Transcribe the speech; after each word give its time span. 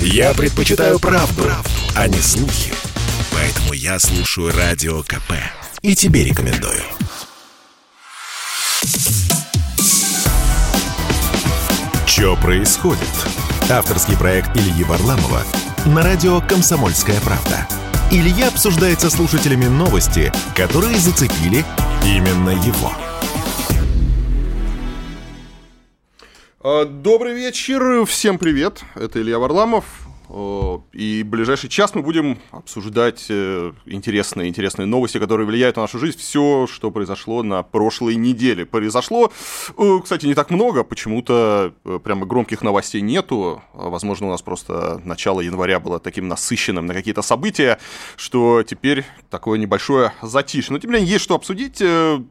Я 0.00 0.34
предпочитаю 0.34 0.98
правду, 0.98 1.42
правду, 1.42 1.70
а 1.94 2.08
не 2.08 2.18
слухи. 2.18 2.72
Поэтому 3.32 3.72
я 3.72 3.98
слушаю 3.98 4.52
Радио 4.56 5.02
КП. 5.02 5.32
И 5.82 5.94
тебе 5.94 6.24
рекомендую. 6.24 6.82
Чё 12.06 12.36
происходит? 12.36 13.02
Авторский 13.68 14.16
проект 14.16 14.56
Ильи 14.56 14.84
Варламова 14.84 15.42
на 15.86 16.02
радио 16.02 16.40
«Комсомольская 16.40 17.20
правда». 17.20 17.66
Илья 18.10 18.48
обсуждает 18.48 19.00
со 19.00 19.10
слушателями 19.10 19.66
новости, 19.66 20.32
которые 20.54 20.98
зацепили 20.98 21.64
именно 22.04 22.50
его. 22.50 22.92
Добрый 26.66 27.32
вечер, 27.32 28.04
всем 28.06 28.38
привет, 28.38 28.82
это 28.96 29.22
Илья 29.22 29.38
Варламов, 29.38 29.84
и 30.92 31.22
в 31.24 31.28
ближайший 31.28 31.70
час 31.70 31.94
мы 31.94 32.02
будем 32.02 32.40
обсуждать 32.50 33.26
э, 33.28 33.72
интересные, 33.84 34.48
интересные 34.48 34.86
новости, 34.86 35.18
которые 35.18 35.46
влияют 35.46 35.76
на 35.76 35.82
нашу 35.82 36.00
жизнь, 36.00 36.18
все, 36.18 36.66
что 36.66 36.90
произошло 36.90 37.44
на 37.44 37.62
прошлой 37.62 38.16
неделе. 38.16 38.66
Произошло, 38.66 39.30
э, 39.78 39.98
кстати, 40.02 40.26
не 40.26 40.34
так 40.34 40.50
много, 40.50 40.82
почему-то 40.82 41.72
э, 41.84 42.00
прямо 42.02 42.26
громких 42.26 42.62
новостей 42.62 43.00
нету, 43.00 43.62
А, 43.72 43.88
возможно, 43.88 44.26
у 44.26 44.30
нас 44.30 44.42
просто 44.42 45.00
начало 45.04 45.42
января 45.42 45.78
было 45.78 46.00
таким 46.00 46.26
насыщенным 46.26 46.86
на 46.86 46.94
какие-то 46.94 47.22
события, 47.22 47.78
что 48.16 48.64
теперь 48.64 49.04
такое 49.30 49.60
небольшое 49.60 50.14
затишье. 50.20 50.72
Но, 50.72 50.80
тем 50.80 50.90
не 50.90 50.96
менее, 50.96 51.12
есть 51.12 51.22
что 51.22 51.36
обсудить. 51.36 51.80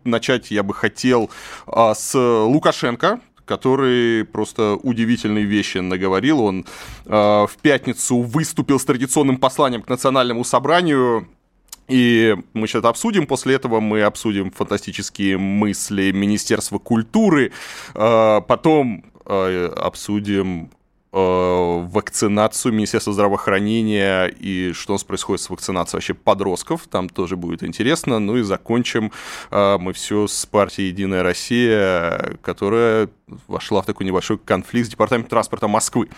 Начать 0.03 0.51
я 0.51 0.61
бы 0.61 0.73
хотел 0.73 1.29
а, 1.67 1.95
с 1.95 2.19
Лукашенко, 2.19 3.21
который 3.45 4.25
просто 4.25 4.75
удивительные 4.81 5.45
вещи 5.45 5.77
наговорил. 5.77 6.41
Он 6.41 6.65
э, 7.05 7.11
в 7.11 7.51
пятницу 7.61 8.17
выступил 8.17 8.79
с 8.79 8.85
традиционным 8.85 9.37
посланием 9.37 9.81
к 9.81 9.89
национальному 9.89 10.43
собранию. 10.43 11.27
И 11.87 12.35
мы 12.53 12.67
сейчас 12.67 12.79
это 12.79 12.89
обсудим. 12.89 13.27
После 13.27 13.55
этого 13.55 13.79
мы 13.79 14.01
обсудим 14.01 14.51
фантастические 14.51 15.37
мысли 15.37 16.11
Министерства 16.11 16.79
культуры. 16.79 17.51
Э, 17.93 18.41
потом 18.47 19.05
э, 19.25 19.73
обсудим 19.77 20.71
вакцинацию 21.15 22.73
Министерства 22.73 23.13
здравоохранения 23.13 24.25
и 24.25 24.73
что 24.73 24.93
у 24.93 24.95
нас 24.95 25.03
происходит 25.03 25.41
с 25.41 25.49
вакцинацией 25.49 25.97
вообще 25.97 26.13
подростков. 26.13 26.87
Там 26.89 27.07
тоже 27.07 27.37
будет 27.37 27.63
интересно. 27.63 28.19
Ну 28.19 28.37
и 28.37 28.41
закончим 28.41 29.11
э, 29.49 29.77
мы 29.79 29.93
все 29.93 30.27
с 30.27 30.45
партией 30.45 30.89
«Единая 30.89 31.23
Россия», 31.23 32.37
которая 32.41 33.09
вошла 33.47 33.81
в 33.81 33.85
такой 33.85 34.05
небольшой 34.05 34.37
конфликт 34.37 34.87
с 34.87 34.91
Департаментом 34.91 35.29
транспорта 35.29 35.67
Москвы. 35.67 36.09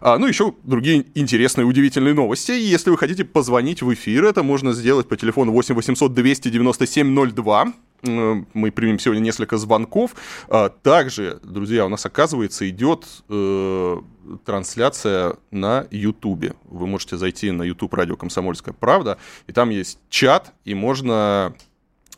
А, 0.00 0.18
ну, 0.18 0.26
еще 0.26 0.54
другие 0.62 1.04
интересные, 1.14 1.66
удивительные 1.66 2.14
новости. 2.14 2.52
Если 2.52 2.90
вы 2.90 2.96
хотите 2.96 3.24
позвонить 3.24 3.82
в 3.82 3.92
эфир, 3.92 4.24
это 4.24 4.42
можно 4.42 4.72
сделать 4.72 5.08
по 5.08 5.16
телефону 5.16 5.52
8 5.52 5.74
800 5.74 6.14
297 6.14 7.32
02. 7.32 7.72
Э, 8.02 8.42
Мы 8.54 8.70
примем 8.70 8.98
сегодня 8.98 9.20
несколько 9.20 9.56
звонков. 9.56 10.14
А, 10.48 10.68
Также, 10.68 11.40
друзья, 11.42 11.86
у 11.86 11.88
нас, 11.88 12.04
оказывается, 12.06 12.68
идет 12.68 13.04
э, 13.28 13.96
трансляция 14.44 15.36
на 15.50 15.86
Ютубе. 15.90 16.54
Вы 16.64 16.86
можете 16.86 17.16
зайти 17.16 17.50
на 17.50 17.62
YouTube 17.62 17.94
радио 17.94 18.16
«Комсомольская 18.16 18.74
правда», 18.78 19.18
и 19.46 19.52
там 19.52 19.70
есть 19.70 19.98
чат, 20.10 20.52
и 20.64 20.74
можно 20.74 21.54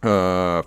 э, 0.02 0.08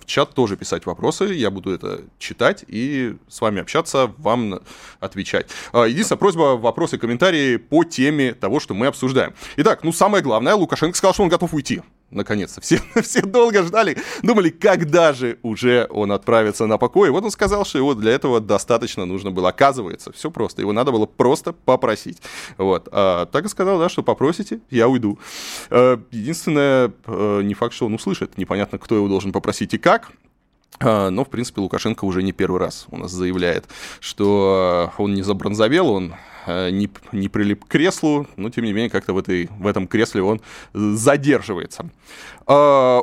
чат 0.06 0.34
тоже 0.34 0.56
писать 0.56 0.86
вопросы, 0.86 1.24
я 1.26 1.50
буду 1.50 1.70
это 1.70 2.02
читать 2.18 2.64
и 2.66 3.16
с 3.28 3.40
вами 3.40 3.60
общаться, 3.60 4.12
вам 4.18 4.60
отвечать. 5.00 5.48
А, 5.72 5.84
Единственная 5.84 6.18
просьба, 6.18 6.56
вопросы, 6.56 6.98
комментарии 6.98 7.56
по 7.56 7.84
теме 7.84 8.32
того, 8.32 8.58
что 8.58 8.74
мы 8.74 8.86
обсуждаем. 8.86 9.34
Итак, 9.56 9.84
ну 9.84 9.92
самое 9.92 10.22
главное, 10.22 10.54
Лукашенко 10.54 10.96
сказал, 10.96 11.14
что 11.14 11.22
он 11.24 11.28
готов 11.28 11.52
уйти. 11.52 11.82
Наконец-то. 12.14 12.60
Все, 12.60 12.80
все 13.02 13.22
долго 13.22 13.62
ждали, 13.62 13.98
думали, 14.22 14.50
когда 14.50 15.12
же 15.12 15.38
уже 15.42 15.86
он 15.90 16.12
отправится 16.12 16.66
на 16.66 16.78
покой. 16.78 17.10
Вот 17.10 17.24
он 17.24 17.30
сказал, 17.30 17.64
что 17.64 17.78
его 17.78 17.94
для 17.94 18.12
этого 18.12 18.40
достаточно 18.40 19.04
нужно 19.04 19.30
было. 19.30 19.48
Оказывается, 19.50 20.12
все 20.12 20.30
просто. 20.30 20.62
Его 20.62 20.72
надо 20.72 20.92
было 20.92 21.06
просто 21.06 21.52
попросить. 21.52 22.22
Вот. 22.56 22.88
А, 22.92 23.26
так 23.26 23.44
и 23.44 23.48
сказал, 23.48 23.78
да, 23.78 23.88
что 23.88 24.02
попросите, 24.02 24.60
я 24.70 24.88
уйду. 24.88 25.18
Э, 25.70 25.98
Единственное, 26.10 26.92
э, 27.06 27.40
не 27.42 27.54
факт, 27.54 27.74
что 27.74 27.86
он 27.86 27.94
услышит. 27.94 28.38
Непонятно, 28.38 28.78
кто 28.78 28.94
его 28.94 29.08
должен 29.08 29.32
попросить 29.32 29.74
и 29.74 29.78
как. 29.78 30.12
А, 30.80 31.10
Но, 31.10 31.24
в 31.24 31.28
принципе, 31.28 31.60
Лукашенко 31.60 32.04
уже 32.04 32.22
не 32.22 32.32
первый 32.32 32.60
раз 32.60 32.86
у 32.90 32.96
нас 32.96 33.10
заявляет, 33.10 33.66
что 34.00 34.92
он 34.98 35.14
не 35.14 35.22
забронзовел, 35.22 35.88
он 35.90 36.14
не, 36.46 36.90
не 37.12 37.28
прилип 37.28 37.64
к 37.64 37.68
креслу, 37.68 38.26
но, 38.36 38.50
тем 38.50 38.64
не 38.64 38.72
менее, 38.72 38.90
как-то 38.90 39.12
в, 39.12 39.18
этой, 39.18 39.48
в 39.58 39.66
этом 39.66 39.86
кресле 39.86 40.22
он 40.22 40.40
задерживается. 40.72 41.90
А, 42.46 43.02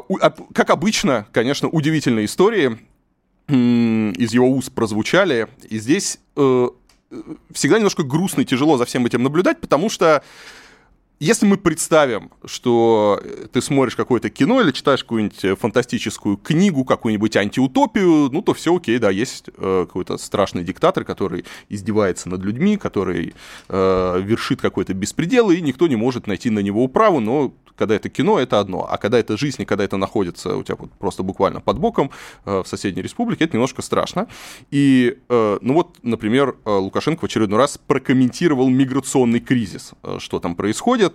Как 0.53 0.69
обычно, 0.69 1.27
конечно, 1.31 1.67
удивительные 1.67 2.25
истории 2.25 2.77
из 3.47 4.33
его 4.33 4.49
уст 4.49 4.71
прозвучали, 4.71 5.47
и 5.69 5.77
здесь 5.77 6.19
э, 6.37 6.69
э, 7.11 7.21
всегда 7.51 7.77
немножко 7.77 8.03
грустно 8.03 8.41
и 8.41 8.45
тяжело 8.45 8.77
за 8.77 8.85
всем 8.85 9.05
этим 9.05 9.23
наблюдать, 9.23 9.59
потому 9.59 9.89
что 9.89 10.23
если 11.21 11.45
мы 11.45 11.57
представим, 11.57 12.31
что 12.45 13.21
ты 13.53 13.61
смотришь 13.61 13.95
какое-то 13.95 14.31
кино 14.31 14.59
или 14.59 14.71
читаешь 14.71 15.03
какую-нибудь 15.03 15.45
э, 15.45 15.55
фантастическую 15.55 16.35
книгу, 16.35 16.83
какую-нибудь 16.83 17.37
антиутопию, 17.37 18.31
ну 18.31 18.41
то 18.41 18.55
все 18.55 18.75
окей, 18.75 18.97
да, 18.97 19.11
есть 19.11 19.51
э, 19.55 19.85
какой-то 19.87 20.17
страшный 20.17 20.63
диктатор, 20.63 21.05
который 21.05 21.45
издевается 21.69 22.27
над 22.27 22.41
людьми, 22.41 22.75
который 22.75 23.35
э, 23.69 24.21
вершит 24.23 24.61
какой-то 24.61 24.95
беспредел, 24.95 25.51
и 25.51 25.61
никто 25.61 25.87
не 25.87 25.95
может 25.95 26.25
найти 26.25 26.49
на 26.49 26.57
него 26.57 26.83
управу, 26.83 27.19
но 27.19 27.53
когда 27.75 27.95
это 27.95 28.09
кино, 28.09 28.39
это 28.39 28.59
одно, 28.59 28.87
а 28.89 28.97
когда 28.97 29.19
это 29.19 29.37
жизнь, 29.37 29.61
и 29.61 29.65
когда 29.65 29.83
это 29.83 29.97
находится 29.97 30.55
у 30.55 30.63
тебя 30.63 30.75
вот 30.79 30.91
просто 30.93 31.23
буквально 31.23 31.61
под 31.61 31.79
боком 31.79 32.11
э, 32.45 32.61
в 32.63 32.67
соседней 32.67 33.01
республике, 33.01 33.45
это 33.45 33.53
немножко 33.53 33.81
страшно. 33.81 34.27
И, 34.71 35.17
э, 35.29 35.57
ну 35.61 35.73
вот, 35.73 35.97
например, 36.03 36.55
э, 36.65 36.71
Лукашенко 36.71 37.21
в 37.21 37.25
очередной 37.25 37.59
раз 37.59 37.77
прокомментировал 37.77 38.69
миграционный 38.69 39.39
кризис, 39.39 39.91
э, 40.03 40.17
что 40.19 40.39
там 40.39 40.55
происходит, 40.55 41.13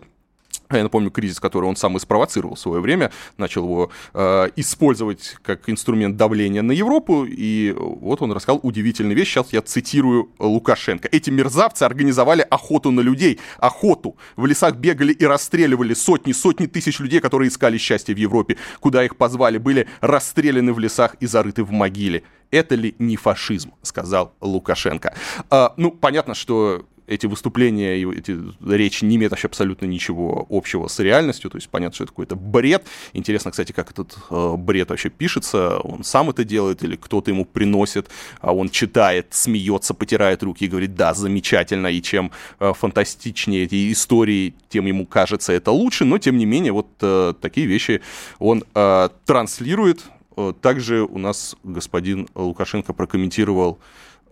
я 0.71 0.83
напомню, 0.83 1.11
кризис, 1.11 1.41
который 1.41 1.67
он 1.67 1.77
сам 1.77 1.97
и 1.97 2.01
спровоцировал 2.01 2.57
в 2.57 2.59
свое 2.59 2.81
время, 2.81 3.13
начал 3.37 3.65
его 3.65 3.91
э, 4.15 4.49
использовать 4.57 5.37
как 5.43 5.69
инструмент 5.69 6.17
давления 6.17 6.63
на 6.63 6.73
Европу, 6.73 7.25
и 7.25 7.75
вот 7.77 8.23
он 8.23 8.33
рассказал 8.33 8.61
удивительную 8.63 9.17
вещь, 9.17 9.31
сейчас 9.31 9.53
я 9.53 9.63
цитирую 9.63 10.31
Лукашенко. 10.39 11.09
Эти 11.13 11.31
мерзавцы 11.31 11.85
организовали 11.85 12.47
охоту 12.49 12.91
на 12.91 13.01
людей, 13.01 13.39
охоту. 13.59 14.17
В 14.37 14.47
лесах 14.47 14.77
бегали 14.77 15.13
и 15.13 15.25
расстреливали 15.25 15.95
сотни, 15.95 16.33
сотни 16.33 16.67
тысяч 16.67 16.99
людей, 17.01 17.21
которые 17.21 17.49
искали 17.49 17.79
счастье 17.79 18.15
в 18.15 18.19
Европе, 18.19 18.57
куда 18.81 19.05
их 19.05 19.17
позвали, 19.17 19.59
были 19.59 19.89
расстреляны 20.01 20.73
в 20.73 20.79
лесах 20.79 21.17
и 21.21 21.27
зарыты 21.27 21.63
в 21.65 21.71
могиле. 21.71 22.23
Это 22.51 22.75
ли 22.75 22.95
не 22.99 23.17
фашизм, 23.17 23.73
сказал 23.83 24.33
Лукашенко. 24.41 25.15
А, 25.51 25.75
ну, 25.77 25.91
понятно, 25.91 26.35
что 26.35 26.87
эти 27.07 27.27
выступления 27.27 27.97
эти 27.97 28.37
речи 28.65 29.05
не 29.05 29.17
имеют 29.17 29.31
вообще 29.33 29.49
абсолютно 29.49 29.87
ничего 29.87 30.47
общего 30.51 30.89
с 30.89 30.99
реальностью, 30.99 31.51
то 31.51 31.57
есть 31.57 31.69
понятно, 31.69 31.95
что 31.95 32.05
это 32.05 32.13
какой-то 32.13 32.37
бред. 32.37 32.87
Интересно, 33.13 33.51
кстати, 33.51 33.73
как 33.73 33.91
этот 33.91 34.17
э, 34.31 34.55
бред 34.57 34.91
вообще 34.91 35.09
пишется, 35.09 35.79
он 35.79 36.05
сам 36.05 36.31
это 36.31 36.45
делает 36.45 36.83
или 36.83 36.97
кто-то 36.97 37.31
ему 37.31 37.45
приносит, 37.45 38.09
а 38.41 38.55
он 38.55 38.69
читает, 38.69 39.29
смеется, 39.31 39.95
потирает 39.95 40.43
руки 40.43 40.65
и 40.65 40.69
говорит, 40.69 40.95
да, 40.95 41.15
замечательно, 41.15 41.89
и 41.89 42.03
чем 42.03 42.33
э, 42.61 42.73
фантастичнее 42.73 43.65
эти 43.65 43.93
истории, 43.93 44.55
тем 44.69 44.87
ему 44.87 45.07
кажется 45.07 45.53
это 45.53 45.71
лучше, 45.71 46.05
но 46.05 46.19
тем 46.19 46.37
не 46.37 46.47
менее 46.47 46.73
вот 46.73 46.89
э, 47.01 47.35
такие 47.41 47.67
вещи 47.67 48.01
он 48.39 48.65
э, 48.75 49.09
транслирует. 49.25 50.05
Э, 50.37 50.53
Также 50.61 51.03
у 51.03 51.19
нас 51.19 51.57
господин 51.63 52.29
Лукашенко 52.35 52.93
прокомментировал 52.93 53.79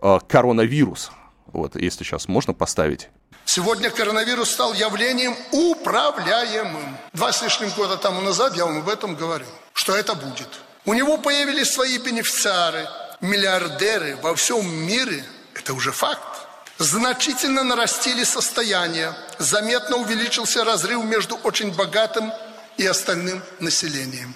э, 0.01 0.19
коронавирус. 0.27 1.11
Вот, 1.55 1.75
если 1.75 2.03
сейчас 2.03 2.27
можно 2.27 2.53
поставить. 2.53 3.07
Сегодня 3.45 3.89
коронавирус 3.89 4.49
стал 4.49 4.73
явлением 4.73 5.35
управляемым. 5.51 6.97
Два 7.13 7.31
с 7.31 7.41
лишним 7.41 7.69
года 7.69 7.95
тому 7.95 8.21
назад 8.21 8.57
я 8.57 8.65
вам 8.65 8.79
об 8.79 8.89
этом 8.89 9.15
говорил, 9.15 9.47
что 9.73 9.95
это 9.95 10.15
будет. 10.15 10.49
У 10.83 10.93
него 10.93 11.17
появились 11.17 11.71
свои 11.71 11.97
бенефициары, 11.97 12.87
миллиардеры 13.21 14.17
во 14.17 14.35
всем 14.35 14.67
мире. 14.67 15.23
Это 15.53 15.73
уже 15.73 15.93
факт. 15.93 16.45
Значительно 16.77 17.63
нарастили 17.63 18.25
состояние, 18.25 19.15
заметно 19.39 19.95
увеличился 19.95 20.65
разрыв 20.65 21.05
между 21.05 21.35
очень 21.37 21.73
богатым 21.73 22.33
и 22.75 22.85
остальным 22.85 23.41
населением. 23.59 24.35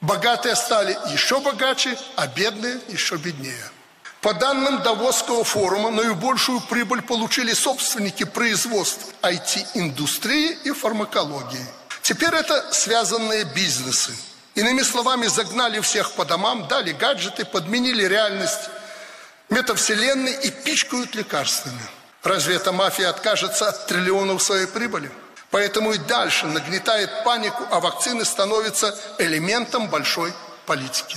Богатые 0.00 0.54
стали 0.54 0.96
еще 1.12 1.40
богаче, 1.40 1.98
а 2.14 2.28
бедные 2.28 2.78
еще 2.88 3.16
беднее. 3.16 3.70
По 4.22 4.34
данным 4.34 4.82
Давосского 4.82 5.44
форума, 5.44 5.90
наибольшую 5.90 6.60
прибыль 6.60 7.00
получили 7.00 7.54
собственники 7.54 8.24
производств 8.24 9.06
IT-индустрии 9.22 10.58
и 10.64 10.72
фармакологии. 10.72 11.64
Теперь 12.02 12.34
это 12.34 12.70
связанные 12.70 13.44
бизнесы. 13.44 14.12
Иными 14.54 14.82
словами, 14.82 15.26
загнали 15.26 15.80
всех 15.80 16.12
по 16.12 16.26
домам, 16.26 16.68
дали 16.68 16.92
гаджеты, 16.92 17.46
подменили 17.46 18.04
реальность 18.04 18.68
метавселенной 19.48 20.32
и 20.32 20.50
пичкают 20.50 21.14
лекарствами. 21.14 21.80
Разве 22.22 22.56
эта 22.56 22.72
мафия 22.72 23.08
откажется 23.08 23.68
от 23.68 23.86
триллионов 23.86 24.42
своей 24.42 24.66
прибыли? 24.66 25.10
Поэтому 25.50 25.92
и 25.92 25.98
дальше 25.98 26.46
нагнетает 26.46 27.24
панику, 27.24 27.64
а 27.70 27.80
вакцины 27.80 28.26
становятся 28.26 28.94
элементом 29.18 29.88
большой 29.88 30.34
политики. 30.66 31.16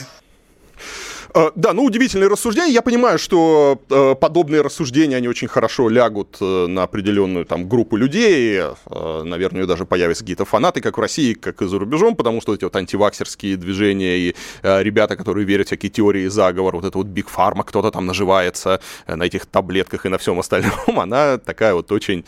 Э, 1.35 1.49
да, 1.55 1.73
ну 1.73 1.83
удивительные 1.83 2.29
рассуждения. 2.29 2.71
Я 2.71 2.81
понимаю, 2.81 3.17
что 3.17 3.81
э, 3.89 4.15
подобные 4.15 4.61
рассуждения, 4.61 5.17
они 5.17 5.27
очень 5.27 5.47
хорошо 5.47 5.89
лягут 5.89 6.37
э, 6.39 6.67
на 6.67 6.83
определенную 6.83 7.45
там 7.45 7.67
группу 7.67 7.95
людей. 7.95 8.61
Наверное, 8.89 9.65
даже 9.65 9.85
появятся 9.85 10.23
какие-то 10.23 10.45
фанаты, 10.45 10.81
как 10.81 10.97
в 10.97 11.01
России, 11.01 11.33
как 11.33 11.61
и 11.61 11.67
за 11.67 11.79
рубежом, 11.79 12.15
потому 12.15 12.41
что 12.41 12.53
эти 12.53 12.63
вот 12.63 12.75
антиваксерские 12.75 13.57
движения 13.57 14.17
и 14.17 14.35
ребята, 14.61 15.15
которые 15.15 15.45
верят 15.45 15.67
в 15.67 15.69
всякие 15.69 15.89
теории 15.89 16.27
заговора, 16.27 16.75
вот 16.77 16.85
это 16.85 16.97
вот 16.97 17.07
Биг 17.07 17.29
Фарма, 17.29 17.63
кто-то 17.63 17.91
там 17.91 18.05
наживается 18.05 18.79
на 19.07 19.23
этих 19.23 19.45
таблетках 19.45 20.05
и 20.05 20.09
на 20.09 20.17
всем 20.17 20.39
остальном, 20.39 20.99
она 20.99 21.37
такая 21.37 21.73
вот 21.73 21.91
очень 21.91 22.25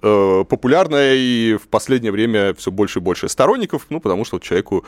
популярная 0.00 1.14
и 1.14 1.56
в 1.56 1.68
последнее 1.68 2.12
время 2.12 2.54
все 2.54 2.70
больше 2.70 2.98
и 2.98 3.02
больше 3.02 3.28
сторонников, 3.28 3.86
ну, 3.90 4.00
потому 4.00 4.24
что 4.24 4.38
человеку 4.38 4.84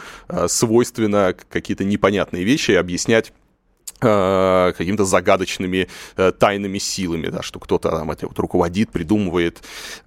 свойственно 0.46 1.34
какие-то 1.48 1.84
непонятные 1.84 2.44
вещи 2.44 2.72
объяснять 2.72 2.95
объяснять 2.96 3.32
какими-то 3.98 5.04
загадочными 5.04 5.88
э, 6.16 6.32
тайными 6.32 6.78
силами, 6.78 7.28
да, 7.28 7.42
что 7.42 7.58
кто-то 7.58 7.90
там 7.90 8.10
это 8.10 8.26
вот 8.26 8.38
руководит, 8.38 8.90
придумывает. 8.90 9.62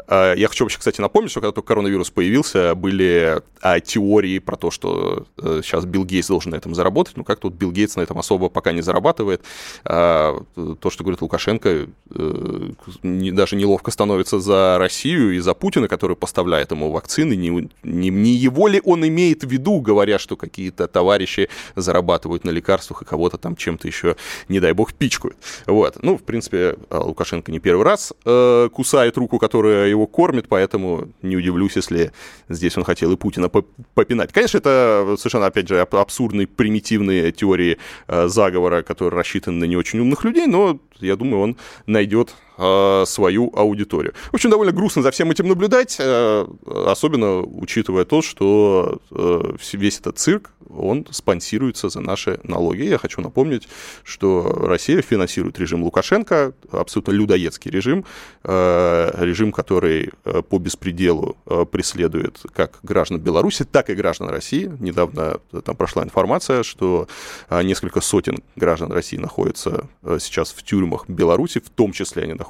Э, 0.07 0.33
я 0.37 0.47
хочу 0.47 0.63
вообще, 0.63 0.77
кстати, 0.77 1.01
напомнить, 1.01 1.31
что 1.31 1.41
когда 1.41 1.53
только 1.53 1.69
коронавирус 1.69 2.09
появился, 2.11 2.75
были 2.75 3.41
теории 3.83 4.39
про 4.39 4.55
то, 4.55 4.71
что 4.71 5.25
сейчас 5.37 5.85
Билл 5.85 6.05
Гейтс 6.05 6.27
должен 6.27 6.51
на 6.51 6.55
этом 6.55 6.73
заработать, 6.75 7.17
ну 7.17 7.23
как 7.23 7.39
тут 7.39 7.53
Билл 7.55 7.71
Гейтс 7.71 7.95
на 7.97 8.01
этом 8.01 8.17
особо 8.17 8.49
пока 8.49 8.71
не 8.71 8.81
зарабатывает. 8.81 9.41
То, 9.83 10.45
что 10.55 11.03
говорит 11.03 11.21
Лукашенко, 11.21 11.87
даже 12.09 13.55
неловко 13.55 13.91
становится 13.91 14.39
за 14.39 14.77
Россию 14.77 15.35
и 15.35 15.39
за 15.39 15.53
Путина, 15.53 15.87
который 15.87 16.15
поставляет 16.15 16.71
ему 16.71 16.91
вакцины, 16.91 17.35
не, 17.35 17.69
не 17.83 18.31
его 18.31 18.67
ли 18.67 18.81
он 18.85 19.05
имеет 19.05 19.43
в 19.43 19.49
виду, 19.49 19.81
говоря, 19.81 20.19
что 20.19 20.37
какие-то 20.37 20.87
товарищи 20.87 21.49
зарабатывают 21.75 22.45
на 22.45 22.51
лекарствах 22.51 23.01
и 23.01 23.05
кого-то 23.05 23.37
там 23.37 23.55
чем 23.55 23.77
чем-то 23.79 23.87
еще, 23.87 24.15
не 24.49 24.59
дай 24.59 24.73
бог, 24.73 24.93
пичкают. 24.93 25.37
Вот. 25.65 25.97
Ну, 26.03 26.17
в 26.17 26.23
принципе, 26.23 26.75
Лукашенко 26.89 27.51
не 27.51 27.59
первый 27.59 27.83
раз 27.83 28.13
э, 28.25 28.69
кусает 28.71 29.17
руку, 29.17 29.39
которая 29.39 29.87
его 29.87 30.07
кормит, 30.07 30.47
поэтому 30.47 31.09
не 31.21 31.35
удивлюсь, 31.35 31.75
если 31.75 32.11
здесь 32.49 32.77
он 32.77 32.83
хотел 32.83 33.11
и 33.11 33.17
Путина 33.17 33.49
попинать. 33.49 34.33
Конечно, 34.33 34.57
это 34.57 35.15
совершенно, 35.17 35.47
опять 35.47 35.67
же, 35.67 35.79
абсурдные, 35.79 36.47
примитивные 36.47 37.31
теории 37.31 37.77
э, 38.07 38.27
заговора, 38.27 38.81
которые 38.81 39.17
рассчитаны 39.17 39.57
на 39.57 39.65
не 39.65 39.77
очень 39.77 39.99
умных 39.99 40.23
людей, 40.23 40.47
но 40.47 40.79
я 40.99 41.15
думаю, 41.15 41.41
он 41.41 41.57
найдет 41.85 42.35
э, 42.59 43.05
свою 43.07 43.51
аудиторию. 43.55 44.13
В 44.31 44.35
общем, 44.35 44.49
довольно 44.49 44.73
грустно 44.73 45.01
за 45.01 45.11
всем 45.11 45.31
этим 45.31 45.47
наблюдать, 45.47 45.95
э, 45.99 46.45
особенно 46.65 47.39
учитывая 47.39 48.03
то, 48.03 48.21
что 48.21 48.99
э, 49.11 49.55
весь 49.73 49.99
этот 49.99 50.19
цирк, 50.19 50.51
он 50.69 51.07
спонсируется 51.09 51.89
за 51.89 52.01
наши 52.01 52.39
налоги. 52.43 52.83
Я 52.83 52.97
хочу 52.97 53.21
напомнить, 53.21 53.67
что 54.03 54.43
Россия 54.43 55.01
финансирует 55.01 55.57
режим 55.57 55.83
Лукашенко, 55.83 56.53
абсолютно 56.71 57.11
людоедский 57.11 57.71
режим, 57.71 58.05
режим, 58.43 59.51
который 59.51 60.11
по 60.49 60.59
беспределу 60.59 61.37
преследует 61.71 62.39
как 62.53 62.77
граждан 62.83 63.19
Беларуси, 63.19 63.65
так 63.65 63.89
и 63.89 63.95
граждан 63.95 64.29
России. 64.29 64.71
Недавно 64.79 65.39
там 65.65 65.75
прошла 65.75 66.03
информация, 66.03 66.61
что 66.61 67.07
несколько 67.49 67.99
сотен 67.99 68.43
граждан 68.55 68.91
России 68.91 69.17
находятся 69.17 69.87
сейчас 70.19 70.51
в 70.51 70.61
тюрьмах 70.61 71.05
Беларуси, 71.07 71.59
в 71.59 71.69
том 71.71 71.93
числе 71.93 72.23
они 72.23 72.33
находятся 72.33 72.48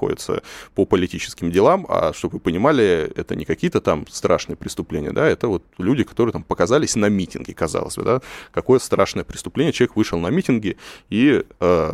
по 0.75 0.86
политическим 0.86 1.51
делам, 1.51 1.86
а 1.90 2.13
чтобы 2.13 2.34
вы 2.34 2.40
понимали, 2.40 3.12
это 3.16 3.36
не 3.36 3.46
какие-то 3.46 3.81
там 3.81 4.06
страшные 4.07 4.56
преступления, 4.56 5.12
да, 5.12 5.28
это 5.28 5.48
вот 5.48 5.63
люди, 5.78 6.04
которые 6.04 6.34
там 6.34 6.44
показались 6.44 6.96
на 6.96 7.07
митинге, 7.07 7.54
казалось 7.54 7.96
бы, 7.96 8.04
да, 8.04 8.22
какое 8.51 8.80
страшное 8.80 9.24
преступление, 9.24 9.74
человек 9.74 9.96
вышел 9.96 10.19
на 10.19 10.30
митинги 10.30 10.78
и 11.10 11.44
э, 11.60 11.92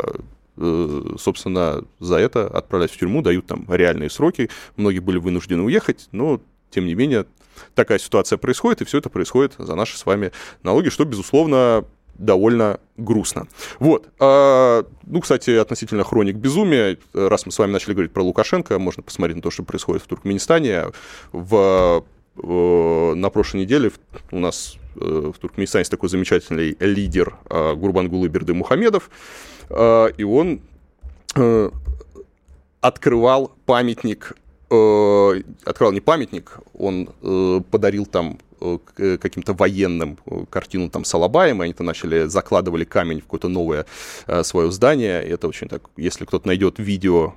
э, 0.57 1.02
собственно, 1.18 1.84
за 2.00 2.18
это 2.18 2.48
отправлять 2.48 2.92
в 2.92 2.98
тюрьму, 2.98 3.22
дают 3.22 3.46
там 3.46 3.66
реальные 3.69 4.10
сроки. 4.10 4.50
Многие 4.78 5.00
были 5.00 5.18
вынуждены 5.18 5.63
уехать, 5.63 6.08
но, 6.12 6.42
тем 6.69 6.86
не 6.86 6.96
менее, 6.96 7.25
такая 7.74 8.00
ситуация 8.00 8.38
происходит, 8.38 8.81
и 8.81 8.86
все 8.86 8.98
это 9.00 9.10
происходит 9.10 9.56
за 9.58 9.75
наши 9.75 9.98
с 9.98 10.06
вами 10.06 10.31
налоги, 10.63 10.90
что, 10.90 11.06
безусловно, 11.06 11.86
довольно 12.15 12.79
грустно. 12.97 13.47
Вот. 13.79 14.09
А, 14.19 14.85
ну, 15.06 15.21
кстати, 15.21 15.51
относительно 15.51 16.03
хроник 16.03 16.35
безумия, 16.35 16.97
раз 17.13 17.45
мы 17.45 17.51
с 17.51 17.59
вами 17.59 17.71
начали 17.71 17.94
говорить 17.94 18.12
про 18.12 18.23
Лукашенко, 18.23 18.79
можно 18.79 19.03
посмотреть 19.03 19.38
на 19.38 19.41
то, 19.41 19.51
что 19.51 19.63
происходит 19.63 20.03
в 20.03 20.07
Туркменистане. 20.07 20.85
В, 21.31 22.03
в 22.35 23.15
на 23.15 23.29
прошлой 23.29 23.62
неделе 23.62 23.91
у 24.31 24.39
нас 24.39 24.75
э, 24.95 25.31
в 25.33 25.39
Туркменистане 25.39 25.81
есть 25.81 25.91
такой 25.91 26.09
замечательный 26.09 26.75
лидер 26.79 27.38
Гурбангулы 27.50 28.27
Берды 28.27 28.53
Мухамедов, 28.53 29.09
и 29.69 30.23
он 30.23 30.62
э, 31.35 31.69
открывал 32.81 33.53
памятник 33.65 34.33
э, 34.69 35.41
открывал 35.63 35.94
не 35.94 36.01
памятник, 36.01 36.59
он 36.73 37.07
подарил 37.71 38.06
там 38.06 38.38
Э, 38.38 38.44
э, 38.44 38.44
каким-то 38.96 39.54
военным 39.54 40.18
э, 40.25 40.46
картину 40.50 40.90
там 40.90 41.06
с 41.06 41.13
Алабаем, 41.13 41.62
и 41.62 41.66
они-то 41.66 41.84
начали, 41.84 42.25
закладывали 42.25 42.84
камень 42.84 43.19
в 43.19 43.24
какое-то 43.24 43.48
новое 43.48 43.86
свое 44.44 44.72
здание, 44.72 45.25
и 45.25 45.30
это 45.30 45.48
очень 45.48 45.68
так, 45.68 45.84
если 45.98 46.25
кто-то 46.25 46.48
найдет 46.48 46.80
видео, 46.80 47.36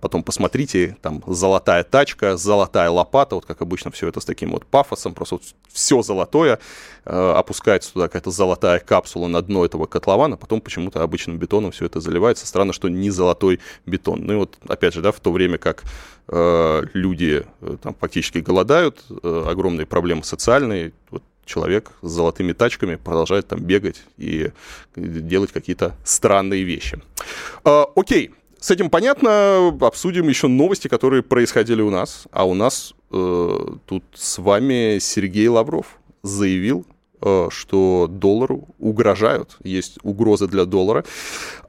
потом 0.00 0.22
посмотрите, 0.22 0.96
там 1.02 1.22
золотая 1.26 1.84
тачка, 1.84 2.36
золотая 2.36 2.90
лопата, 2.90 3.34
вот 3.34 3.46
как 3.46 3.62
обычно 3.62 3.90
все 3.90 4.08
это 4.08 4.20
с 4.20 4.24
таким 4.24 4.52
вот 4.52 4.66
пафосом, 4.66 5.14
просто 5.14 5.36
вот 5.36 5.44
все 5.72 6.02
золотое, 6.02 6.58
опускается 7.04 7.92
туда 7.92 8.08
какая-то 8.08 8.30
золотая 8.30 8.78
капсула 8.78 9.26
на 9.26 9.42
дно 9.42 9.64
этого 9.64 9.86
котлована, 9.86 10.36
потом 10.36 10.60
почему-то 10.60 11.02
обычным 11.02 11.38
бетоном 11.38 11.72
все 11.72 11.86
это 11.86 12.00
заливается, 12.00 12.46
странно, 12.46 12.72
что 12.72 12.88
не 12.88 13.10
золотой 13.10 13.60
бетон. 13.86 14.24
Ну 14.24 14.32
и 14.34 14.36
вот, 14.36 14.58
опять 14.68 14.94
же, 14.94 15.00
да, 15.00 15.12
в 15.12 15.20
то 15.20 15.32
время 15.32 15.58
как 15.58 15.84
Э, 15.84 16.17
люди 16.30 17.46
э, 17.60 17.76
там 17.82 17.94
фактически 17.98 18.38
голодают, 18.38 19.02
э, 19.22 19.44
огромные 19.48 19.86
проблемы 19.86 20.24
социальные, 20.24 20.92
вот 21.10 21.22
человек 21.44 21.92
с 22.02 22.10
золотыми 22.10 22.52
тачками 22.52 22.96
продолжает 22.96 23.48
там 23.48 23.60
бегать 23.60 24.02
и 24.18 24.50
делать 24.96 25.50
какие-то 25.50 25.96
странные 26.04 26.62
вещи. 26.62 27.00
Окей, 27.64 28.32
с 28.60 28.70
этим 28.70 28.90
понятно. 28.90 29.68
Обсудим 29.80 30.28
еще 30.28 30.48
новости, 30.48 30.88
которые 30.88 31.22
происходили 31.22 31.80
у 31.80 31.90
нас. 31.90 32.26
А 32.32 32.46
у 32.46 32.52
нас 32.52 32.92
э, 33.10 33.58
тут 33.86 34.04
с 34.14 34.38
вами 34.38 34.98
Сергей 35.00 35.48
Лавров 35.48 35.98
заявил, 36.22 36.84
Э, 36.84 36.97
что 37.20 38.06
доллару 38.10 38.68
угрожают, 38.78 39.56
есть 39.62 39.98
угрозы 40.02 40.46
для 40.46 40.64
доллара. 40.64 41.04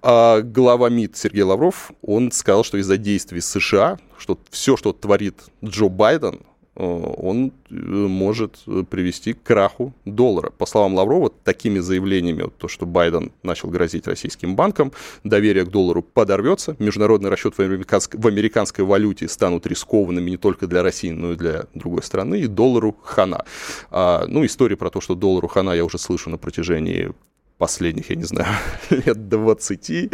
А 0.01 0.41
глава 0.41 0.89
МИД 0.89 1.17
Сергей 1.17 1.43
Лавров, 1.43 1.91
он 2.01 2.31
сказал, 2.31 2.63
что 2.63 2.77
из-за 2.77 2.97
действий 2.97 3.41
США, 3.41 3.97
что 4.17 4.39
все, 4.49 4.77
что 4.77 4.93
творит 4.93 5.35
Джо 5.63 5.87
Байден, 5.87 6.39
Э, 6.39 6.48
он 6.79 7.51
э, 7.69 7.73
может 7.73 8.63
привести 8.89 9.33
к 9.33 9.43
краху 9.43 9.93
доллара. 10.05 10.49
По 10.51 10.65
словам 10.65 10.95
Лаврова, 10.95 11.29
такими 11.43 11.79
заявлениями, 11.79 12.43
вот 12.43 12.57
то, 12.57 12.67
что 12.67 12.85
Байден 12.85 13.31
начал 13.43 13.69
грозить 13.69 14.07
российским 14.07 14.55
банкам, 14.55 14.91
доверие 15.23 15.65
к 15.65 15.69
доллару 15.69 16.01
подорвется, 16.01 16.75
международный 16.79 17.29
расчет 17.29 17.57
в 17.57 17.61
американской, 17.61 18.19
в 18.19 18.27
американской 18.27 18.85
валюте 18.85 19.27
станут 19.27 19.67
рискованными 19.67 20.29
не 20.29 20.37
только 20.37 20.67
для 20.67 20.81
России, 20.81 21.11
но 21.11 21.33
и 21.33 21.35
для 21.35 21.65
другой 21.73 22.03
страны, 22.03 22.41
и 22.41 22.47
доллару 22.47 22.95
хана. 23.03 23.45
А, 23.91 24.25
ну, 24.27 24.45
история 24.45 24.77
про 24.77 24.89
то, 24.89 25.01
что 25.01 25.15
доллару 25.15 25.47
хана 25.47 25.71
я 25.71 25.83
уже 25.83 25.97
слышу 25.97 26.29
на 26.29 26.37
протяжении 26.37 27.11
последних, 27.57 28.09
я 28.09 28.15
не 28.15 28.23
знаю, 28.23 28.55
лет 28.89 29.27
20, 29.27 29.89
и 29.89 30.09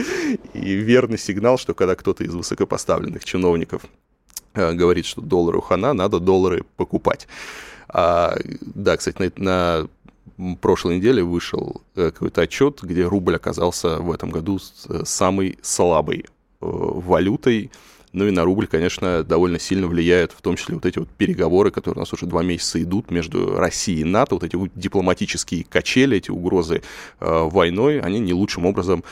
верный 0.54 1.20
сигнал, 1.20 1.60
что 1.60 1.76
когда 1.76 1.96
кто-то 1.96 2.24
из 2.24 2.34
высокопоставленных 2.34 3.24
чиновников 3.24 3.84
Э, 3.84 4.05
говорит, 4.56 5.06
что 5.06 5.22
доллару 5.22 5.62
хана, 5.62 5.94
надо 5.94 6.20
доллары 6.20 6.64
покупать. 6.78 7.28
А, 7.88 8.36
да, 8.62 8.98
кстати, 8.98 9.34
на, 9.38 9.88
на 10.38 10.56
прошлой 10.62 10.98
неделе 10.98 11.24
вышел 11.24 11.82
э, 11.96 12.12
какой-то 12.12 12.42
отчет, 12.42 12.80
где 12.82 13.06
рубль 13.06 13.36
оказался 13.36 13.98
в 13.98 14.12
этом 14.12 14.32
году 14.32 14.60
э, 14.90 15.02
самой 15.06 15.58
слабой 15.62 16.26
валютой. 16.60 17.72
Ну 18.16 18.26
и 18.26 18.32
на 18.32 18.46
рубль, 18.46 18.66
конечно, 18.66 19.24
довольно 19.24 19.60
сильно 19.60 19.88
влияют 19.88 20.32
в 20.32 20.42
том 20.42 20.56
числе 20.56 20.76
вот 20.76 20.86
эти 20.86 21.00
вот 21.00 21.10
переговоры, 21.10 21.70
которые 21.70 21.98
у 21.98 22.02
нас 22.02 22.14
уже 22.14 22.26
два 22.26 22.44
месяца 22.44 22.82
идут 22.82 23.12
между 23.12 23.58
Россией 23.58 24.02
и 24.02 24.06
НАТО, 24.06 24.36
вот 24.36 24.44
эти 24.46 24.56
вот 24.56 24.72
дипломатические 24.74 25.66
качели, 25.66 26.18
эти 26.18 26.32
угрозы 26.32 26.82
э, 27.20 27.50
войной, 27.50 28.00
они 28.00 28.20
не 28.20 28.34
лучшим 28.34 28.66
образом 28.66 29.04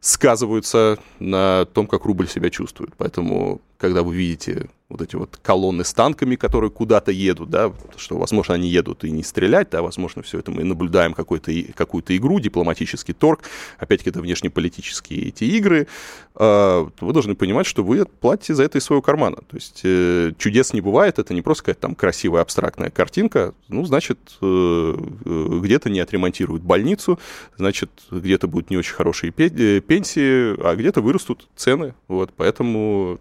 сказываются 0.00 0.98
на 1.18 1.66
том, 1.66 1.86
как 1.86 2.04
рубль 2.04 2.28
себя 2.28 2.48
чувствует. 2.48 2.94
Поэтому 2.96 3.60
когда 3.78 4.02
вы 4.02 4.14
видите 4.14 4.68
вот 4.88 5.02
эти 5.02 5.16
вот 5.16 5.36
колонны 5.42 5.84
с 5.84 5.92
танками, 5.92 6.36
которые 6.36 6.70
куда-то 6.70 7.10
едут, 7.10 7.50
да, 7.50 7.72
что, 7.96 8.18
возможно, 8.18 8.54
они 8.54 8.68
едут 8.68 9.04
и 9.04 9.10
не 9.10 9.24
стрелять, 9.24 9.70
да, 9.70 9.82
возможно, 9.82 10.22
все 10.22 10.38
это 10.38 10.52
мы 10.52 10.62
наблюдаем 10.62 11.12
какую-то 11.12 12.16
игру, 12.16 12.38
дипломатический 12.38 13.12
торг, 13.12 13.42
опять-таки, 13.78 14.10
это 14.10 14.20
внешнеполитические 14.20 15.28
эти 15.28 15.44
игры, 15.44 15.88
а, 16.36 16.88
вы 17.00 17.12
должны 17.12 17.34
понимать, 17.34 17.66
что 17.66 17.82
вы 17.82 18.04
платите 18.04 18.54
за 18.54 18.62
это 18.62 18.78
из 18.78 18.84
своего 18.84 19.02
кармана. 19.02 19.36
То 19.36 19.56
есть 19.56 19.80
э, 19.82 20.32
чудес 20.38 20.72
не 20.72 20.80
бывает, 20.80 21.18
это 21.18 21.34
не 21.34 21.42
просто 21.42 21.64
какая-то 21.64 21.80
там 21.80 21.94
красивая 21.96 22.42
абстрактная 22.42 22.90
картинка, 22.90 23.54
ну, 23.68 23.84
значит, 23.84 24.18
э, 24.40 24.96
э, 25.24 25.58
где-то 25.62 25.90
не 25.90 25.98
отремонтируют 25.98 26.62
больницу, 26.62 27.18
значит, 27.56 27.90
где-то 28.10 28.46
будут 28.46 28.70
не 28.70 28.76
очень 28.76 28.94
хорошие 28.94 29.32
пенсии, 29.32 30.60
а 30.64 30.76
где-то 30.76 31.00
вырастут 31.00 31.48
цены, 31.56 31.94
вот, 32.06 32.32
поэтому 32.36 33.18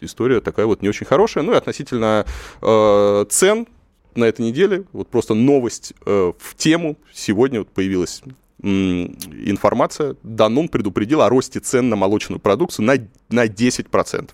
история 0.00 0.40
такая 0.40 0.66
вот 0.66 0.82
не 0.82 0.88
очень 0.88 1.06
хорошая. 1.06 1.44
Ну 1.44 1.52
и 1.52 1.56
относительно 1.56 2.26
э, 2.60 3.24
цен 3.28 3.66
на 4.14 4.24
этой 4.24 4.42
неделе, 4.42 4.84
вот 4.92 5.08
просто 5.08 5.34
новость 5.34 5.94
э, 6.04 6.32
в 6.38 6.54
тему. 6.56 6.96
Сегодня 7.12 7.60
вот 7.60 7.68
появилась 7.68 8.22
информация, 8.62 10.16
Данон 10.22 10.68
предупредил 10.68 11.22
о 11.22 11.28
росте 11.28 11.58
цен 11.58 11.88
на 11.88 11.96
молочную 11.96 12.38
продукцию 12.38 12.86
на, 12.86 12.94
на 13.28 13.46
10%. 13.46 14.30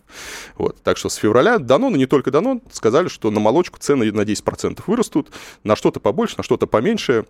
Вот. 0.59 0.77
Так 0.83 0.99
что 0.99 1.09
с 1.09 1.15
февраля 1.15 1.59
Данон, 1.59 1.95
и 1.95 1.99
не 1.99 2.07
только 2.07 2.31
Данон, 2.31 2.61
сказали, 2.71 3.09
что 3.09 3.31
на 3.31 3.41
молочку 3.41 3.79
цены 3.79 4.13
на 4.13 4.23
10% 4.23 4.83
вырастут, 4.87 5.31
на 5.65 5.77
что-то 5.77 5.99
побольше, 6.01 6.35
на 6.37 6.43
что-то 6.43 6.67
поменьше. 6.67 7.25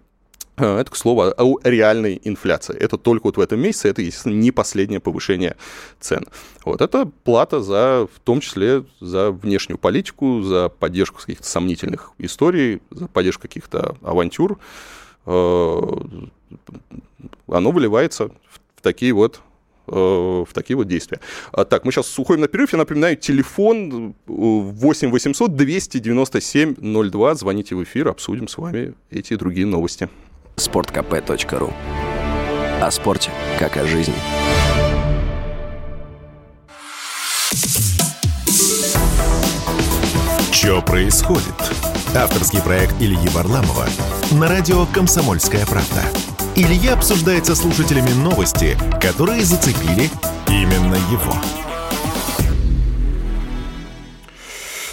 Э, 0.58 0.78
это, 0.80 0.90
к 0.90 0.96
слову, 0.96 1.22
о 1.36 1.58
реальной 1.64 2.20
инфляции. 2.24 2.76
Это 2.76 2.98
только 2.98 3.26
вот 3.26 3.36
в 3.36 3.40
этом 3.40 3.60
месяце, 3.60 3.88
это, 3.88 4.02
естественно, 4.02 4.34
не 4.34 4.50
последнее 4.50 5.00
повышение 5.00 5.56
цен. 6.00 6.24
Вот 6.64 6.80
это 6.80 7.06
плата 7.24 7.60
за, 7.60 8.08
в 8.12 8.20
том 8.20 8.40
числе, 8.40 8.84
за 9.00 9.30
внешнюю 9.30 9.78
политику, 9.78 10.42
за 10.42 10.68
поддержку 10.68 11.20
каких-то 11.20 11.46
сомнительных 11.46 12.12
историй, 12.18 12.80
за 12.90 13.06
поддержку 13.08 13.42
каких-то 13.42 13.96
авантюр. 14.02 14.58
Э, 15.26 15.80
оно 17.46 17.70
выливается 17.70 18.30
в 18.74 18.82
такие 18.82 19.12
вот 19.12 19.40
э, 19.86 19.92
в 19.92 20.48
такие 20.52 20.76
вот 20.76 20.88
действия. 20.88 21.20
А, 21.52 21.64
так, 21.64 21.84
мы 21.84 21.92
сейчас 21.92 22.18
уходим 22.18 22.40
на 22.40 22.48
перерыв. 22.48 22.72
Я 22.72 22.78
напоминаю, 22.78 23.16
телефон 23.16 24.14
8 24.26 25.10
800 25.10 25.54
297 25.54 27.10
02. 27.10 27.34
Звоните 27.34 27.74
в 27.74 27.82
эфир, 27.84 28.08
обсудим 28.08 28.48
с 28.48 28.58
вами 28.58 28.94
эти 29.10 29.34
и 29.34 29.36
другие 29.36 29.66
новости 29.66 30.08
sportkp.ru 30.58 31.72
О 32.80 32.90
спорте, 32.90 33.30
как 33.58 33.76
о 33.76 33.86
жизни. 33.86 34.14
Что 40.52 40.82
происходит? 40.82 41.54
Авторский 42.14 42.60
проект 42.60 42.94
Ильи 43.00 43.28
Варламова 43.28 43.86
на 44.32 44.48
радио 44.48 44.86
«Комсомольская 44.86 45.64
правда». 45.64 46.02
Илья 46.56 46.94
обсуждает 46.94 47.46
со 47.46 47.54
слушателями 47.54 48.10
новости, 48.10 48.76
которые 49.00 49.44
зацепили 49.44 50.10
именно 50.48 50.96
его. 51.10 51.34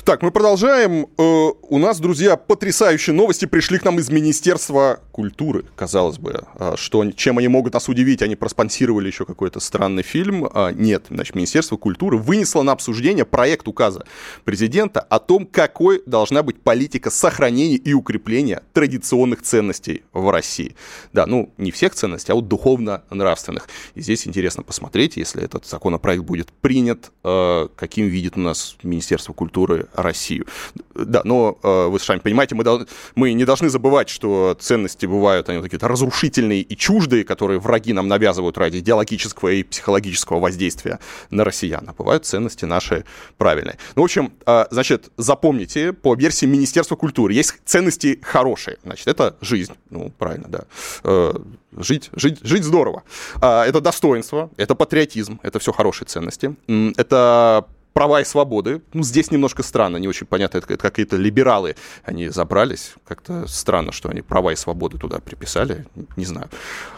Так, 0.05 0.21
мы 0.21 0.29
продолжаем. 0.29 1.07
Э, 1.17 1.49
у 1.67 1.79
нас, 1.79 1.99
друзья, 1.99 2.37
потрясающие 2.37 3.11
новости 3.15 3.45
пришли 3.45 3.79
к 3.79 3.85
нам 3.85 3.97
из 3.97 4.11
Министерства 4.11 4.99
культуры, 5.11 5.65
казалось 5.75 6.19
бы. 6.19 6.43
А 6.59 6.75
что, 6.77 7.09
чем 7.13 7.39
они 7.39 7.47
могут 7.47 7.73
нас 7.73 7.89
удивить? 7.89 8.21
Они 8.21 8.35
проспонсировали 8.35 9.07
еще 9.07 9.25
какой-то 9.25 9.59
странный 9.59 10.03
фильм. 10.03 10.47
А, 10.53 10.69
нет, 10.71 11.05
значит, 11.09 11.33
Министерство 11.33 11.77
культуры 11.77 12.19
вынесло 12.19 12.61
на 12.61 12.73
обсуждение 12.73 13.25
проект 13.25 13.67
указа 13.67 14.05
президента 14.43 14.99
о 14.99 15.17
том, 15.17 15.47
какой 15.47 16.03
должна 16.05 16.43
быть 16.43 16.61
политика 16.61 17.09
сохранения 17.09 17.77
и 17.77 17.93
укрепления 17.93 18.61
традиционных 18.73 19.41
ценностей 19.41 20.03
в 20.13 20.29
России. 20.29 20.75
Да, 21.13 21.25
ну, 21.25 21.51
не 21.57 21.71
всех 21.71 21.95
ценностей, 21.95 22.31
а 22.31 22.35
вот 22.35 22.47
духовно-нравственных. 22.47 23.67
И 23.95 24.01
здесь 24.01 24.27
интересно 24.27 24.61
посмотреть, 24.61 25.17
если 25.17 25.41
этот 25.41 25.65
законопроект 25.65 26.23
будет 26.23 26.51
принят, 26.51 27.11
э, 27.23 27.69
каким 27.75 28.05
видит 28.05 28.37
у 28.37 28.41
нас 28.41 28.75
Министерство 28.83 29.33
культуры 29.33 29.87
Россию. 29.95 30.45
Да, 30.93 31.21
но 31.23 31.57
э, 31.61 31.87
вы 31.87 31.99
сами 31.99 32.19
понимаете, 32.19 32.55
мы, 32.55 32.63
дол- 32.63 32.85
мы 33.15 33.33
не 33.33 33.45
должны 33.45 33.69
забывать, 33.69 34.09
что 34.09 34.55
ценности 34.59 35.05
бывают 35.05 35.49
они 35.49 35.61
какие-то 35.61 35.87
разрушительные 35.87 36.61
и 36.61 36.77
чуждые, 36.77 37.23
которые 37.23 37.59
враги 37.59 37.93
нам 37.93 38.07
навязывают 38.07 38.57
ради 38.57 38.77
идеологического 38.77 39.49
и 39.49 39.63
психологического 39.63 40.39
воздействия 40.39 40.99
на 41.29 41.43
россиян. 41.43 41.83
А 41.87 41.93
бывают 41.93 42.25
ценности 42.25 42.65
наши 42.65 43.05
правильные. 43.37 43.77
Ну, 43.95 44.01
в 44.01 44.05
общем, 44.05 44.33
э, 44.45 44.65
значит, 44.71 45.11
запомните, 45.17 45.93
по 45.93 46.15
версии 46.15 46.45
Министерства 46.45 46.95
культуры 46.95 47.33
есть 47.33 47.55
ценности 47.65 48.19
хорошие. 48.21 48.77
Значит, 48.83 49.07
это 49.07 49.35
жизнь. 49.41 49.73
Ну, 49.89 50.11
правильно, 50.17 50.47
да. 50.47 50.63
Э, 51.03 51.33
жить, 51.77 52.09
жить, 52.13 52.39
жить 52.41 52.63
здорово. 52.63 53.03
Это 53.41 53.81
достоинство, 53.81 54.49
это 54.57 54.75
патриотизм, 54.75 55.39
это 55.43 55.59
все 55.59 55.71
хорошие 55.71 56.07
ценности. 56.07 56.55
Это 56.97 57.65
права 57.95 58.19
и 58.19 58.25
свободы. 58.25 58.81
Ну, 58.93 59.03
здесь 59.03 59.31
немножко 59.31 59.63
странно, 59.63 59.95
не 59.97 60.09
очень 60.09 60.27
понятно, 60.27 60.57
это, 60.57 60.73
это 60.73 60.81
какие-то 60.81 61.15
либералы, 61.15 61.77
они 62.03 62.27
забрались, 62.27 62.93
как-то 63.07 63.47
странно, 63.47 63.93
что 63.93 64.09
они 64.09 64.21
права 64.21 64.51
и 64.51 64.57
свободы 64.57 64.97
туда 64.97 65.19
приписали, 65.19 65.85
не 66.17 66.25
знаю. 66.25 66.49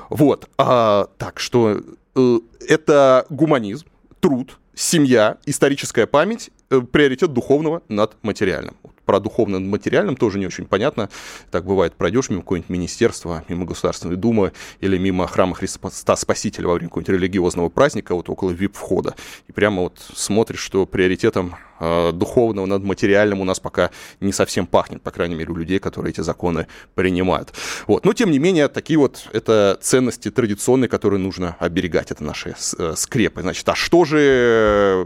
Вот, 0.10 0.50
а, 0.58 1.08
так 1.20 1.40
что 1.40 1.84
э, 2.16 2.40
это 2.68 3.28
гуманизм, 3.30 3.86
труд, 4.20 4.58
семья, 4.74 5.38
историческая 5.46 6.08
память, 6.08 6.50
э, 6.72 6.82
приоритет 6.82 7.32
духовного 7.32 7.84
над 7.90 8.16
материальным 8.24 8.76
про 9.08 9.20
духовно 9.20 9.60
материальным 9.60 10.16
тоже 10.16 10.38
не 10.38 10.46
очень 10.46 10.66
понятно. 10.66 11.10
Так 11.50 11.66
бывает, 11.66 11.96
пройдешь 11.96 12.30
мимо 12.30 12.42
какое-нибудь 12.42 12.70
министерства, 12.70 13.44
мимо 13.48 13.66
Государственной 13.66 14.18
Думы 14.18 14.52
или 14.82 14.98
мимо 14.98 15.26
храма 15.26 15.56
Христа 15.56 16.16
Спасителя 16.16 16.68
во 16.68 16.74
время 16.74 16.90
какого-нибудь 16.90 17.16
религиозного 17.16 17.70
праздника, 17.70 18.14
вот 18.14 18.30
около 18.30 18.52
вип-входа, 18.52 19.16
и 19.48 19.52
прямо 19.54 19.84
вот 19.84 20.06
смотришь, 20.14 20.60
что 20.60 20.86
приоритетом 20.86 21.56
духовного 21.80 22.66
над 22.66 22.84
материальным 22.84 23.42
у 23.42 23.44
нас 23.44 23.60
пока 23.60 23.92
не 24.20 24.34
совсем 24.34 24.68
пахнет, 24.68 25.02
по 25.02 25.12
крайней 25.12 25.36
мере, 25.36 25.52
у 25.52 25.56
людей, 25.56 25.80
которые 25.80 26.12
эти 26.12 26.22
законы 26.22 26.68
принимают. 26.96 27.54
Вот. 27.88 28.06
Но, 28.06 28.14
тем 28.14 28.32
не 28.32 28.40
менее, 28.40 28.68
такие 28.68 28.98
вот 28.98 29.28
это 29.34 29.78
ценности 29.82 30.32
традиционные, 30.32 30.90
которые 30.90 31.20
нужно 31.20 31.56
оберегать. 31.60 32.12
Это 32.12 32.24
наши 32.24 32.56
э, 32.78 32.94
скрепы. 32.96 33.42
Значит, 33.42 33.68
а 33.70 33.76
что 33.76 34.06
же 34.06 34.20
э, 34.20 35.06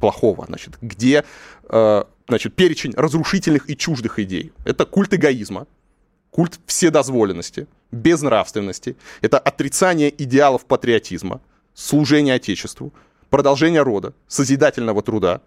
плохого? 0.00 0.46
Значит, 0.46 0.74
где 0.80 1.24
э, 1.68 2.04
значит, 2.28 2.54
перечень 2.54 2.92
разрушительных 2.96 3.70
и 3.70 3.76
чуждых 3.76 4.18
идей. 4.18 4.52
Это 4.64 4.84
культ 4.84 5.14
эгоизма, 5.14 5.66
культ 6.30 6.58
вседозволенности, 6.66 7.66
безнравственности, 7.92 8.96
это 9.22 9.38
отрицание 9.38 10.12
идеалов 10.22 10.64
патриотизма, 10.66 11.40
служение 11.74 12.34
Отечеству, 12.34 12.92
продолжение 13.30 13.82
рода, 13.82 14.12
созидательного 14.28 15.02
труда, 15.02 15.40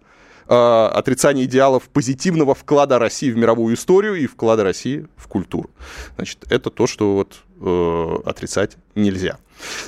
э, 0.50 0.90
отрицание 0.92 1.46
идеалов 1.46 1.84
позитивного 1.88 2.54
вклада 2.54 2.98
России 2.98 3.30
в 3.30 3.36
мировую 3.36 3.74
историю 3.76 4.16
и 4.16 4.26
вклада 4.26 4.64
России 4.64 5.06
в 5.16 5.28
культуру. 5.28 5.70
Значит, 6.16 6.44
это 6.50 6.70
то, 6.70 6.86
что 6.86 7.14
вот 7.14 7.36
э, 7.60 8.16
отрицать 8.28 8.76
нельзя. 8.94 9.38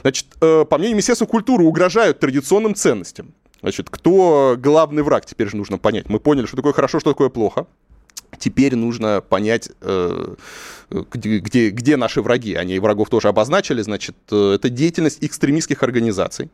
Значит, 0.02 0.26
э, 0.40 0.64
по 0.64 0.78
мнению 0.78 0.96
Министерства 0.96 1.26
культуры, 1.26 1.64
угрожают 1.64 2.20
традиционным 2.20 2.74
ценностям. 2.74 3.34
Значит, 3.60 3.90
кто 3.90 4.56
главный 4.58 5.02
враг, 5.02 5.26
теперь 5.26 5.48
же 5.48 5.56
нужно 5.56 5.78
понять. 5.78 6.08
Мы 6.08 6.20
поняли, 6.20 6.46
что 6.46 6.56
такое 6.56 6.72
хорошо, 6.72 7.00
что 7.00 7.10
такое 7.10 7.28
плохо. 7.28 7.66
Теперь 8.38 8.74
нужно 8.76 9.20
понять, 9.20 9.70
где, 10.90 11.70
где, 11.70 11.96
наши 11.96 12.22
враги. 12.22 12.54
Они 12.54 12.78
врагов 12.78 13.10
тоже 13.10 13.28
обозначили. 13.28 13.82
Значит, 13.82 14.16
это 14.32 14.68
деятельность 14.68 15.18
экстремистских 15.20 15.82
организаций. 15.82 16.48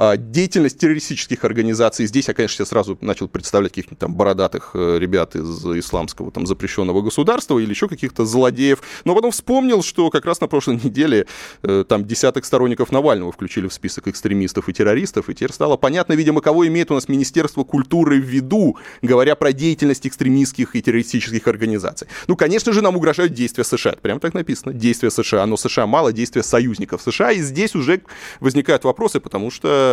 А, 0.00 0.16
деятельность 0.16 0.78
террористических 0.78 1.44
организаций. 1.44 2.06
Здесь 2.06 2.28
я, 2.28 2.34
конечно, 2.34 2.64
сразу 2.64 2.96
начал 3.00 3.26
представлять 3.26 3.72
каких-нибудь 3.72 3.98
там 3.98 4.14
бородатых 4.14 4.70
э, 4.74 4.96
ребят 5.00 5.34
из 5.34 5.66
исламского 5.66 6.30
там 6.30 6.46
запрещенного 6.46 7.02
государства 7.02 7.58
или 7.58 7.70
еще 7.70 7.88
каких-то 7.88 8.24
злодеев. 8.24 8.80
Но 9.04 9.16
потом 9.16 9.32
вспомнил, 9.32 9.82
что 9.82 10.08
как 10.10 10.24
раз 10.24 10.40
на 10.40 10.46
прошлой 10.46 10.76
неделе 10.84 11.26
э, 11.64 11.84
там 11.88 12.04
десяток 12.04 12.44
сторонников 12.44 12.92
Навального 12.92 13.32
включили 13.32 13.66
в 13.66 13.72
список 13.72 14.06
экстремистов 14.06 14.68
и 14.68 14.72
террористов, 14.72 15.28
и 15.28 15.34
теперь 15.34 15.52
стало 15.52 15.76
понятно, 15.76 16.12
видимо, 16.12 16.42
кого 16.42 16.64
имеет 16.68 16.92
у 16.92 16.94
нас 16.94 17.08
Министерство 17.08 17.64
культуры 17.64 18.20
в 18.20 18.24
виду, 18.24 18.76
говоря 19.02 19.34
про 19.34 19.52
деятельность 19.52 20.06
экстремистских 20.06 20.76
и 20.76 20.80
террористических 20.80 21.44
организаций. 21.48 22.06
Ну, 22.28 22.36
конечно 22.36 22.72
же, 22.72 22.82
нам 22.82 22.94
угрожают 22.96 23.32
действия 23.32 23.64
США. 23.64 23.96
Прям 24.00 24.20
так 24.20 24.32
написано. 24.32 24.72
Действия 24.72 25.10
США. 25.10 25.44
Но 25.46 25.56
США 25.56 25.88
мало, 25.88 26.12
действия 26.12 26.44
союзников 26.44 27.02
США. 27.02 27.32
И 27.32 27.40
здесь 27.40 27.74
уже 27.74 28.02
возникают 28.38 28.84
вопросы, 28.84 29.18
потому 29.18 29.50
что 29.50 29.87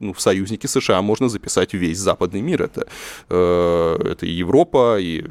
ну, 0.00 0.12
в 0.12 0.20
союзники 0.20 0.66
США 0.66 1.02
можно 1.02 1.28
записать 1.28 1.74
весь 1.74 1.98
западный 1.98 2.40
мир. 2.40 2.62
Это, 2.62 2.86
это 3.28 4.26
и 4.26 4.30
Европа, 4.30 4.98
и, 4.98 5.24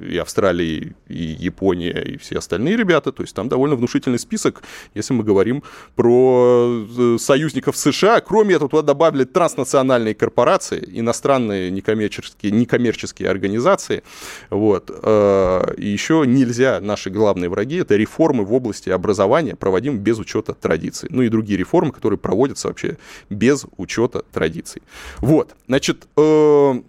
и 0.00 0.16
Австралия, 0.18 0.94
и 1.08 1.22
Япония, 1.38 2.02
и 2.02 2.16
все 2.16 2.38
остальные 2.38 2.76
ребята. 2.76 3.12
То 3.12 3.22
есть 3.22 3.34
там 3.34 3.48
довольно 3.48 3.76
внушительный 3.76 4.18
список, 4.18 4.62
если 4.94 5.14
мы 5.14 5.24
говорим 5.24 5.62
про 5.96 6.86
союзников 7.18 7.76
США. 7.76 8.20
Кроме 8.20 8.54
этого, 8.54 8.70
туда 8.70 8.82
добавили 8.82 9.24
транснациональные 9.24 10.14
корпорации, 10.14 10.82
иностранные 10.92 11.70
некоммерческие, 11.70 12.52
некоммерческие 12.52 13.28
организации. 13.28 14.02
Вот. 14.50 14.90
И 14.90 15.86
еще 15.86 16.24
нельзя, 16.26 16.80
наши 16.80 17.10
главные 17.10 17.48
враги, 17.48 17.76
это 17.76 17.96
реформы 17.96 18.44
в 18.44 18.52
области 18.52 18.90
образования, 18.90 19.56
проводим 19.56 19.98
без 19.98 20.18
учета 20.18 20.54
традиций. 20.54 21.08
Ну 21.12 21.22
и 21.22 21.28
другие 21.28 21.58
реформы, 21.58 21.92
которые 21.92 22.18
проводятся 22.18 22.68
вообще 22.68 22.96
без 23.30 23.66
учета 23.76 24.22
традиций. 24.32 24.82
Вот, 25.20 25.54
значит, 25.66 26.06
э, 26.16 26.82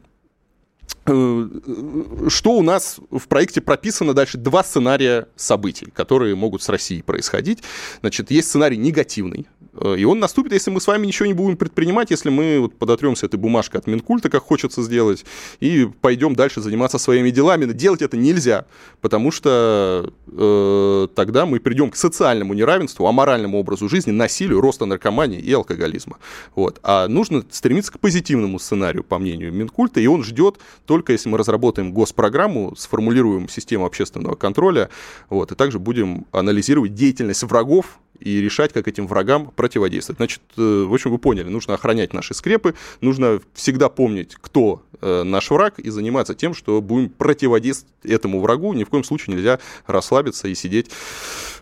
что 1.05 2.51
у 2.53 2.61
нас 2.61 2.97
в 3.11 3.27
проекте 3.27 3.59
прописано 3.59 4.13
дальше? 4.13 4.37
Два 4.37 4.63
сценария 4.63 5.27
событий, 5.35 5.87
которые 5.93 6.35
могут 6.35 6.63
с 6.63 6.69
Россией 6.69 7.01
происходить. 7.01 7.61
Значит, 8.01 8.31
есть 8.31 8.47
сценарий 8.47 8.77
негативный, 8.77 9.47
Э, 9.73 9.95
и 9.97 10.05
он 10.05 10.19
наступит, 10.19 10.53
если 10.53 10.71
мы 10.71 10.79
с 10.79 10.87
вами 10.87 11.05
ничего 11.07 11.25
не 11.25 11.33
будем 11.33 11.57
предпринимать, 11.57 12.11
если 12.11 12.29
мы 12.29 12.59
вот 12.59 12.75
подотремся 12.75 13.25
этой 13.25 13.37
бумажкой 13.37 13.79
от 13.79 13.87
Минкульта, 13.87 14.29
как 14.29 14.43
хочется 14.43 14.81
сделать, 14.83 15.25
и 15.59 15.89
пойдем 16.01 16.35
дальше 16.35 16.61
заниматься 16.61 16.97
своими 16.97 17.29
делами. 17.29 17.65
Но 17.65 17.73
делать 17.73 18.01
это 18.01 18.17
нельзя, 18.17 18.65
потому 19.01 19.31
что 19.31 20.11
э, 20.27 21.07
тогда 21.15 21.45
мы 21.45 21.59
придем 21.59 21.89
к 21.89 21.95
социальному 21.95 22.53
неравенству, 22.53 23.07
аморальному 23.07 23.59
образу 23.59 23.89
жизни, 23.89 24.11
насилию, 24.11 24.61
росту 24.61 24.85
наркомании 24.85 25.39
и 25.39 25.51
алкоголизма. 25.53 26.17
Вот. 26.55 26.79
А 26.83 27.07
нужно 27.07 27.43
стремиться 27.49 27.91
к 27.91 27.99
позитивному 27.99 28.59
сценарию, 28.59 29.03
по 29.03 29.17
мнению 29.17 29.51
Минкульта, 29.53 29.99
и 29.99 30.07
он 30.07 30.23
ждет 30.23 30.57
только 30.93 31.11
если 31.11 31.27
мы 31.27 31.39
разработаем 31.39 31.91
госпрограмму, 31.91 32.75
сформулируем 32.75 33.49
систему 33.49 33.87
общественного 33.87 34.35
контроля, 34.35 34.91
вот, 35.27 35.51
и 35.51 35.55
также 35.55 35.79
будем 35.79 36.27
анализировать 36.31 36.93
деятельность 36.93 37.41
врагов 37.41 37.97
и 38.19 38.39
решать, 38.39 38.73
как 38.73 38.87
этим 38.87 39.07
врагам 39.07 39.51
противодействовать. 39.55 40.19
Значит, 40.19 40.41
э, 40.55 40.83
в 40.87 40.93
общем, 40.93 41.09
вы 41.09 41.17
поняли, 41.17 41.49
нужно 41.49 41.73
охранять 41.73 42.13
наши 42.13 42.35
скрепы, 42.35 42.75
нужно 43.01 43.41
всегда 43.55 43.89
помнить, 43.89 44.35
кто 44.39 44.83
э, 45.01 45.23
наш 45.23 45.49
враг, 45.49 45.79
и 45.79 45.89
заниматься 45.89 46.35
тем, 46.35 46.53
что 46.53 46.79
будем 46.79 47.09
противодействовать 47.09 47.91
этому 48.03 48.39
врагу. 48.39 48.73
Ни 48.73 48.83
в 48.83 48.89
коем 48.89 49.03
случае 49.03 49.35
нельзя 49.35 49.57
расслабиться 49.87 50.47
и 50.47 50.53
сидеть 50.53 50.91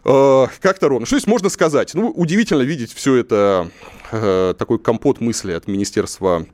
э, 0.03 0.47
как-то 0.59 0.89
ровно. 0.89 1.05
Что 1.05 1.19
здесь 1.19 1.27
можно 1.27 1.47
сказать? 1.47 1.93
Ну, 1.93 2.09
удивительно 2.09 2.63
видеть 2.63 2.91
все 2.91 3.15
это, 3.15 3.71
такой 4.11 4.77
компот 4.77 5.21
мысли 5.21 5.53
от 5.53 5.69
Министерства 5.69 6.45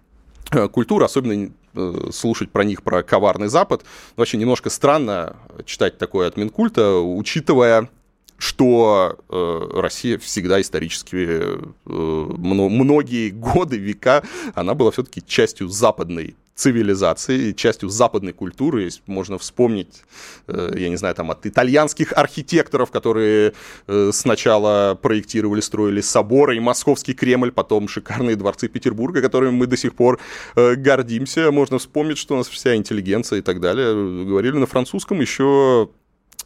э, 0.52 0.68
культуры, 0.68 1.06
особенно 1.06 1.52
э, 1.74 2.10
слушать 2.12 2.52
про 2.52 2.64
них, 2.64 2.84
про 2.84 3.04
коварный 3.04 3.48
Запад. 3.48 3.84
Вообще 4.16 4.38
немножко 4.38 4.70
странно 4.70 5.36
читать 5.66 5.98
такое 5.98 6.28
от 6.28 6.38
Минкульта, 6.38 7.00
учитывая 7.00 7.90
что 8.38 9.18
э, 9.30 9.70
Россия 9.74 10.18
всегда 10.20 10.62
исторически 10.62 11.28
э, 11.28 11.60
многие 11.86 13.30
годы, 13.32 13.78
века, 13.78 14.24
она 14.54 14.76
была 14.76 14.92
все-таки 14.92 15.24
частью 15.26 15.70
западной 15.70 16.36
цивилизации, 16.58 17.52
частью 17.52 17.90
западной 17.90 18.34
культуры. 18.34 18.90
Можно 19.06 19.38
вспомнить, 19.38 20.04
э, 20.48 20.74
я 20.76 20.90
не 20.90 20.96
знаю, 20.96 21.14
там 21.14 21.30
от 21.30 21.46
итальянских 21.46 22.14
архитекторов, 22.14 22.90
которые 22.90 23.54
э, 23.88 24.10
сначала 24.12 24.96
проектировали, 24.96 25.62
строили 25.62 26.02
соборы 26.02 26.58
и 26.58 26.60
Московский 26.60 27.14
Кремль, 27.14 27.52
потом 27.52 27.88
шикарные 27.88 28.36
дворцы 28.36 28.68
Петербурга, 28.68 29.22
которыми 29.22 29.52
мы 29.52 29.68
до 29.68 29.78
сих 29.78 29.94
пор 29.94 30.20
э, 30.56 30.74
гордимся. 30.74 31.52
Можно 31.52 31.78
вспомнить, 31.78 32.18
что 32.18 32.34
у 32.34 32.38
нас 32.38 32.48
вся 32.48 32.76
интеллигенция 32.76 33.40
и 33.40 33.42
так 33.44 33.60
далее 33.60 34.26
говорили 34.26 34.58
на 34.58 34.66
французском 34.66 35.22
еще 35.22 35.90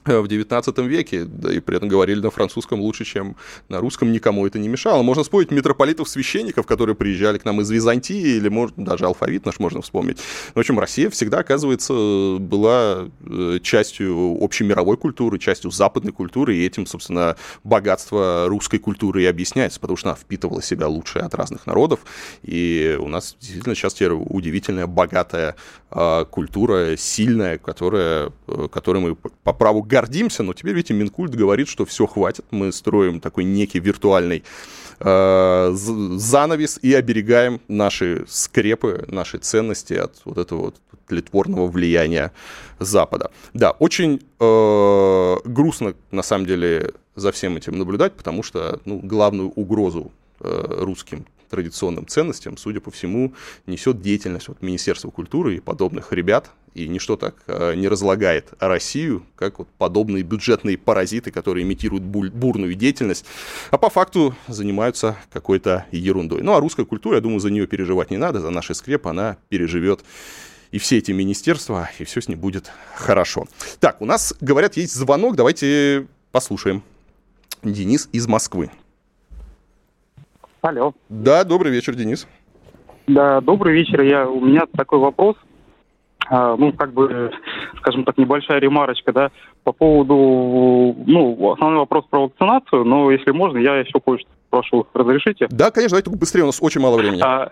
в 0.05 0.27
19 0.27 0.77
веке, 0.79 1.25
да 1.25 1.53
и 1.53 1.59
при 1.59 1.77
этом 1.77 1.89
говорили 1.89 2.19
на 2.19 2.31
французском 2.31 2.79
лучше, 2.81 3.05
чем 3.05 3.35
на 3.69 3.79
русском, 3.79 4.11
никому 4.11 4.47
это 4.47 4.59
не 4.59 4.67
мешало. 4.67 5.03
Можно 5.03 5.23
вспомнить 5.23 5.51
митрополитов-священников, 5.51 6.65
которые 6.65 6.95
приезжали 6.95 7.37
к 7.37 7.45
нам 7.45 7.61
из 7.61 7.69
Византии, 7.69 8.37
или 8.37 8.49
может, 8.49 8.75
даже 8.77 9.05
алфавит 9.05 9.45
наш 9.45 9.59
можно 9.59 9.81
вспомнить. 9.81 10.19
В 10.55 10.59
общем, 10.59 10.79
Россия 10.79 11.09
всегда, 11.09 11.39
оказывается, 11.39 12.37
была 12.39 13.09
э, 13.25 13.59
частью 13.61 14.37
общемировой 14.41 14.97
культуры, 14.97 15.37
частью 15.39 15.71
западной 15.71 16.11
культуры, 16.11 16.55
и 16.55 16.65
этим, 16.65 16.85
собственно, 16.85 17.35
богатство 17.63 18.45
русской 18.47 18.79
культуры 18.79 19.23
и 19.23 19.25
объясняется, 19.25 19.79
потому 19.79 19.97
что 19.97 20.09
она 20.09 20.17
впитывала 20.17 20.61
себя 20.61 20.87
лучшее 20.87 21.25
от 21.25 21.35
разных 21.35 21.67
народов, 21.67 21.99
и 22.41 22.97
у 22.99 23.07
нас 23.07 23.35
действительно 23.39 23.75
сейчас 23.75 23.93
теперь 23.93 24.11
удивительная, 24.11 24.87
богатая 24.87 25.55
э, 25.91 26.25
культура, 26.29 26.95
сильная, 26.97 27.57
которая, 27.57 28.31
э, 28.47 28.67
которой 28.71 28.99
мы 28.99 29.15
по 29.15 29.53
праву 29.53 29.83
гордимся, 29.91 30.43
но 30.43 30.53
теперь, 30.53 30.73
видите, 30.73 30.93
Минкульт 30.93 31.35
говорит, 31.35 31.67
что 31.67 31.85
все, 31.85 32.07
хватит, 32.07 32.45
мы 32.51 32.71
строим 32.71 33.19
такой 33.19 33.43
некий 33.43 33.79
виртуальный 33.79 34.43
э, 34.99 35.71
занавес 35.73 36.79
и 36.81 36.93
оберегаем 36.93 37.59
наши 37.67 38.25
скрепы, 38.27 39.03
наши 39.07 39.37
ценности 39.37 39.93
от 39.93 40.13
вот 40.25 40.37
этого 40.37 40.61
вот 40.61 40.75
тлетворного 41.07 41.67
влияния 41.67 42.31
Запада. 42.79 43.31
Да, 43.53 43.71
очень 43.71 44.21
э, 44.39 45.35
грустно, 45.43 45.93
на 46.11 46.23
самом 46.23 46.45
деле, 46.45 46.91
за 47.15 47.31
всем 47.31 47.57
этим 47.57 47.77
наблюдать, 47.77 48.13
потому 48.13 48.43
что 48.43 48.79
ну, 48.85 48.99
главную 48.99 49.49
угрозу 49.49 50.11
э, 50.39 50.75
русским 50.79 51.25
традиционным 51.51 52.07
ценностям, 52.07 52.57
судя 52.57 52.79
по 52.79 52.89
всему, 52.89 53.33
несет 53.67 54.01
деятельность 54.01 54.47
вот 54.47 54.61
Министерства 54.61 55.11
культуры 55.11 55.57
и 55.57 55.59
подобных 55.59 56.11
ребят, 56.11 56.49
и 56.73 56.87
ничто 56.87 57.17
так 57.17 57.35
э, 57.47 57.75
не 57.75 57.87
разлагает 57.87 58.53
Россию, 58.59 59.23
как 59.35 59.59
вот 59.59 59.67
подобные 59.77 60.23
бюджетные 60.23 60.77
паразиты, 60.77 61.29
которые 61.29 61.63
имитируют 61.63 62.03
бурную 62.03 62.73
деятельность, 62.75 63.25
а 63.69 63.77
по 63.77 63.89
факту 63.89 64.35
занимаются 64.47 65.17
какой-то 65.31 65.85
ерундой. 65.91 66.41
Ну 66.41 66.53
а 66.53 66.59
русская 66.59 66.85
культура, 66.85 67.15
я 67.15 67.21
думаю, 67.21 67.39
за 67.39 67.51
нее 67.51 67.67
переживать 67.67 68.09
не 68.09 68.17
надо, 68.17 68.39
за 68.39 68.49
наши 68.49 68.73
скреп 68.73 69.05
она 69.05 69.37
переживет 69.49 70.01
и 70.71 70.79
все 70.79 70.97
эти 70.97 71.11
министерства, 71.11 71.89
и 71.99 72.05
все 72.05 72.21
с 72.21 72.27
ней 72.27 72.35
будет 72.35 72.71
хорошо. 72.95 73.47
Так, 73.79 74.01
у 74.01 74.05
нас, 74.05 74.33
говорят, 74.39 74.77
есть 74.77 74.93
звонок, 74.93 75.35
давайте 75.35 76.07
послушаем. 76.31 76.81
Денис 77.63 78.09
из 78.11 78.27
Москвы. 78.27 78.71
Алло. 80.61 80.93
Да, 81.09 81.43
добрый 81.43 81.71
вечер, 81.71 81.95
Денис. 81.95 82.27
Да, 83.07 83.41
добрый 83.41 83.73
вечер. 83.73 84.01
Я, 84.01 84.27
у 84.27 84.39
меня 84.39 84.61
такой 84.75 84.99
вопрос. 84.99 85.35
А, 86.29 86.55
ну, 86.55 86.71
как 86.71 86.93
бы, 86.93 87.31
скажем 87.77 88.03
так, 88.03 88.17
небольшая 88.17 88.59
ремарочка, 88.59 89.11
да, 89.11 89.31
по 89.63 89.71
поводу, 89.71 90.95
ну, 91.05 91.51
основной 91.51 91.79
вопрос 91.79 92.05
про 92.09 92.21
вакцинацию, 92.21 92.85
но 92.85 93.11
если 93.11 93.31
можно, 93.31 93.57
я 93.57 93.77
еще 93.77 93.99
кое-что 93.99 94.29
прошу, 94.49 94.87
разрешите? 94.93 95.47
Да, 95.49 95.71
конечно, 95.71 95.97
давайте 95.97 96.17
быстрее, 96.17 96.43
у 96.43 96.47
нас 96.47 96.59
очень 96.61 96.79
мало 96.79 96.97
времени. 96.97 97.21
А, 97.21 97.51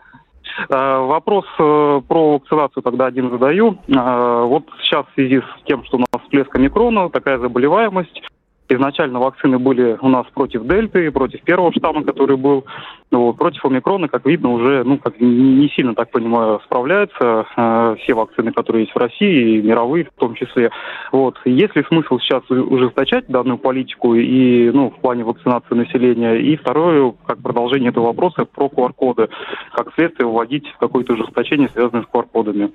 а, 0.70 1.02
Вопрос 1.02 1.46
э, 1.58 2.02
про 2.08 2.34
вакцинацию 2.34 2.84
тогда 2.84 3.08
один 3.08 3.32
задаю. 3.32 3.80
А, 3.96 4.44
вот 4.44 4.66
сейчас 4.82 5.06
в 5.08 5.14
связи 5.16 5.40
с 5.40 5.64
тем, 5.66 5.84
что 5.86 5.98
у 5.98 6.00
нас 6.02 6.22
всплеск 6.24 6.56
омикрона, 6.56 7.10
такая 7.10 7.40
заболеваемость, 7.40 8.22
Изначально 8.72 9.20
вакцины 9.20 9.58
были 9.58 9.98
у 10.00 10.10
нас 10.10 10.28
против 10.34 10.64
дельты, 10.64 11.10
против 11.12 11.42
первого 11.42 11.74
штамма, 11.74 12.04
который 12.04 12.38
был. 12.38 12.66
Вот, 13.12 13.38
против 13.38 13.66
омикрона, 13.66 14.08
как 14.08 14.28
видно, 14.28 14.52
уже, 14.52 14.84
ну, 14.84 15.00
как 15.00 15.20
не 15.20 15.68
сильно, 15.70 15.96
так 15.96 16.12
понимаю, 16.12 16.62
справляются 16.66 17.48
э, 17.58 17.96
все 18.04 18.14
вакцины, 18.14 18.52
которые 18.52 18.84
есть 18.84 18.94
в 18.94 19.00
России, 19.00 19.58
и 19.58 19.62
мировые 19.64 20.06
в 20.06 20.12
том 20.20 20.36
числе. 20.36 20.70
Вот. 21.12 21.40
Есть 21.46 21.76
ли 21.76 21.84
смысл 21.88 22.20
сейчас 22.20 22.44
ужесточать 22.52 23.26
данную 23.28 23.58
политику 23.58 24.14
и, 24.14 24.70
ну, 24.70 24.92
в 24.92 25.02
плане 25.02 25.24
вакцинации 25.24 25.74
населения? 25.74 26.36
И 26.36 26.56
второе, 26.56 27.16
как 27.26 27.40
продолжение 27.40 27.90
этого 27.90 28.06
вопроса, 28.06 28.46
про 28.46 28.68
QR-коды. 28.68 29.30
Как 29.74 29.92
следствие 29.96 30.28
вводить 30.28 30.72
какое-то 30.80 31.14
ужесточение, 31.14 31.70
связанное 31.70 32.04
с 32.04 32.16
QR-кодами. 32.16 32.70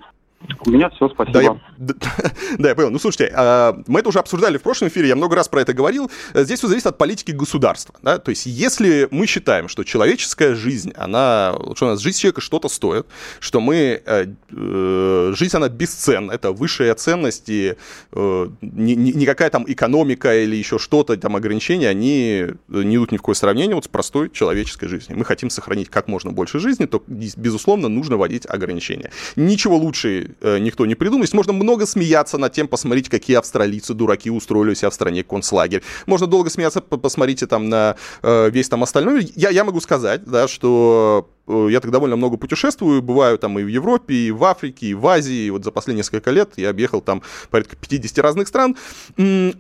У 0.67 0.71
меня 0.71 0.91
все, 0.91 1.09
спасибо. 1.09 1.33
Да, 1.33 1.43
я, 1.43 1.57
да, 2.59 2.69
я 2.69 2.75
понял. 2.75 2.91
Ну, 2.91 2.99
слушайте, 2.99 3.33
а, 3.35 3.77
мы 3.87 4.01
это 4.01 4.09
уже 4.09 4.19
обсуждали 4.19 4.59
в 4.59 4.63
прошлом 4.63 4.89
эфире, 4.89 5.09
я 5.09 5.17
много 5.17 5.37
раз 5.37 5.49
про 5.49 5.61
это 5.61 5.73
говорил. 5.73 6.11
Здесь 6.35 6.59
все 6.59 6.69
зависит 6.69 6.87
от 6.87 6.99
политики 6.99 7.33
государства. 7.33 7.95
Да? 8.03 8.19
То 8.19 8.31
есть, 8.31 8.47
если 8.47 9.09
мы 9.11 9.27
считаем, 9.27 9.69
что 9.69 9.85
человеческая 9.85 10.55
жизнь, 10.55 10.93
она, 10.97 11.55
что 11.75 11.87
у 11.87 11.89
нас 11.91 12.01
жизнь 12.01 12.19
человека 12.19 12.41
что-то 12.41 12.69
стоит, 12.69 13.07
что 13.41 13.61
мы, 13.61 14.03
э, 14.05 14.27
э, 14.51 15.33
жизнь, 15.37 15.57
она 15.57 15.69
бесценна, 15.69 16.33
это 16.33 16.53
высшая 16.53 16.95
ценность, 16.95 17.49
и 17.49 17.75
э, 18.13 18.49
ни, 18.61 18.93
ни, 18.93 19.13
никакая 19.13 19.51
там 19.51 19.65
экономика 19.67 20.35
или 20.35 20.57
еще 20.57 20.79
что-то, 20.79 21.17
там 21.17 21.37
ограничения, 21.37 21.89
они 21.89 22.47
не 22.69 22.97
идут 22.97 23.13
ни 23.13 23.17
в 23.17 23.21
какое 23.21 23.35
сравнение 23.35 23.75
вот 23.75 23.85
с 23.85 23.89
простой 23.89 24.31
человеческой 24.31 24.89
жизнью. 24.89 25.19
Мы 25.19 25.25
хотим 25.25 25.51
сохранить 25.51 25.89
как 25.89 26.09
можно 26.09 26.33
больше 26.33 26.59
жизни, 26.59 26.87
то, 26.87 27.03
безусловно, 27.07 27.89
нужно 27.89 28.17
вводить 28.17 28.47
ограничения. 28.47 29.11
Ничего 29.37 29.77
лучше 29.77 30.34
никто 30.41 30.87
не 30.87 30.95
придумал. 30.95 31.27
Можно 31.33 31.53
много 31.53 31.87
смеяться 31.87 32.39
над 32.39 32.53
тем, 32.53 32.69
посмотрите, 32.69 33.11
какие 33.11 33.37
австралийцы 33.37 33.95
дураки 33.95 34.31
устроили 34.31 34.75
себя 34.75 34.91
в 34.91 34.95
стране 34.95 35.23
концлагерь. 35.23 35.83
Можно 36.07 36.27
долго 36.27 36.51
смеяться, 36.51 36.81
посмотрите 36.81 37.47
там 37.47 37.69
на 37.69 37.97
э, 38.23 38.51
весь 38.51 38.69
там 38.69 38.83
остальной. 38.83 39.31
Я, 39.35 39.51
я 39.51 39.65
могу 39.65 39.81
сказать, 39.81 40.25
да, 40.25 40.49
что 40.49 41.29
э, 41.47 41.69
я 41.71 41.81
так 41.81 41.91
довольно 41.91 42.17
много 42.17 42.37
путешествую, 42.37 43.03
бываю 43.03 43.39
там 43.39 43.59
и 43.59 43.63
в 43.63 43.69
Европе, 43.69 44.15
и 44.15 44.31
в 44.31 44.45
Африке, 44.45 44.87
и 44.87 44.95
в 44.95 45.07
Азии. 45.07 45.51
Вот 45.51 45.65
за 45.65 45.71
последние 45.71 46.01
несколько 46.01 46.31
лет 46.31 46.53
я 46.57 46.71
объехал 46.71 47.01
там 47.01 47.23
порядка 47.51 47.77
50 47.77 48.19
разных 48.19 48.49
стран. 48.49 48.77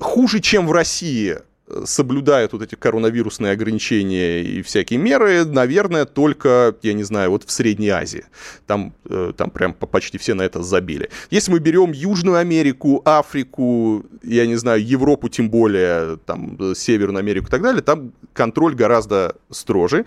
Хуже, 0.00 0.40
чем 0.40 0.66
в 0.66 0.72
России 0.72 1.38
соблюдают 1.84 2.52
вот 2.52 2.62
эти 2.62 2.74
коронавирусные 2.74 3.52
ограничения 3.52 4.42
и 4.42 4.62
всякие 4.62 4.98
меры, 4.98 5.44
наверное, 5.44 6.04
только, 6.04 6.74
я 6.82 6.92
не 6.92 7.04
знаю, 7.04 7.30
вот 7.30 7.44
в 7.44 7.50
Средней 7.50 7.88
Азии. 7.88 8.24
Там, 8.66 8.92
э, 9.08 9.32
там 9.36 9.50
прям 9.50 9.72
почти 9.72 10.18
все 10.18 10.34
на 10.34 10.42
это 10.42 10.62
забили. 10.62 11.08
Если 11.30 11.50
мы 11.50 11.60
берем 11.60 11.92
Южную 11.92 12.36
Америку, 12.36 13.00
Африку, 13.04 14.04
я 14.22 14.46
не 14.46 14.56
знаю, 14.56 14.84
Европу 14.84 15.28
тем 15.28 15.48
более, 15.48 16.18
там, 16.26 16.74
Северную 16.74 17.20
Америку 17.20 17.46
и 17.46 17.50
так 17.50 17.62
далее, 17.62 17.82
там 17.82 18.12
контроль 18.34 18.74
гораздо 18.74 19.36
строже. 19.50 20.04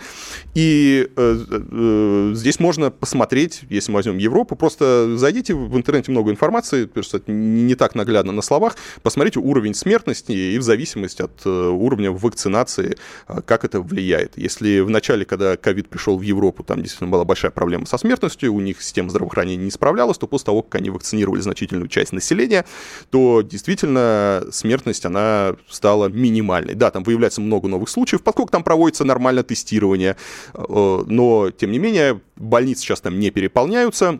И 0.54 1.10
э, 1.16 1.46
э, 1.50 2.32
здесь 2.36 2.60
можно 2.60 2.92
посмотреть, 2.92 3.62
если 3.70 3.92
мы 3.92 3.98
возьмем 3.98 4.20
Европу, 4.20 4.56
просто 4.56 5.18
зайдите 5.18 5.56
в 5.56 5.76
интернете 5.76 6.12
много 6.12 6.30
информации, 6.30 6.86
просто 6.86 7.22
не 7.26 7.74
так 7.74 7.96
наглядно 7.96 8.32
на 8.32 8.44
словах, 8.44 8.76
посмотрите 9.02 9.40
уровень 9.40 9.74
смертности 9.74 10.32
и 10.32 10.58
в 10.60 10.62
зависимости 10.62 11.24
от 11.24 11.47
Э, 11.48 11.70
уровня 11.70 12.12
вакцинации, 12.12 12.98
э, 13.28 13.42
как 13.46 13.64
это 13.64 13.82
влияет. 13.82 14.38
Если 14.38 14.82
в 14.82 14.90
начале, 14.90 15.26
когда 15.26 15.56
ковид 15.56 15.90
пришел 15.90 16.18
в 16.18 16.22
Европу, 16.22 16.64
там 16.64 16.82
действительно 16.82 17.10
была 17.10 17.26
большая 17.26 17.52
проблема 17.52 17.86
со 17.86 17.98
смертностью, 17.98 18.54
у 18.54 18.60
них 18.60 18.82
система 18.82 19.10
здравоохранения 19.10 19.64
не 19.64 19.72
справлялась, 19.72 20.18
то 20.18 20.28
после 20.28 20.46
того, 20.46 20.62
как 20.62 20.76
они 20.76 20.90
вакцинировали 20.90 21.42
значительную 21.42 21.88
часть 21.88 22.12
населения, 22.12 22.66
то 23.10 23.42
действительно 23.42 24.46
смертность, 24.52 25.06
она 25.06 25.56
стала 25.70 26.10
минимальной. 26.10 26.76
Да, 26.76 26.92
там 26.92 27.04
выявляется 27.04 27.42
много 27.42 27.68
новых 27.68 27.90
случаев, 27.90 28.24
поскольку 28.24 28.52
там 28.52 28.64
проводится 28.64 29.06
нормальное 29.06 29.44
тестирование, 29.44 30.16
э, 30.54 31.04
но, 31.08 31.52
тем 31.52 31.72
не 31.72 31.80
менее, 31.80 32.22
больницы 32.36 32.82
сейчас 32.82 33.02
там 33.02 33.20
не 33.20 33.32
переполняются, 33.32 34.20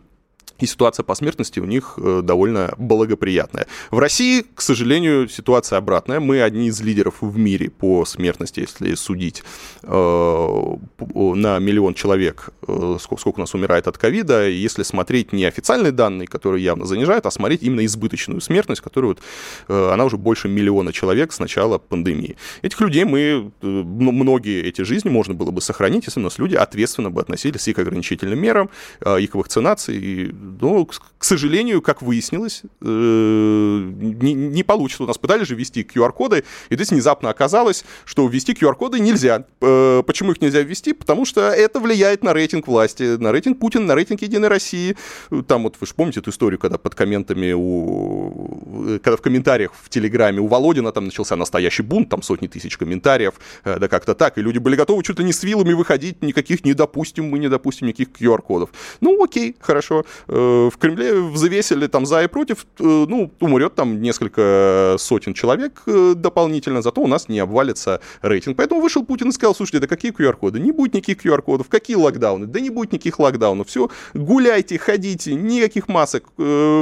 и 0.60 0.66
ситуация 0.66 1.04
по 1.04 1.16
смертности 1.16 1.60
у 1.60 1.66
них 1.66 1.94
э, 1.98 2.22
довольно 2.24 2.74
благоприятная. 2.78 3.68
В 3.92 4.00
России, 4.00 4.46
к 4.54 4.62
сожалению, 4.62 5.30
ситуация 5.30 5.78
обратная. 5.78 6.20
Мы 6.20 6.42
одни 6.42 6.68
из 6.68 6.82
лидеров 6.82 7.16
в 7.22 7.38
мире 7.38 7.70
по 7.70 8.06
смертности, 8.06 8.62
если 8.62 8.96
судить 8.96 9.44
э, 9.84 10.78
на 11.00 11.60
миллион 11.60 11.94
человек, 11.94 12.50
э, 12.68 12.98
сколько, 13.00 13.38
у 13.38 13.42
нас 13.42 13.54
умирает 13.54 13.88
от 13.88 13.98
ковида. 13.98 14.48
Если 14.48 14.84
смотреть 14.84 15.34
не 15.34 15.46
официальные 15.46 15.92
данные, 15.92 16.28
которые 16.28 16.64
явно 16.64 16.86
занижают, 16.86 17.26
а 17.26 17.32
смотреть 17.32 17.64
именно 17.64 17.86
избыточную 17.86 18.42
смертность, 18.42 18.82
которая 18.82 19.10
вот, 19.10 19.22
она 19.68 20.06
уже 20.06 20.18
больше 20.18 20.48
миллиона 20.48 20.94
человек 20.94 21.34
с 21.34 21.40
начала 21.40 21.78
пандемии. 21.78 22.38
Этих 22.62 22.80
людей 22.80 23.04
мы, 23.04 23.52
многие 23.62 24.64
эти 24.64 24.84
жизни 24.84 25.10
можно 25.10 25.34
было 25.34 25.52
бы 25.52 25.62
сохранить, 25.62 26.06
если 26.06 26.20
у 26.20 26.24
нас 26.24 26.40
люди 26.40 26.56
ответственно 26.56 27.12
бы 27.12 27.22
относились 27.22 27.68
и 27.68 27.74
к 27.74 27.80
ограничительным 27.80 28.40
мерам, 28.40 28.70
и 29.20 29.28
к 29.28 29.36
вакцинации, 29.36 29.96
и 29.96 30.32
но, 30.62 30.86
к 30.86 31.24
сожалению, 31.24 31.82
как 31.82 32.02
выяснилось, 32.02 32.64
э, 32.82 32.86
не, 32.86 34.34
не 34.34 34.64
получится. 34.64 35.04
У 35.04 35.08
нас 35.08 35.18
пытались 35.18 35.48
же 35.48 35.56
ввести 35.56 35.82
QR-коды, 35.82 36.44
и 36.70 36.76
здесь 36.76 36.92
внезапно 36.92 37.30
оказалось, 37.30 37.84
что 38.06 38.28
ввести 38.28 38.54
QR-коды 38.54 39.00
нельзя. 39.00 39.46
Э, 39.62 40.04
почему 40.06 40.32
их 40.32 40.42
нельзя 40.42 40.62
ввести? 40.62 40.94
Потому 40.94 41.26
что 41.26 41.50
это 41.50 41.80
влияет 41.80 42.24
на 42.24 42.34
рейтинг 42.34 42.68
власти, 42.68 43.18
на 43.18 43.32
рейтинг 43.32 43.60
Путина, 43.60 43.86
на 43.86 43.96
рейтинг 43.96 44.22
Единой 44.22 44.48
России. 44.48 44.96
Там 45.48 45.64
вот 45.64 45.76
вы 45.80 45.88
же 45.88 45.94
помните 45.94 46.20
эту 46.20 46.32
историю, 46.32 46.60
когда 46.60 46.78
под 46.78 46.96
комментами 46.96 47.54
у... 47.54 49.00
Когда 49.04 49.18
в 49.18 49.22
комментариях 49.22 49.72
в 49.74 49.90
Телеграме 49.90 50.40
у 50.40 50.48
Володина 50.48 50.92
там 50.92 51.06
начался 51.06 51.36
настоящий 51.36 51.84
бунт, 51.84 52.10
там 52.10 52.22
сотни 52.22 52.48
тысяч 52.48 52.78
комментариев, 52.78 53.36
э, 53.64 53.78
да 53.80 53.88
как-то 53.88 54.16
так, 54.16 54.38
и 54.38 54.42
люди 54.42 54.60
были 54.60 54.76
готовы 54.76 55.04
ли 55.08 55.24
не 55.24 55.34
с 55.34 55.44
вилами 55.44 55.74
выходить, 55.74 56.22
никаких 56.22 56.64
не 56.66 56.74
допустим, 56.74 57.30
мы 57.30 57.40
не 57.40 57.50
допустим 57.50 57.88
никаких 57.88 58.10
QR-кодов. 58.10 58.70
Ну, 59.02 59.24
окей, 59.24 59.56
хорошо. 59.60 60.06
Э, 60.38 60.70
в 60.72 60.78
Кремле 60.78 61.16
взвесили 61.16 61.88
там 61.88 62.06
за 62.06 62.24
и 62.24 62.28
против, 62.28 62.68
э, 62.80 62.84
ну, 62.84 63.32
умрет 63.40 63.74
там 63.74 64.02
несколько 64.02 64.96
сотен 65.00 65.34
человек 65.34 65.82
э, 65.88 66.14
дополнительно, 66.16 66.84
зато 66.84 67.02
у 67.02 67.08
нас 67.08 67.28
не 67.28 67.40
обвалится 67.40 68.02
рейтинг. 68.22 68.56
Поэтому 68.58 68.80
вышел 68.80 69.04
Путин 69.04 69.30
и 69.30 69.32
сказал, 69.32 69.56
слушайте, 69.56 69.80
да 69.80 69.88
какие 69.88 70.14
QR-коды? 70.14 70.60
Не 70.60 70.72
будет 70.72 70.94
никаких 70.94 71.26
QR-кодов. 71.26 71.70
Какие 71.70 71.98
локдауны? 71.98 72.46
Да 72.46 72.60
не 72.60 72.70
будет 72.70 72.92
никаких 72.92 73.18
локдаунов. 73.18 73.68
Все, 73.68 73.90
гуляйте, 74.14 74.78
ходите, 74.78 75.34
никаких 75.34 75.88
масок. 75.88 76.26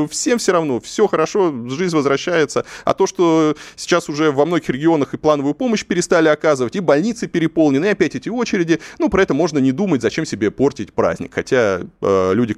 Всем 0.09 0.37
все 0.37 0.51
равно, 0.51 0.81
все 0.81 1.07
хорошо, 1.07 1.53
жизнь 1.69 1.95
возвращается. 1.95 2.65
А 2.83 2.93
то, 2.93 3.07
что 3.07 3.55
сейчас 3.77 4.09
уже 4.09 4.31
во 4.31 4.45
многих 4.45 4.69
регионах 4.69 5.13
и 5.13 5.17
плановую 5.17 5.53
помощь 5.53 5.85
перестали 5.85 6.27
оказывать, 6.27 6.75
и 6.75 6.81
больницы 6.81 7.27
переполнены, 7.27 7.85
и 7.85 7.89
опять 7.89 8.15
эти 8.15 8.27
очереди, 8.27 8.81
ну, 8.99 9.09
про 9.09 9.21
это 9.21 9.33
можно 9.33 9.59
не 9.59 9.71
думать, 9.71 10.01
зачем 10.01 10.25
себе 10.25 10.51
портить 10.51 10.91
праздник. 10.91 11.33
Хотя 11.33 11.81
э, 12.01 12.33
люди, 12.33 12.57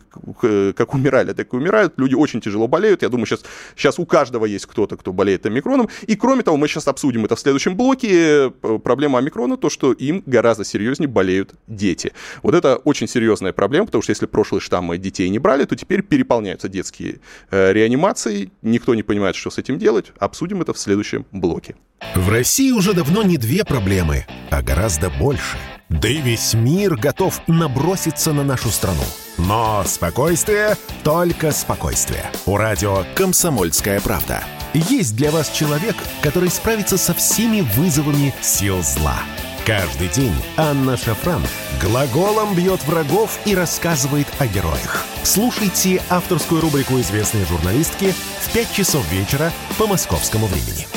как 0.75 0.86
умирали, 0.93 1.33
так 1.33 1.53
и 1.53 1.55
умирают. 1.55 1.93
Люди 1.97 2.15
очень 2.15 2.41
тяжело 2.41 2.67
болеют. 2.67 3.01
Я 3.01 3.09
думаю, 3.09 3.25
сейчас, 3.25 3.43
сейчас 3.75 3.99
у 3.99 4.05
каждого 4.05 4.45
есть 4.45 4.65
кто-то, 4.65 4.97
кто 4.97 5.13
болеет 5.13 5.45
омикроном. 5.45 5.89
И 6.07 6.15
кроме 6.15 6.43
того, 6.43 6.57
мы 6.57 6.67
сейчас 6.67 6.87
обсудим 6.87 7.25
это 7.25 7.35
в 7.35 7.39
следующем 7.39 7.75
блоке. 7.75 8.51
Э, 8.61 8.79
проблема 8.83 9.19
омикрона, 9.19 9.57
то, 9.57 9.69
что 9.69 9.91
им 9.91 10.23
гораздо 10.25 10.63
серьезнее 10.63 11.07
болеют 11.07 11.53
дети. 11.67 12.13
Вот 12.43 12.55
это 12.55 12.77
очень 12.77 13.07
серьезная 13.07 13.53
проблема, 13.53 13.85
потому 13.85 14.01
что 14.01 14.11
если 14.11 14.25
прошлые 14.25 14.61
штаммы 14.61 14.97
детей 14.97 15.29
не 15.29 15.39
брали, 15.39 15.65
то 15.65 15.75
теперь 15.75 16.01
переполняются 16.01 16.69
детские 16.69 17.19
э, 17.51 17.73
реанимации. 17.73 18.51
Никто 18.61 18.95
не 18.95 19.03
понимает, 19.03 19.35
что 19.35 19.49
с 19.49 19.57
этим 19.57 19.77
делать. 19.77 20.11
Обсудим 20.19 20.61
это 20.61 20.73
в 20.73 20.79
следующем 20.79 21.25
блоке. 21.31 21.75
В 22.15 22.29
России 22.29 22.71
уже 22.71 22.93
давно 22.93 23.23
не 23.23 23.37
две 23.37 23.63
проблемы, 23.63 24.25
а 24.51 24.61
гораздо 24.61 25.09
больше– 25.09 25.57
да 25.89 26.07
и 26.09 26.17
весь 26.17 26.53
мир 26.53 26.95
готов 26.95 27.41
наброситься 27.47 28.33
на 28.33 28.43
нашу 28.43 28.69
страну. 28.69 29.03
Но 29.37 29.83
спокойствие, 29.85 30.75
только 31.03 31.51
спокойствие. 31.51 32.25
У 32.45 32.57
радио 32.57 33.03
«Комсомольская 33.15 34.01
правда». 34.01 34.43
Есть 34.73 35.15
для 35.15 35.31
вас 35.31 35.49
человек, 35.49 35.95
который 36.21 36.49
справится 36.49 36.97
со 36.97 37.13
всеми 37.13 37.61
вызовами 37.61 38.33
сил 38.41 38.83
зла. 38.83 39.17
Каждый 39.65 40.07
день 40.09 40.33
Анна 40.55 40.97
Шафран 40.97 41.41
глаголом 41.81 42.55
бьет 42.55 42.83
врагов 42.85 43.39
и 43.45 43.55
рассказывает 43.55 44.27
о 44.39 44.47
героях. 44.47 45.05
Слушайте 45.23 46.01
авторскую 46.09 46.61
рубрику 46.61 46.99
известной 46.99 47.45
журналистки 47.45 48.13
в 48.41 48.53
5 48.53 48.71
часов 48.71 49.11
вечера 49.11 49.51
по 49.77 49.87
московскому 49.87 50.47
времени. 50.47 50.87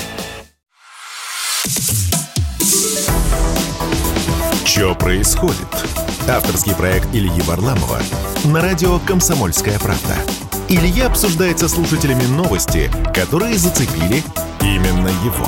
Что 4.81 4.95
происходит? 4.95 5.69
Авторский 6.27 6.75
проект 6.75 7.15
Ильи 7.15 7.43
Варламова 7.43 7.99
на 8.47 8.63
радио 8.63 8.99
«Комсомольская 9.01 9.79
правда». 9.79 10.17
Илья 10.71 11.09
обсуждает 11.09 11.59
со 11.59 11.69
слушателями 11.69 12.25
новости, 12.35 12.91
которые 13.13 13.59
зацепили 13.59 14.23
именно 14.63 15.09
его. 15.23 15.47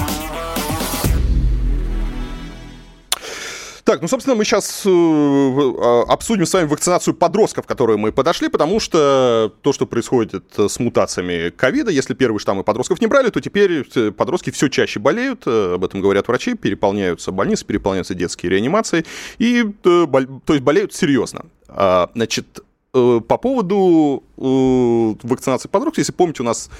Так, 3.92 4.00
ну, 4.00 4.08
собственно, 4.08 4.34
мы 4.34 4.46
сейчас 4.46 4.86
э, 4.86 4.90
а, 4.90 6.04
обсудим 6.08 6.46
с 6.46 6.54
вами 6.54 6.66
вакцинацию 6.66 7.12
подростков, 7.12 7.66
к 7.66 7.68
которой 7.68 7.98
мы 7.98 8.10
подошли, 8.10 8.48
потому 8.48 8.80
что 8.80 9.52
то, 9.60 9.74
что 9.74 9.84
происходит 9.84 10.44
с 10.56 10.78
мутациями 10.78 11.50
ковида, 11.50 11.90
если 11.90 12.14
первые 12.14 12.38
штаммы 12.38 12.64
подростков 12.64 13.02
не 13.02 13.06
брали, 13.06 13.28
то 13.28 13.42
теперь 13.42 13.86
э, 13.94 14.10
подростки 14.10 14.48
все 14.48 14.68
чаще 14.68 14.98
болеют, 14.98 15.42
э, 15.44 15.74
об 15.74 15.84
этом 15.84 16.00
говорят 16.00 16.26
врачи, 16.26 16.54
переполняются 16.54 17.32
больницы, 17.32 17.66
переполняются 17.66 18.14
детские 18.14 18.48
реанимации, 18.48 19.04
и, 19.36 19.62
то 19.82 20.08
есть 20.48 20.62
болеют 20.62 20.94
серьезно. 20.94 21.44
А, 21.68 22.08
значит, 22.14 22.60
по 22.92 23.20
поводу 23.20 24.22
вакцинации 24.36 25.68
подростков, 25.68 25.98
если 25.98 26.12
помните, 26.12 26.42
у 26.42 26.46
нас 26.46 26.70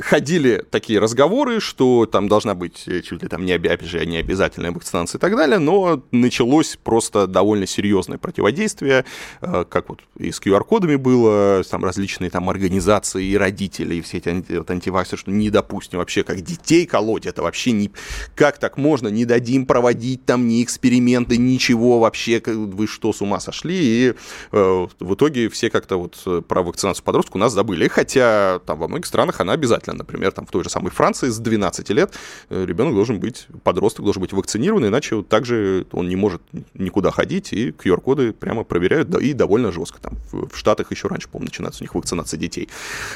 ходили 0.00 0.64
такие 0.70 0.98
разговоры, 0.98 1.60
что 1.60 2.06
там 2.06 2.28
должна 2.28 2.54
быть 2.54 2.84
э, 2.86 3.02
чуть 3.02 3.22
ли 3.22 3.28
там 3.28 3.44
не, 3.44 3.52
опять 3.52 3.80
не 4.06 4.16
обязательная 4.16 4.72
вакцинация 4.72 5.18
и 5.18 5.20
так 5.20 5.36
далее, 5.36 5.58
но 5.58 6.02
началось 6.10 6.78
просто 6.82 7.26
довольно 7.26 7.66
серьезное 7.66 8.18
противодействие, 8.18 9.04
э, 9.40 9.64
как 9.68 9.88
вот 9.88 10.00
и 10.18 10.32
с 10.32 10.40
QR-кодами 10.40 10.96
было, 10.96 11.62
там 11.64 11.84
различные 11.84 12.30
там 12.30 12.48
организации 12.50 13.24
и 13.26 13.36
родители, 13.36 13.96
и 13.96 14.00
все 14.00 14.18
эти 14.18 14.56
вот, 14.56 14.70
антиваксеры, 14.70 15.18
что 15.18 15.30
не 15.30 15.50
допустим 15.50 15.98
вообще 15.98 16.22
как 16.22 16.40
детей 16.40 16.86
колоть, 16.86 17.26
это 17.26 17.42
вообще 17.42 17.72
не... 17.72 17.90
Как 18.34 18.58
так 18.58 18.76
можно? 18.76 19.08
Не 19.08 19.24
дадим 19.24 19.66
проводить 19.66 20.24
там 20.24 20.48
ни 20.48 20.62
эксперименты, 20.62 21.36
ничего 21.36 22.00
вообще, 22.00 22.42
вы 22.44 22.86
что, 22.86 23.12
с 23.12 23.20
ума 23.20 23.40
сошли? 23.40 23.76
И 23.80 24.14
э, 24.52 24.86
в 24.98 25.14
итоге 25.14 25.48
все 25.48 25.70
как-то 25.70 25.96
вот 25.96 26.46
про 26.46 26.62
вакцинацию 26.62 27.04
подростков 27.04 27.36
у 27.36 27.38
нас 27.38 27.52
забыли, 27.52 27.88
хотя 27.88 28.60
там 28.66 28.78
во 28.78 28.88
многих 28.88 29.06
странах 29.06 29.40
она 29.40 29.52
обязательно 29.52 29.89
обязательно. 29.90 29.98
Например, 29.98 30.32
там 30.32 30.46
в 30.46 30.50
той 30.50 30.64
же 30.64 30.70
самой 30.70 30.90
Франции 30.90 31.28
с 31.28 31.38
12 31.38 31.90
лет 31.90 32.14
ребенок 32.50 32.94
должен 32.94 33.20
быть, 33.20 33.46
подросток 33.62 34.04
должен 34.04 34.22
быть 34.22 34.32
вакцинирован, 34.32 34.86
иначе 34.86 35.16
вот 35.16 35.28
также 35.28 35.86
он 35.92 36.08
не 36.08 36.16
может 36.16 36.42
никуда 36.74 37.10
ходить, 37.10 37.52
и 37.52 37.70
QR-коды 37.70 38.32
прямо 38.32 38.64
проверяют, 38.64 39.10
да, 39.10 39.20
и 39.20 39.32
довольно 39.32 39.72
жестко. 39.72 40.00
Там 40.00 40.18
в 40.32 40.56
Штатах 40.56 40.90
еще 40.90 41.08
раньше, 41.08 41.28
по-моему, 41.28 41.46
начинается 41.46 41.82
у 41.82 41.84
них 41.84 41.94
вакцинация 41.94 42.38
детей. 42.38 42.68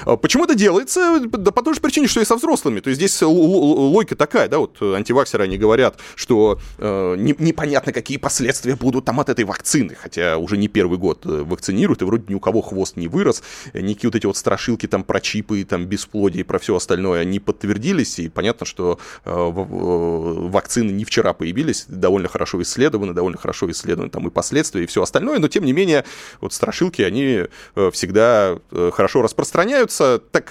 А 0.05 0.17
почему 0.17 0.45
это 0.45 0.55
делается? 0.55 1.21
Да 1.27 1.51
по 1.51 1.63
той 1.63 1.75
же 1.75 1.81
причине, 1.81 2.07
что 2.07 2.21
и 2.21 2.25
со 2.25 2.37
взрослыми. 2.37 2.81
То 2.81 2.91
есть 2.91 2.99
здесь 2.99 3.23
логика 3.23 4.17
такая, 4.17 4.49
да, 4.49 4.59
вот 4.59 4.81
антиваксеры, 4.83 5.45
они 5.45 5.59
говорят, 5.59 5.99
что 6.17 6.59
э, 6.79 7.17
не, 7.19 7.35
непонятно, 7.39 7.93
какие 7.93 8.19
последствия 8.19 8.77
будут 8.77 9.05
там 9.05 9.21
от 9.21 9.29
этой 9.29 9.45
вакцины, 9.45 9.95
хотя 9.95 10.37
уже 10.39 10.57
не 10.57 10.69
первый 10.69 10.99
год 10.99 11.27
э, 11.27 11.43
вакцинируют, 11.43 12.03
и 12.03 12.05
вроде 12.05 12.25
ни 12.29 12.35
у 12.35 12.41
кого 12.41 12.63
хвост 12.63 12.97
не 12.97 13.09
вырос, 13.09 13.43
никакие 13.73 14.09
вот 14.09 14.17
эти 14.17 14.27
вот 14.27 14.37
страшилки 14.37 14.87
там 14.87 15.05
про 15.05 15.21
чипы, 15.21 15.65
там 15.65 15.87
бесплодие, 15.87 16.45
про 16.55 16.61
все 16.61 16.77
остальное, 16.77 17.25
не 17.25 17.41
подтвердились, 17.41 18.21
и 18.21 18.29
понятно, 18.29 18.65
что 18.65 19.01
э, 19.25 19.33
вакцины 19.35 20.93
не 20.93 21.05
вчера 21.05 21.33
появились, 21.33 21.87
довольно 21.89 22.29
хорошо 22.29 22.63
исследованы, 22.63 23.13
довольно 23.13 23.39
хорошо 23.39 23.69
исследованы 23.73 24.09
там 24.09 24.29
и 24.29 24.31
последствия, 24.31 24.85
и 24.85 24.87
все 24.87 25.03
остальное, 25.03 25.41
но 25.41 25.49
тем 25.49 25.65
не 25.65 25.73
менее, 25.73 26.05
вот 26.41 26.53
страшилки, 26.53 27.03
они 27.03 27.47
э, 27.75 27.91
всегда 27.91 28.61
э, 28.71 28.91
хорошо 28.95 29.23
распространяются, 29.23 30.21
так 30.31 30.45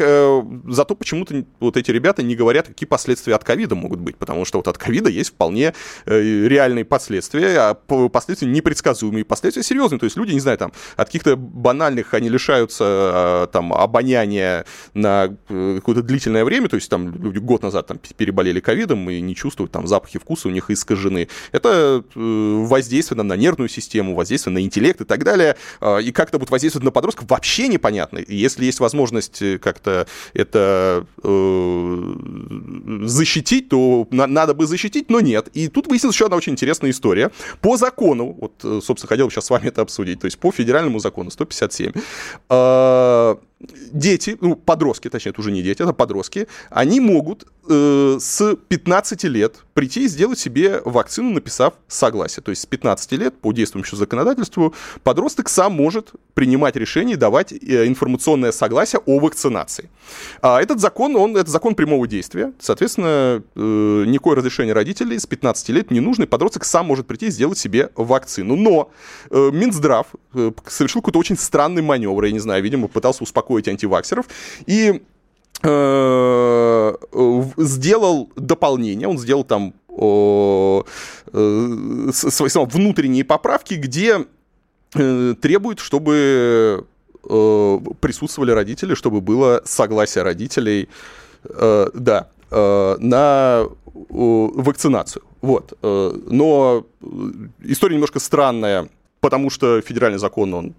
зато 0.67 0.95
почему-то 0.95 1.45
вот 1.61 1.77
эти 1.77 1.91
ребята 1.91 2.21
не 2.21 2.35
говорят, 2.35 2.67
какие 2.67 2.87
последствия 2.87 3.35
от 3.35 3.45
ковида 3.45 3.75
могут 3.75 4.01
быть, 4.01 4.17
потому 4.17 4.43
что 4.43 4.57
вот 4.57 4.67
от 4.67 4.77
ковида 4.77 5.09
есть 5.09 5.29
вполне 5.29 5.73
реальные 6.05 6.83
последствия, 6.83 7.57
а 7.59 7.73
последствия 7.75 8.49
непредсказуемые, 8.49 9.23
последствия 9.23 9.63
серьезные, 9.63 9.99
то 9.99 10.05
есть 10.05 10.17
люди, 10.17 10.33
не 10.33 10.41
знаю, 10.41 10.57
там, 10.57 10.73
от 10.97 11.07
каких-то 11.07 11.37
банальных 11.37 12.13
они 12.13 12.27
лишаются 12.27 13.47
там 13.53 13.71
обоняния 13.71 14.65
на 14.93 15.37
какое-то 15.93 16.07
длительное 16.07 16.43
время, 16.43 16.67
то 16.69 16.75
есть 16.75 16.89
там 16.89 17.13
люди 17.21 17.39
год 17.39 17.63
назад 17.63 17.87
там 17.87 17.99
переболели 18.17 18.59
ковидом 18.59 19.09
и 19.09 19.21
не 19.21 19.35
чувствуют 19.35 19.71
там 19.71 19.87
запахи 19.87 20.19
вкуса 20.19 20.47
у 20.47 20.51
них 20.51 20.69
искажены. 20.69 21.27
Это 21.51 22.03
воздействие 22.15 23.21
на 23.21 23.35
нервную 23.35 23.69
систему, 23.69 24.15
воздействие 24.15 24.53
на 24.53 24.61
интеллект 24.61 25.01
и 25.01 25.05
так 25.05 25.23
далее. 25.23 25.55
А, 25.79 25.97
и 25.97 26.11
как 26.11 26.29
это 26.29 26.39
будет 26.39 26.49
воздействовать 26.49 26.85
на 26.85 26.91
подростков, 26.91 27.29
вообще 27.29 27.67
непонятно. 27.67 28.19
Если 28.27 28.65
есть 28.65 28.79
возможность 28.79 29.41
э, 29.41 29.57
как-то 29.57 30.07
это 30.33 31.05
э, 31.23 32.13
защитить, 33.03 33.69
то 33.69 34.07
на, 34.11 34.27
надо 34.27 34.53
бы 34.53 34.65
защитить, 34.65 35.09
но 35.09 35.19
нет. 35.19 35.49
И 35.53 35.67
тут 35.67 35.87
выяснилась 35.87 36.15
еще 36.15 36.25
одна 36.25 36.37
очень 36.37 36.53
интересная 36.53 36.91
история. 36.91 37.31
По 37.61 37.77
закону, 37.77 38.37
вот, 38.39 38.53
э, 38.63 38.79
собственно, 38.83 39.09
хотел 39.09 39.29
сейчас 39.29 39.45
с 39.45 39.49
вами 39.49 39.67
это 39.67 39.81
обсудить, 39.81 40.19
то 40.19 40.25
есть 40.25 40.39
по 40.39 40.51
федеральному 40.51 40.99
закону 40.99 41.31
157, 41.31 41.91
э, 42.49 43.35
дети, 43.91 44.37
ну, 44.41 44.55
подростки, 44.55 45.09
точнее, 45.09 45.31
это 45.31 45.41
уже 45.41 45.51
не 45.51 45.61
дети, 45.61 45.81
это 45.81 45.93
подростки, 45.93 46.47
они 46.69 46.99
могут 46.99 47.47
э, 47.69 48.17
с 48.19 48.55
15 48.67 49.23
лет 49.25 49.57
прийти 49.73 50.05
и 50.05 50.07
сделать 50.07 50.39
себе 50.39 50.81
вакцину, 50.85 51.31
написав 51.31 51.73
согласие. 51.87 52.43
То 52.43 52.51
есть 52.51 52.63
с 52.63 52.65
15 52.65 53.11
лет 53.13 53.39
по 53.39 53.51
действующему 53.51 53.97
законодательству 53.97 54.73
подросток 55.03 55.49
сам 55.49 55.73
может 55.73 56.11
принимать 56.33 56.75
решение 56.75 57.17
давать 57.17 57.51
э, 57.51 57.87
информационное 57.87 58.51
согласие 58.51 59.01
о 59.05 59.19
вакцинации. 59.19 59.89
А 60.41 60.61
этот 60.61 60.79
закон, 60.79 61.15
он, 61.15 61.37
это 61.37 61.49
закон 61.49 61.75
прямого 61.75 62.07
действия. 62.07 62.53
Соответственно, 62.59 63.43
э, 63.55 64.03
никакое 64.07 64.35
разрешение 64.35 64.73
родителей 64.73 65.17
с 65.17 65.25
15 65.25 65.69
лет 65.69 65.91
не 65.91 65.99
нужно, 65.99 66.23
и 66.23 66.27
подросток 66.27 66.65
сам 66.65 66.85
может 66.85 67.07
прийти 67.07 67.27
и 67.27 67.31
сделать 67.31 67.57
себе 67.57 67.89
вакцину. 67.95 68.55
Но 68.55 68.91
э, 69.29 69.49
Минздрав 69.51 70.07
э, 70.33 70.51
совершил 70.67 71.01
какой-то 71.01 71.19
очень 71.19 71.37
странный 71.37 71.81
маневр, 71.81 72.23
я 72.25 72.31
не 72.31 72.39
знаю, 72.39 72.63
видимо, 72.63 72.87
пытался 72.87 73.23
успокоить 73.23 73.67
антиваксеров, 73.67 74.25
и 74.65 75.01
сделал 77.57 78.31
дополнение, 78.35 79.07
он 79.07 79.17
сделал 79.17 79.43
там 79.45 79.73
э, 79.97 80.81
свои 82.11 82.49
внутренние 82.65 83.23
поправки, 83.23 83.75
где 83.75 84.25
э, 84.95 85.35
требует, 85.41 85.79
чтобы 85.79 86.85
э, 87.23 87.79
присутствовали 87.99 88.51
родители, 88.51 88.95
чтобы 88.95 89.21
было 89.21 89.61
согласие 89.65 90.23
родителей, 90.23 90.89
э, 91.45 91.89
да, 91.93 92.29
э, 92.51 92.95
на 92.99 93.67
вакцинацию. 93.93 95.23
Вот. 95.41 95.73
Э, 95.81 96.13
но 96.27 96.85
история 97.63 97.95
немножко 97.95 98.19
странная, 98.19 98.89
потому 99.19 99.49
что 99.49 99.81
федеральный 99.81 100.19
закон, 100.19 100.53
он 100.53 100.73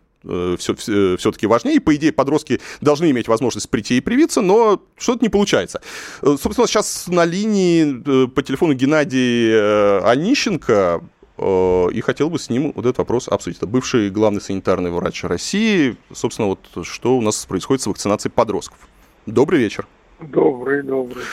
все, 0.58 0.74
все, 0.74 1.16
все-таки 1.16 1.46
важнее. 1.46 1.76
И, 1.76 1.80
по 1.80 1.94
идее, 1.94 2.12
подростки 2.12 2.60
должны 2.80 3.10
иметь 3.10 3.28
возможность 3.28 3.70
прийти 3.70 3.98
и 3.98 4.00
привиться, 4.00 4.40
но 4.40 4.82
что-то 4.96 5.22
не 5.22 5.28
получается. 5.28 5.80
Э, 6.22 6.36
собственно, 6.40 6.66
сейчас 6.66 7.06
на 7.08 7.24
линии 7.24 8.26
по 8.26 8.42
телефону 8.42 8.74
Геннадий 8.74 10.00
Онищенко, 10.00 11.02
и 11.36 12.00
хотел 12.04 12.30
бы 12.30 12.38
с 12.38 12.48
ним 12.48 12.72
вот 12.76 12.86
этот 12.86 12.98
вопрос 12.98 13.26
обсудить. 13.26 13.58
Это 13.58 13.66
бывший 13.66 14.08
главный 14.08 14.40
санитарный 14.40 14.92
врач 14.92 15.24
России. 15.24 15.96
Собственно, 16.12 16.46
вот 16.46 16.86
что 16.86 17.16
у 17.16 17.20
нас 17.20 17.44
происходит 17.44 17.82
с 17.82 17.86
вакцинацией 17.88 18.32
подростков. 18.32 18.78
Добрый 19.26 19.58
вечер. 19.58 19.86
Добрый, 20.20 20.82
добрый. 20.82 21.24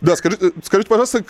Да, 0.00 0.16
скажите, 0.16 0.52
скажите 0.62 0.88
пожалуйста, 0.88 1.22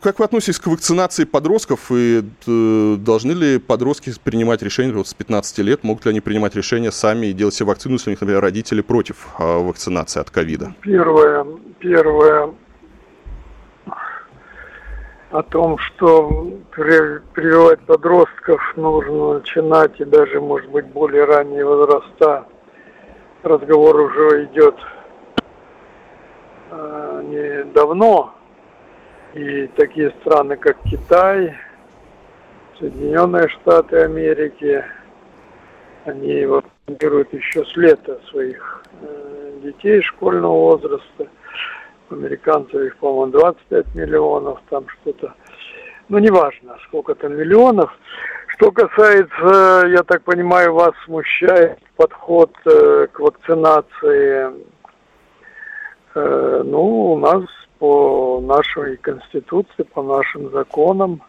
как 0.00 0.18
вы 0.18 0.24
относитесь 0.24 0.58
к 0.58 0.66
вакцинации 0.66 1.24
подростков, 1.24 1.90
и 1.90 2.22
э, 2.46 2.96
должны 2.98 3.32
ли 3.32 3.58
подростки 3.58 4.12
принимать 4.22 4.62
решения 4.62 4.92
вот, 4.92 5.08
с 5.08 5.14
15 5.14 5.58
лет, 5.58 5.82
могут 5.82 6.04
ли 6.04 6.10
они 6.10 6.20
принимать 6.20 6.54
решения 6.54 6.92
сами 6.92 7.26
и 7.26 7.32
делать 7.32 7.54
себе 7.54 7.68
вакцину, 7.68 7.94
если 7.94 8.10
у 8.10 8.12
них, 8.12 8.20
например, 8.20 8.42
родители 8.42 8.82
против 8.82 9.28
а, 9.38 9.58
вакцинации 9.60 10.20
от 10.20 10.30
ковида? 10.30 10.74
Первое, 10.82 11.46
первое, 11.78 12.54
о 15.32 15.42
том, 15.42 15.78
что 15.78 16.60
прививать 16.72 17.80
подростков 17.86 18.60
нужно 18.76 19.34
начинать 19.34 19.98
и 19.98 20.04
даже, 20.04 20.40
может 20.40 20.70
быть, 20.70 20.86
более 20.86 21.24
ранние 21.24 21.64
возраста. 21.64 22.46
Разговор 23.42 23.96
уже 23.96 24.44
идет 24.44 24.76
э, 26.72 27.22
не 27.24 27.64
давно. 27.72 28.34
И 29.34 29.66
такие 29.76 30.10
страны, 30.20 30.56
как 30.56 30.76
Китай, 30.84 31.54
Соединенные 32.78 33.48
Штаты 33.48 33.98
Америки, 33.98 34.84
они 36.04 36.44
вакцинируют 36.46 37.32
еще 37.32 37.64
с 37.64 37.76
лета 37.76 38.20
своих 38.30 38.84
э, 39.00 39.52
детей 39.62 40.02
школьного 40.02 40.52
возраста– 40.52 41.26
американцев 42.12 42.74
их, 42.74 42.96
по-моему, 42.96 43.32
25 43.32 43.94
миллионов, 43.94 44.60
там 44.70 44.86
что-то. 44.88 45.34
Ну, 46.08 46.18
неважно, 46.18 46.76
сколько 46.86 47.14
там 47.14 47.36
миллионов. 47.36 47.90
Что 48.48 48.70
касается, 48.70 49.86
я 49.88 50.02
так 50.02 50.22
понимаю, 50.22 50.74
вас 50.74 50.92
смущает 51.04 51.78
подход 51.96 52.52
э, 52.66 53.06
к 53.10 53.18
вакцинации. 53.18 54.52
Э, 56.14 56.62
ну, 56.64 57.12
у 57.12 57.18
нас 57.18 57.44
по 57.78 58.40
нашей 58.40 58.96
конституции, 58.98 59.82
по 59.82 60.02
нашим 60.02 60.50
законам, 60.50 61.22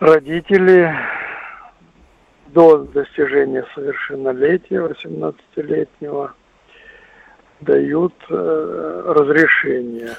родители 0.00 0.92
до 2.48 2.78
достижения 2.78 3.64
совершеннолетия 3.74 4.80
18-летнего 4.80 6.34
дают 7.60 8.14
э, 8.28 9.02
разрешение. 9.06 10.10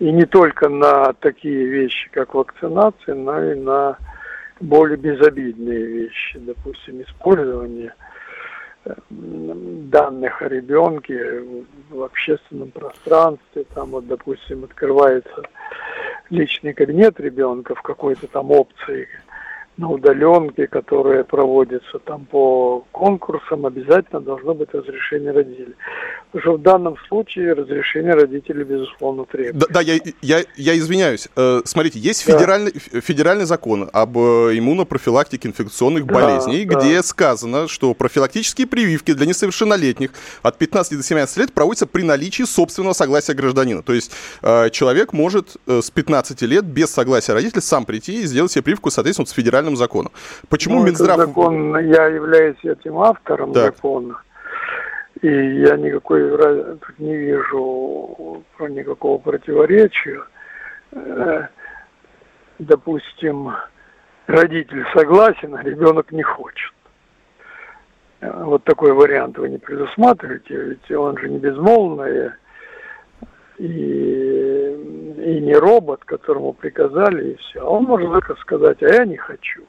И 0.00 0.10
не 0.10 0.26
только 0.26 0.68
на 0.68 1.12
такие 1.14 1.64
вещи, 1.64 2.10
как 2.10 2.34
вакцинация, 2.34 3.14
но 3.14 3.42
и 3.42 3.54
на 3.54 3.96
более 4.60 4.96
безобидные 4.98 5.84
вещи, 5.84 6.38
допустим, 6.38 7.02
использование 7.02 7.88
э, 7.88 8.19
данных 9.10 10.42
о 10.42 10.48
ребенке 10.48 11.42
в 11.90 12.02
общественном 12.02 12.70
пространстве, 12.70 13.64
там 13.74 13.90
вот, 13.90 14.06
допустим, 14.06 14.64
открывается 14.64 15.42
личный 16.30 16.72
кабинет 16.72 17.18
ребенка 17.20 17.74
в 17.74 17.82
какой-то 17.82 18.26
там 18.28 18.50
опции, 18.50 19.08
на 19.80 19.88
удаленке, 19.88 20.66
которые 20.66 21.24
проводятся 21.24 21.98
там 22.04 22.26
по 22.26 22.84
конкурсам, 22.92 23.64
обязательно 23.64 24.20
должно 24.20 24.54
быть 24.54 24.68
разрешение 24.74 25.32
родителей. 25.32 25.74
Потому 26.30 26.42
что 26.42 26.52
в 26.58 26.62
данном 26.62 26.96
случае 27.08 27.54
разрешение 27.54 28.12
родителей, 28.12 28.64
безусловно, 28.64 29.24
требуется. 29.24 29.66
Да, 29.68 29.74
да 29.74 29.80
я, 29.80 29.98
я, 30.20 30.44
я 30.56 30.78
извиняюсь. 30.78 31.28
Э, 31.34 31.62
смотрите, 31.64 31.98
есть 31.98 32.26
да. 32.26 32.34
федеральный, 32.34 32.72
федеральный 32.72 33.46
закон 33.46 33.88
об 33.90 34.18
э, 34.18 34.58
иммунопрофилактике 34.58 35.48
инфекционных 35.48 36.04
да, 36.04 36.14
болезней, 36.14 36.66
да. 36.66 36.78
где 36.78 37.02
сказано, 37.02 37.66
что 37.66 37.94
профилактические 37.94 38.66
прививки 38.66 39.14
для 39.14 39.26
несовершеннолетних 39.26 40.10
от 40.42 40.58
15 40.58 40.98
до 40.98 41.02
17 41.02 41.36
лет 41.38 41.52
проводятся 41.52 41.86
при 41.86 42.02
наличии 42.02 42.42
собственного 42.42 42.92
согласия 42.92 43.32
гражданина. 43.32 43.82
То 43.82 43.94
есть 43.94 44.12
э, 44.42 44.68
человек 44.70 45.14
может 45.14 45.56
с 45.66 45.90
15 45.90 46.42
лет 46.42 46.64
без 46.66 46.90
согласия 46.90 47.32
родителей 47.32 47.62
сам 47.62 47.86
прийти 47.86 48.20
и 48.20 48.26
сделать 48.26 48.52
себе 48.52 48.62
прививку, 48.62 48.90
соответственно, 48.90 49.26
с 49.26 49.32
федеральным 49.32 49.69
федеральным 49.70 49.76
закону. 49.76 50.10
Почему 50.48 50.80
ну, 50.80 50.86
Минздрав... 50.86 51.16
Закон, 51.16 51.78
я 51.78 52.06
являюсь 52.06 52.62
этим 52.62 52.98
автором 52.98 53.52
так. 53.52 53.74
закона. 53.74 54.20
И 55.22 55.28
я 55.28 55.76
никакой 55.76 56.30
тут 56.78 56.98
не 56.98 57.16
вижу 57.16 58.42
никакого 58.60 59.18
противоречия. 59.18 60.22
Э, 60.92 61.48
допустим, 62.58 63.52
родитель 64.26 64.84
согласен, 64.94 65.54
а 65.54 65.62
ребенок 65.62 66.10
не 66.12 66.22
хочет. 66.22 66.72
Вот 68.20 68.64
такой 68.64 68.92
вариант 68.92 69.38
вы 69.38 69.48
не 69.48 69.58
предусматриваете, 69.58 70.54
ведь 70.54 70.90
он 70.90 71.16
же 71.18 71.28
не 71.28 71.38
безмолвный 71.38 72.30
и, 73.58 73.66
и 75.14 75.40
не 75.40 75.54
робот, 75.54 76.04
которому 76.04 76.52
приказали, 76.52 77.32
и 77.32 77.36
все. 77.36 77.60
А 77.60 77.68
он 77.68 77.84
может 77.84 78.10
только 78.10 78.34
сказать, 78.36 78.82
а 78.82 78.88
я 78.88 79.04
не 79.04 79.16
хочу. 79.16 79.62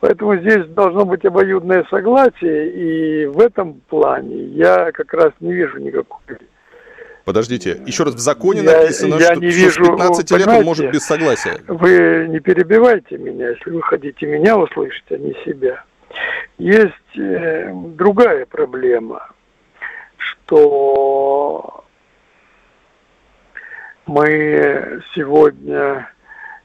Поэтому 0.00 0.36
здесь 0.36 0.66
должно 0.68 1.04
быть 1.04 1.24
обоюдное 1.24 1.84
согласие, 1.88 2.70
и 2.70 3.26
в 3.26 3.40
этом 3.40 3.80
плане 3.88 4.36
я 4.36 4.92
как 4.92 5.12
раз 5.14 5.32
не 5.40 5.52
вижу 5.52 5.78
никакой 5.78 6.38
Подождите, 7.26 7.82
еще 7.84 8.04
раз, 8.04 8.14
в 8.14 8.20
законе 8.20 8.62
я, 8.62 8.82
написано, 8.82 9.16
я 9.16 9.32
что, 9.32 9.40
не 9.40 9.48
вижу, 9.48 9.84
что 9.84 9.84
с 9.84 9.88
15 9.88 10.30
лет 10.30 10.46
он 10.46 10.64
может 10.64 10.92
без 10.92 11.02
согласия. 11.04 11.58
Вы 11.66 12.28
не 12.28 12.38
перебивайте 12.38 13.18
меня, 13.18 13.48
если 13.48 13.70
вы 13.70 13.82
хотите 13.82 14.26
меня 14.26 14.56
услышать, 14.56 15.04
а 15.10 15.16
не 15.16 15.34
себя. 15.44 15.82
Есть 16.56 17.18
э, 17.18 17.72
другая 17.74 18.46
проблема, 18.46 19.28
что 20.16 21.84
мы 24.06 25.02
сегодня 25.14 26.08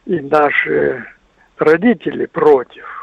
и 0.05 0.19
наши 0.19 1.05
родители 1.57 2.25
против 2.25 3.01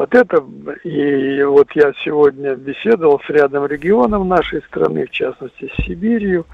вот 0.00 0.14
это, 0.14 0.42
и 0.82 1.42
вот 1.42 1.68
я 1.74 1.92
сегодня 2.02 2.54
беседовал 2.54 3.20
с 3.20 3.28
рядом 3.28 3.66
регионов 3.66 4.24
нашей 4.24 4.62
страны, 4.62 5.04
в 5.04 5.10
частности 5.10 5.70
с 5.76 5.84
Сибирью. 5.84 6.46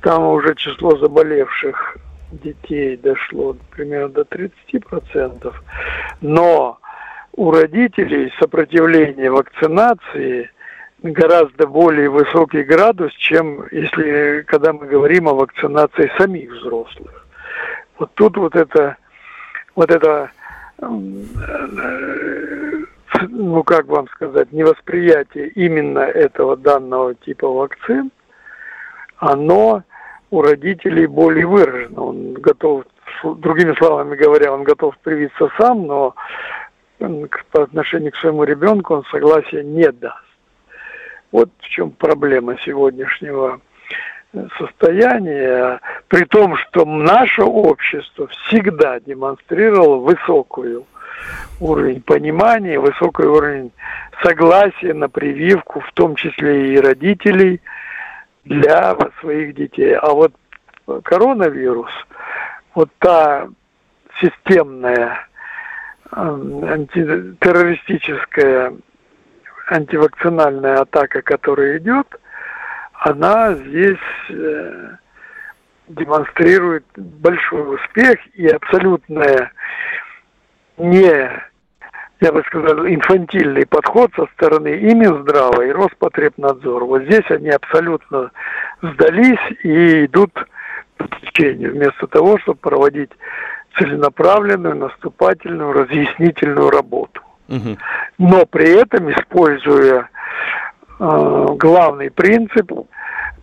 Там 0.00 0.28
уже 0.28 0.54
число 0.54 0.96
заболевших 0.96 1.96
детей 2.30 2.96
дошло 2.96 3.56
примерно 3.70 4.10
до 4.10 4.22
30%. 4.22 5.52
Но 6.20 6.78
у 7.32 7.50
родителей 7.50 8.32
сопротивление 8.38 9.32
вакцинации 9.32 10.48
гораздо 11.02 11.66
более 11.66 12.08
высокий 12.08 12.62
градус, 12.62 13.12
чем 13.14 13.66
если 13.72 14.42
когда 14.46 14.72
мы 14.72 14.86
говорим 14.86 15.28
о 15.28 15.34
вакцинации 15.34 16.10
самих 16.16 16.50
взрослых. 16.52 17.26
Вот 17.98 18.10
тут 18.14 18.36
вот 18.36 18.54
это, 18.54 18.96
вот 19.74 19.90
это 19.90 20.30
ну 23.28 23.62
как 23.64 23.86
вам 23.86 24.08
сказать, 24.08 24.52
невосприятие 24.52 25.48
именно 25.48 26.00
этого 26.00 26.56
данного 26.56 27.14
типа 27.14 27.48
вакцин, 27.48 28.10
оно 29.18 29.82
у 30.30 30.42
родителей 30.42 31.06
более 31.06 31.46
выражено. 31.46 32.02
Он 32.02 32.32
готов, 32.34 32.84
другими 33.22 33.74
словами 33.76 34.16
говоря, 34.16 34.52
он 34.52 34.64
готов 34.64 34.96
привиться 34.98 35.50
сам, 35.58 35.86
но 35.86 36.14
по 36.98 37.62
отношению 37.62 38.12
к 38.12 38.16
своему 38.16 38.44
ребенку 38.44 38.94
он 38.94 39.04
согласия 39.10 39.62
не 39.62 39.90
даст. 39.92 40.31
Вот 41.32 41.50
в 41.58 41.68
чем 41.68 41.90
проблема 41.90 42.56
сегодняшнего 42.64 43.60
состояние, 44.58 45.80
при 46.08 46.24
том, 46.24 46.56
что 46.56 46.84
наше 46.84 47.42
общество 47.42 48.28
всегда 48.28 49.00
демонстрировало 49.00 49.96
высокую 49.96 50.86
уровень 51.60 52.00
понимания, 52.02 52.78
высокий 52.78 53.24
уровень 53.24 53.72
согласия 54.22 54.94
на 54.94 55.08
прививку, 55.08 55.80
в 55.80 55.90
том 55.92 56.14
числе 56.16 56.74
и 56.74 56.80
родителей, 56.80 57.60
для 58.44 58.96
своих 59.20 59.54
детей. 59.54 59.94
А 59.94 60.10
вот 60.10 60.32
коронавирус, 61.04 61.92
вот 62.74 62.90
та 62.98 63.46
системная 64.20 65.28
антитеррористическая 66.10 68.74
антивакцинальная 69.72 70.82
атака, 70.82 71.22
которая 71.22 71.78
идет– 71.78 72.06
она 73.04 73.54
здесь 73.54 73.98
э, 74.30 74.90
демонстрирует 75.88 76.84
большой 76.96 77.74
успех 77.74 78.16
и 78.34 78.46
абсолютное 78.46 79.50
не, 80.78 81.30
я 82.20 82.32
бы 82.32 82.42
сказал, 82.46 82.86
инфантильный 82.86 83.66
подход 83.66 84.12
со 84.14 84.26
стороны 84.34 84.78
и 84.78 84.94
Минздрава, 84.94 85.62
и 85.62 85.72
Роспотребнадзора. 85.72 86.84
Вот 86.84 87.02
здесь 87.02 87.28
они 87.30 87.50
абсолютно 87.50 88.30
сдались 88.80 89.58
и 89.64 90.04
идут 90.04 90.32
по 90.96 91.08
течению, 91.08 91.72
вместо 91.72 92.06
того, 92.06 92.38
чтобы 92.38 92.58
проводить 92.60 93.10
целенаправленную, 93.78 94.76
наступательную, 94.76 95.72
разъяснительную 95.72 96.70
работу. 96.70 97.20
Угу. 97.48 97.76
Но 98.22 98.46
при 98.46 98.80
этом 98.80 99.10
используя 99.10 100.08
э, 101.00 101.46
главный 101.58 102.08
принцип 102.08 102.70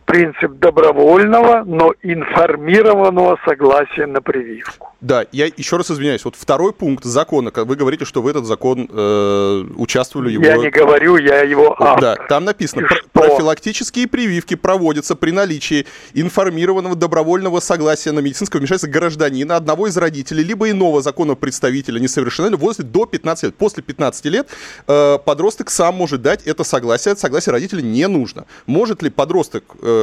принцип 0.10 0.54
добровольного, 0.54 1.64
но 1.66 1.94
информированного 2.02 3.38
согласия 3.46 4.08
на 4.08 4.22
прививку. 4.22 4.88
Да, 5.02 5.26
я 5.32 5.46
еще 5.46 5.78
раз 5.78 5.92
извиняюсь. 5.92 6.26
Вот 6.26 6.36
второй 6.36 6.74
пункт 6.74 7.06
закона, 7.06 7.52
как 7.52 7.68
вы 7.68 7.76
говорите, 7.76 8.06
что 8.06 8.24
в 8.24 8.28
этот 8.28 8.46
закон 8.46 8.90
э, 8.92 9.64
участвовали 9.78 10.32
его... 10.32 10.44
Я 10.44 10.58
не 10.58 10.72
говорю, 10.72 11.18
я 11.18 11.42
его 11.44 11.76
автор. 11.80 12.02
Да, 12.02 12.16
там 12.28 12.46
написано, 12.46 12.88
про- 12.88 13.22
профилактические 13.22 14.08
прививки 14.08 14.56
проводятся 14.56 15.16
при 15.16 15.30
наличии 15.30 15.86
информированного 16.16 16.96
добровольного 16.96 17.60
согласия 17.60 18.12
на 18.12 18.20
медицинское 18.20 18.58
вмешательство 18.58 18.90
гражданина, 18.90 19.56
одного 19.56 19.88
из 19.88 19.96
родителей, 19.96 20.44
либо 20.44 20.72
иного 20.72 21.02
законного 21.04 21.36
представителя 21.36 22.00
несовершеннолетнего 22.00 22.60
в 22.60 22.64
возрасте 22.64 22.84
до 22.84 23.06
15 23.06 23.44
лет. 23.44 23.56
После 23.56 23.84
15 23.84 24.26
лет 24.26 24.48
э, 24.88 25.18
подросток 25.24 25.70
сам 25.70 25.96
может 25.96 26.24
дать 26.24 26.48
это 26.48 26.64
согласие. 26.64 27.12
Это 27.12 27.22
согласие 27.22 27.54
родителя 27.54 27.82
не 27.82 28.08
нужно. 28.08 28.46
Может 28.66 29.04
ли 29.04 29.12
подросток 29.12 29.64
э, 29.82 29.99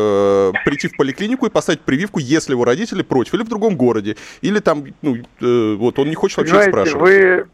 прийти 0.65 0.89
в 0.89 0.97
поликлинику 0.97 1.47
и 1.47 1.51
поставить 1.51 1.81
прививку, 1.81 2.19
если 2.19 2.53
его 2.53 2.65
родители 2.65 3.03
против, 3.03 3.35
или 3.35 3.43
в 3.43 3.49
другом 3.49 3.77
городе, 3.77 4.17
или 4.41 4.59
там 4.59 4.85
ну, 5.03 5.17
э, 5.17 5.75
вот 5.75 5.99
он 5.99 6.09
не 6.09 6.15
хочет 6.15 6.39
вообще 6.39 6.53
Понимаете, 6.53 6.73
спрашивать. 6.73 7.03
вы 7.03 7.47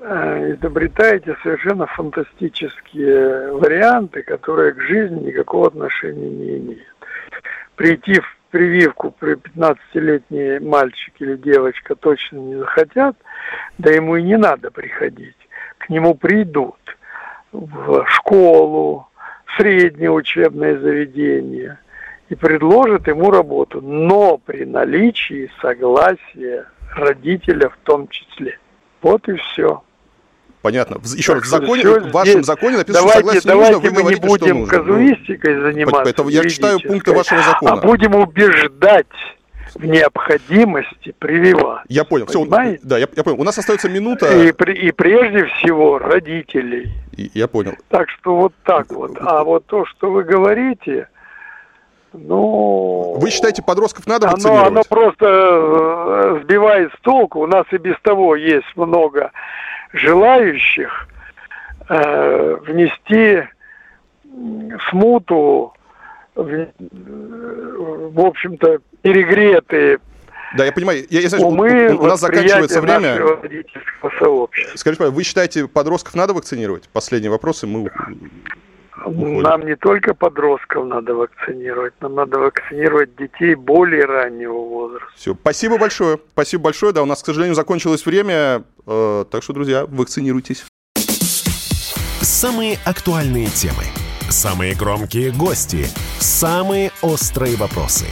э, 0.00 0.54
изобретаете 0.54 1.36
совершенно 1.42 1.86
фантастические 1.86 3.52
варианты, 3.52 4.22
которые 4.22 4.72
к 4.72 4.80
жизни 4.80 5.26
никакого 5.26 5.68
отношения 5.68 6.30
не 6.30 6.58
имеют. 6.58 6.94
Прийти 7.76 8.20
в 8.20 8.36
прививку 8.50 9.10
при 9.10 9.34
15-летний 9.34 10.60
мальчик 10.60 11.12
или 11.18 11.36
девочка 11.36 11.96
точно 11.96 12.38
не 12.38 12.54
захотят, 12.56 13.16
да 13.78 13.90
ему 13.90 14.16
и 14.16 14.22
не 14.22 14.36
надо 14.36 14.70
приходить. 14.70 15.36
К 15.78 15.88
нему 15.88 16.14
придут 16.14 16.76
в 17.50 18.06
школу, 18.06 19.08
среднее 19.56 20.10
учебное 20.10 20.78
заведение, 20.78 21.78
и 22.28 22.34
предложит 22.34 23.06
ему 23.06 23.30
работу, 23.30 23.80
но 23.80 24.38
при 24.38 24.64
наличии 24.64 25.50
согласия 25.60 26.66
родителя 26.94 27.68
в 27.68 27.76
том 27.84 28.08
числе. 28.08 28.58
Вот 29.02 29.28
и 29.28 29.36
все. 29.36 29.82
Понятно. 30.62 30.98
Еще 31.14 31.34
так 31.34 31.42
раз, 31.42 31.46
в, 31.46 31.50
законе, 31.50 31.84
в 31.84 32.10
вашем 32.10 32.32
здесь. 32.32 32.46
законе 32.46 32.78
написано, 32.78 33.06
давайте, 33.06 33.40
что 33.40 33.48
согласие 33.50 33.52
давайте 33.52 33.74
нужно, 33.74 33.90
вы 33.90 33.94
мы 33.94 34.00
говорите, 34.00 34.22
не 34.22 34.28
будем 34.28 34.66
казуистикой 34.66 35.60
заниматься. 35.60 36.02
Поэтому 36.04 36.28
я 36.30 36.48
читаю 36.48 36.80
пункты 36.80 37.12
вашего 37.12 37.42
закона. 37.42 37.72
А 37.72 37.76
будем 37.76 38.14
убеждать 38.14 39.06
в 39.74 39.84
необходимости 39.84 41.14
прививать. 41.18 41.84
Я 41.88 42.04
понял. 42.04 42.24
Все, 42.26 42.46
да, 42.46 42.64
я, 42.64 43.06
я 43.14 43.22
понял. 43.22 43.40
У 43.40 43.44
нас 43.44 43.58
остается 43.58 43.90
минута. 43.90 44.26
И, 44.32 44.48
и 44.48 44.92
прежде 44.92 45.44
всего 45.46 45.98
родителей. 45.98 46.92
Я 47.34 47.48
понял. 47.48 47.74
Так 47.88 48.10
что 48.10 48.36
вот 48.36 48.52
так 48.64 48.90
вот. 48.92 49.12
А 49.20 49.44
вот 49.44 49.66
то, 49.66 49.84
что 49.86 50.10
вы 50.10 50.24
говорите, 50.24 51.08
ну... 52.12 53.16
Вы 53.18 53.30
считаете, 53.30 53.62
подростков 53.62 54.06
надо 54.06 54.30
оно? 54.30 54.64
Оно 54.66 54.82
просто 54.88 55.26
э, 55.26 56.40
сбивает 56.44 56.92
с 56.92 57.00
толку. 57.02 57.40
У 57.40 57.46
нас 57.46 57.66
и 57.72 57.76
без 57.76 57.98
того 58.02 58.36
есть 58.36 58.76
много 58.76 59.32
желающих 59.92 61.08
э, 61.88 62.56
внести 62.66 63.42
смуту, 64.90 65.72
в, 66.34 66.66
в 66.78 68.20
общем-то, 68.20 68.78
перегретые 69.02 69.98
да, 70.56 70.64
я 70.64 70.72
понимаю. 70.72 71.04
Я, 71.10 71.20
я, 71.20 71.28
знаю, 71.28 71.44
умы, 71.44 71.94
у, 71.94 72.02
у 72.02 72.06
нас 72.06 72.20
заканчивается 72.20 72.80
время. 72.80 73.20
Скажите, 74.74 75.08
вы 75.10 75.22
считаете, 75.22 75.66
подростков 75.66 76.14
надо 76.14 76.34
вакцинировать? 76.34 76.88
Последний 76.92 77.28
вопрос, 77.28 77.64
и 77.64 77.66
мы 77.66 77.82
уходим. 77.82 78.30
Нам 79.42 79.66
не 79.66 79.76
только 79.76 80.14
подростков 80.14 80.86
надо 80.86 81.14
вакцинировать, 81.14 81.92
нам 82.00 82.14
надо 82.14 82.38
вакцинировать 82.38 83.14
детей 83.16 83.54
более 83.54 84.04
раннего 84.04 84.54
возраста. 84.54 85.08
Все, 85.16 85.34
спасибо 85.34 85.78
большое. 85.78 86.18
Спасибо 86.32 86.64
большое. 86.64 86.92
Да, 86.92 87.02
у 87.02 87.06
нас, 87.06 87.22
к 87.22 87.26
сожалению, 87.26 87.54
закончилось 87.54 88.06
время. 88.06 88.62
Э, 88.86 89.24
так 89.30 89.42
что, 89.42 89.52
друзья, 89.52 89.84
вакцинируйтесь. 89.86 90.64
Самые 92.20 92.78
актуальные 92.86 93.48
темы, 93.48 93.84
Самые 94.30 94.74
громкие 94.74 95.30
гости, 95.30 95.86
самые 96.18 96.90
острые 97.02 97.56
вопросы. 97.56 98.06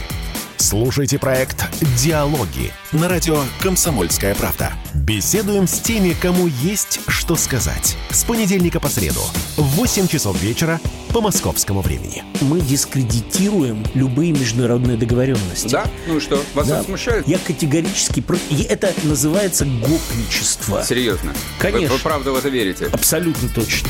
Слушайте 0.63 1.19
проект 1.19 1.65
«Диалоги» 1.97 2.71
на 2.93 3.09
радио 3.09 3.41
«Комсомольская 3.59 4.33
правда». 4.33 4.71
Беседуем 4.93 5.67
с 5.67 5.81
теми, 5.81 6.13
кому 6.13 6.47
есть 6.47 7.01
что 7.09 7.35
сказать. 7.35 7.97
С 8.11 8.23
понедельника 8.23 8.79
по 8.79 8.87
среду 8.87 9.19
в 9.57 9.63
8 9.75 10.07
часов 10.07 10.41
вечера 10.41 10.79
по 11.11 11.19
московскому 11.19 11.81
времени. 11.81 12.23
Мы 12.39 12.61
дискредитируем 12.61 13.85
любые 13.93 14.31
международные 14.31 14.95
договоренности. 14.95 15.67
Да? 15.67 15.85
Ну 16.07 16.15
и 16.15 16.19
что? 16.21 16.41
Вас 16.53 16.69
Да. 16.69 16.77
это 16.77 16.85
смущает? 16.85 17.27
Я 17.27 17.39
категорически 17.39 18.21
против. 18.21 18.49
И 18.49 18.63
это 18.63 18.93
называется 19.03 19.65
гопничество. 19.65 20.81
Серьезно? 20.81 21.33
Конечно. 21.59 21.89
Вы, 21.89 21.95
вы 21.97 21.99
правда 21.99 22.31
в 22.31 22.37
это 22.37 22.47
верите? 22.47 22.85
Абсолютно 22.85 23.49
точно. 23.49 23.89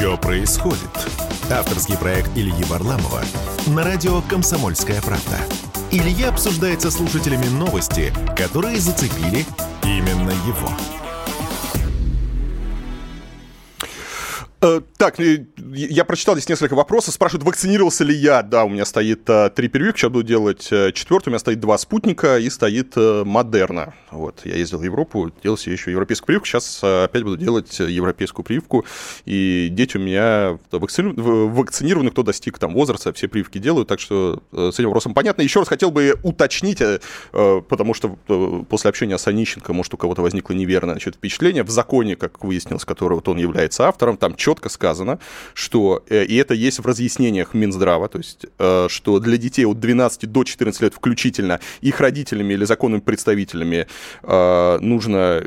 Что 0.00 0.16
происходит? 0.16 0.88
Авторский 1.50 1.94
проект 1.94 2.30
Ильи 2.34 2.64
Варламова 2.64 3.20
на 3.66 3.84
радио 3.84 4.22
«Комсомольская 4.22 4.98
правда». 5.02 5.36
Илья 5.90 6.30
обсуждает 6.30 6.80
со 6.80 6.90
слушателями 6.90 7.44
новости, 7.48 8.10
которые 8.34 8.80
зацепили 8.80 9.44
именно 9.84 10.30
его. 10.30 10.70
Так, 14.60 15.18
э, 15.18 15.46
я 15.72 16.04
прочитал 16.04 16.34
здесь 16.34 16.48
несколько 16.50 16.74
вопросов. 16.74 17.14
Спрашивают, 17.14 17.46
вакцинировался 17.46 18.04
ли 18.04 18.14
я? 18.14 18.42
Да, 18.42 18.64
у 18.64 18.68
меня 18.68 18.84
стоит 18.84 19.28
э, 19.30 19.48
три 19.48 19.68
прививки, 19.68 20.00
сейчас 20.00 20.10
буду 20.10 20.22
делать 20.22 20.68
э, 20.70 20.92
четвертую. 20.92 21.30
У 21.30 21.32
меня 21.32 21.38
стоит 21.38 21.60
два 21.60 21.78
спутника 21.78 22.38
и 22.38 22.50
стоит 22.50 22.92
э, 22.96 23.24
Модерна. 23.24 23.94
Вот, 24.10 24.42
я 24.44 24.56
ездил 24.56 24.80
в 24.80 24.82
Европу, 24.82 25.32
делал 25.42 25.56
себе 25.56 25.72
еще 25.72 25.90
европейскую 25.90 26.26
прививку. 26.26 26.46
Сейчас 26.46 26.80
э, 26.82 27.04
опять 27.04 27.22
буду 27.22 27.38
делать 27.38 27.80
э, 27.80 27.90
европейскую 27.90 28.44
прививку. 28.44 28.84
И 29.24 29.68
дети 29.70 29.96
у 29.96 30.00
меня 30.00 30.58
вакцини- 30.72 31.18
в- 31.18 31.54
вакцинированы, 31.54 32.10
кто 32.10 32.22
достиг 32.22 32.58
там 32.58 32.74
возраста, 32.74 33.14
все 33.14 33.28
прививки 33.28 33.56
делают. 33.56 33.88
Так 33.88 33.98
что 33.98 34.42
э, 34.52 34.72
с 34.72 34.74
этим 34.74 34.88
вопросом 34.88 35.14
понятно. 35.14 35.40
Еще 35.40 35.60
раз 35.60 35.68
хотел 35.68 35.90
бы 35.90 36.18
уточнить, 36.22 36.82
э, 36.82 37.00
э, 37.32 37.62
потому 37.66 37.94
что 37.94 38.18
э, 38.28 38.62
после 38.68 38.90
общения 38.90 39.16
с 39.16 39.26
Онищенко, 39.26 39.72
может, 39.72 39.94
у 39.94 39.96
кого-то 39.96 40.20
возникло 40.20 40.52
неверное 40.52 40.96
значит, 40.96 41.14
впечатление. 41.14 41.62
В 41.62 41.70
законе, 41.70 42.14
как 42.14 42.44
выяснилось, 42.44 42.84
которого 42.84 43.22
он 43.24 43.38
является 43.38 43.88
автором, 43.88 44.18
там 44.18 44.34
четко 44.34 44.49
сказано, 44.68 45.18
что, 45.54 46.02
э, 46.08 46.24
и 46.24 46.36
это 46.36 46.54
есть 46.54 46.78
в 46.78 46.86
разъяснениях 46.86 47.54
Минздрава, 47.54 48.08
то 48.08 48.18
есть, 48.18 48.46
э, 48.58 48.86
что 48.88 49.18
для 49.20 49.36
детей 49.36 49.64
от 49.64 49.78
12 49.80 50.26
до 50.26 50.44
14 50.44 50.82
лет 50.82 50.94
включительно 50.94 51.60
их 51.80 52.00
родителями 52.00 52.54
или 52.54 52.64
законными 52.64 53.00
представителями 53.00 53.86
э, 54.22 54.78
нужно 54.80 55.44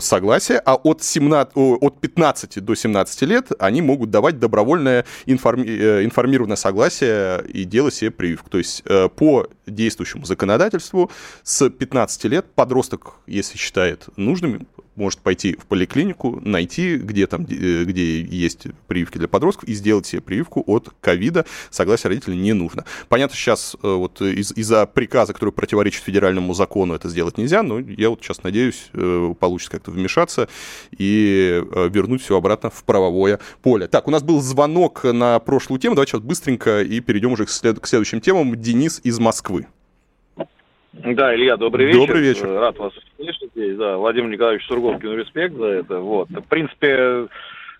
согласие, 0.00 0.62
а 0.64 0.76
от, 0.76 1.02
17, 1.02 1.56
о, 1.56 1.78
от 1.80 2.00
15 2.00 2.64
до 2.64 2.76
17 2.76 3.22
лет 3.22 3.50
они 3.58 3.82
могут 3.82 4.08
давать 4.08 4.38
добровольное 4.38 5.04
информи- 5.26 6.04
информированное 6.04 6.54
согласие 6.54 7.44
и 7.48 7.64
делать 7.64 7.92
себе 7.94 8.12
прививку. 8.12 8.50
То 8.50 8.58
есть 8.58 8.84
по 9.16 9.48
действующему 9.66 10.24
законодательству 10.26 11.10
с 11.42 11.68
15 11.68 12.24
лет 12.26 12.46
подросток, 12.54 13.14
если 13.26 13.58
считает 13.58 14.06
нужным, 14.14 14.68
может 14.96 15.20
пойти 15.20 15.56
в 15.60 15.66
поликлинику, 15.66 16.40
найти, 16.44 16.96
где 16.96 17.26
там, 17.26 17.42
э, 17.48 17.84
где 17.84 18.20
есть 18.22 18.66
прививки 18.86 19.18
для 19.18 19.28
подростков, 19.28 19.68
и 19.68 19.74
сделать 19.74 20.06
себе 20.06 20.20
прививку 20.22 20.62
от 20.66 20.90
ковида. 21.00 21.44
Согласия 21.70 22.08
родителей 22.08 22.36
не 22.36 22.52
нужно. 22.52 22.84
Понятно, 23.08 23.36
сейчас 23.36 23.76
э, 23.82 23.88
вот 23.94 24.20
из- 24.20 24.52
из-за 24.56 24.86
приказа, 24.86 25.32
который 25.32 25.50
противоречит 25.50 26.02
федеральному 26.02 26.54
закону, 26.54 26.94
это 26.94 27.08
сделать 27.08 27.38
нельзя, 27.38 27.62
но 27.62 27.78
я 27.78 28.10
вот 28.10 28.20
сейчас 28.22 28.42
надеюсь, 28.42 28.88
э, 28.92 29.34
получится 29.38 29.70
как-то 29.72 29.90
вмешаться 29.90 30.48
и 30.96 31.62
вернуть 31.90 32.22
все 32.22 32.36
обратно 32.36 32.70
в 32.70 32.82
правовое 32.84 33.38
поле. 33.62 33.86
Так, 33.88 34.08
у 34.08 34.10
нас 34.10 34.22
был 34.22 34.40
звонок 34.40 35.04
на 35.04 35.38
прошлую 35.38 35.78
тему, 35.80 35.94
давайте 35.94 36.12
сейчас 36.12 36.20
быстренько 36.22 36.82
и 36.82 37.00
перейдем 37.00 37.32
уже 37.32 37.46
к, 37.46 37.50
след- 37.50 37.80
к 37.80 37.86
следующим 37.86 38.20
темам. 38.20 38.54
Денис 38.60 39.00
из 39.04 39.18
Москвы. 39.18 39.66
Да, 41.04 41.34
Илья, 41.34 41.56
добрый 41.56 41.86
вечер. 41.86 42.00
Добрый 42.00 42.22
вечер. 42.22 42.46
Э, 42.46 42.58
Рад 42.58 42.78
вас 42.78 42.92
слышать 43.16 43.50
здесь. 43.54 43.76
Да, 43.76 43.96
Владимир 43.96 44.30
Николаевич 44.30 44.66
Сурговкин, 44.66 45.18
респект 45.18 45.54
за 45.54 45.66
это. 45.66 46.00
Вот. 46.00 46.28
В 46.30 46.48
принципе, 46.48 47.28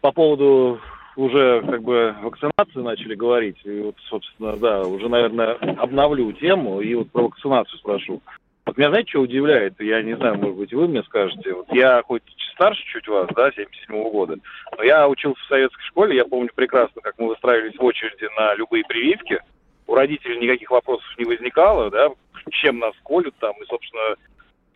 по 0.00 0.12
поводу 0.12 0.80
уже 1.16 1.62
как 1.62 1.82
бы 1.82 2.14
вакцинации 2.22 2.80
начали 2.80 3.14
говорить. 3.14 3.56
И 3.64 3.80
вот, 3.80 3.96
собственно, 4.08 4.56
да, 4.56 4.82
уже, 4.82 5.08
наверное, 5.08 5.54
обновлю 5.78 6.30
тему 6.32 6.80
и 6.80 6.94
вот 6.94 7.10
про 7.10 7.22
вакцинацию 7.22 7.78
спрошу. 7.78 8.20
Вот 8.66 8.76
меня, 8.76 8.90
знаете, 8.90 9.10
что 9.10 9.20
удивляет? 9.20 9.80
Я 9.80 10.02
не 10.02 10.16
знаю, 10.16 10.36
может 10.36 10.56
быть, 10.56 10.74
вы 10.74 10.88
мне 10.88 11.02
скажете. 11.04 11.54
Вот 11.54 11.72
я 11.72 12.02
хоть 12.02 12.22
старше 12.52 12.82
чуть 12.92 13.06
вас, 13.08 13.28
да, 13.34 13.50
77 13.52 14.10
года, 14.10 14.36
но 14.76 14.82
я 14.82 15.08
учился 15.08 15.40
в 15.40 15.48
советской 15.48 15.82
школе, 15.82 16.16
я 16.16 16.24
помню 16.24 16.50
прекрасно, 16.54 17.00
как 17.02 17.14
мы 17.18 17.28
выстраивались 17.28 17.78
в 17.78 17.84
очереди 17.84 18.28
на 18.36 18.54
любые 18.54 18.82
прививки. 18.84 19.40
У 19.86 19.94
родителей 19.94 20.38
никаких 20.38 20.70
вопросов 20.70 21.06
не 21.18 21.24
возникало, 21.24 21.90
да, 21.90 22.08
чем 22.50 22.78
нас 22.78 22.94
колют 23.04 23.34
там, 23.38 23.54
и, 23.62 23.66
собственно, 23.66 24.16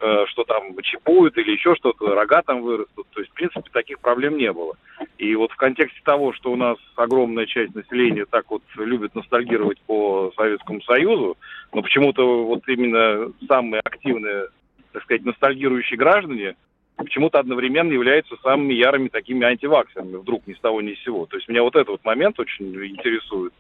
э, 0.01 0.25
что 0.29 0.45
там 0.45 0.77
чипуют 0.83 1.37
или 1.37 1.53
еще 1.53 1.75
что-то, 1.77 2.15
рога 2.15 2.43
там 2.43 2.63
вырастут. 2.63 3.07
То 3.13 3.21
есть, 3.21 3.33
в 3.33 3.35
принципе, 3.35 3.69
таких 3.73 4.01
проблем 4.01 4.37
не 4.37 4.53
было. 4.53 4.77
И 5.19 5.35
вот 5.35 5.53
в 5.53 5.57
контексте 5.57 6.01
того, 6.05 6.33
что 6.33 6.53
у 6.53 6.57
нас 6.57 6.79
огромная 6.97 7.47
часть 7.47 7.75
населения 7.75 8.25
так 8.25 8.51
вот 8.51 8.63
любит 8.77 9.15
ностальгировать 9.15 9.81
по 9.83 10.33
Советскому 10.37 10.81
Союзу, 10.83 11.37
но 11.73 11.83
почему-то 11.83 12.45
вот 12.45 12.67
именно 12.69 13.33
самые 13.47 13.81
активные, 13.81 14.49
так 14.93 15.03
сказать, 15.03 15.25
ностальгирующие 15.25 15.99
граждане 15.99 16.57
почему-то 16.97 17.39
одновременно 17.39 17.93
являются 17.93 18.37
самыми 18.43 18.75
ярыми 18.75 19.09
такими 19.09 19.45
антиваксерами, 19.45 20.17
вдруг 20.17 20.47
ни 20.47 20.55
с 20.55 20.61
того 20.61 20.81
ни 20.83 20.95
с 20.95 21.03
сего. 21.03 21.27
То 21.27 21.37
есть 21.37 21.49
меня 21.49 21.63
вот 21.63 21.75
этот 21.75 21.89
вот 21.89 22.05
момент 22.05 22.39
очень 22.39 22.75
интересует 22.75 23.53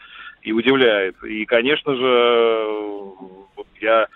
и 0.42 0.52
удивляет. 0.52 1.22
И, 1.24 1.44
конечно 1.44 1.94
же, 1.94 2.66
я 3.80 4.06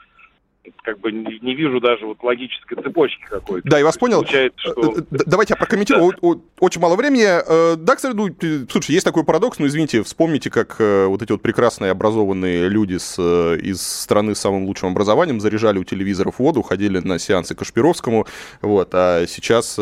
как 0.82 0.98
бы 1.00 1.12
не, 1.12 1.38
не 1.40 1.54
вижу 1.54 1.80
даже 1.80 2.06
вот 2.06 2.22
логической 2.22 2.76
цепочки 2.82 3.22
какой-то. 3.28 3.68
Да, 3.68 3.78
я 3.78 3.84
вас 3.84 3.96
понял. 3.98 4.18
Получается, 4.18 4.58
что... 4.60 4.94
Э, 4.98 5.00
э, 5.10 5.18
Давайте 5.26 5.52
я 5.52 5.56
прокомментирую. 5.56 6.12
О- 6.22 6.36
Очень 6.60 6.80
мало 6.80 6.96
времени. 6.96 7.24
Э, 7.26 7.76
Да, 7.76 7.96
кстати, 7.96 8.14
ну, 8.14 8.28
слушай, 8.70 8.92
есть 8.92 9.04
такой 9.04 9.24
парадокс, 9.24 9.58
но 9.58 9.66
извините, 9.66 10.02
вспомните, 10.02 10.50
как 10.50 10.76
вот 10.78 11.22
эти 11.22 11.32
вот 11.32 11.42
прекрасные 11.42 11.90
образованные 11.90 12.68
люди 12.68 12.96
с, 12.98 13.18
из 13.18 13.80
страны 13.82 14.34
с 14.34 14.40
самым 14.40 14.64
лучшим 14.64 14.90
образованием 14.90 15.40
заряжали 15.40 15.78
у 15.78 15.84
телевизоров 15.84 16.38
воду, 16.38 16.62
ходили 16.62 16.98
на 16.98 17.18
сеансы 17.18 17.54
Кашпировскому, 17.54 18.26
вот, 18.62 18.90
а 18.94 19.26
сейчас 19.26 19.78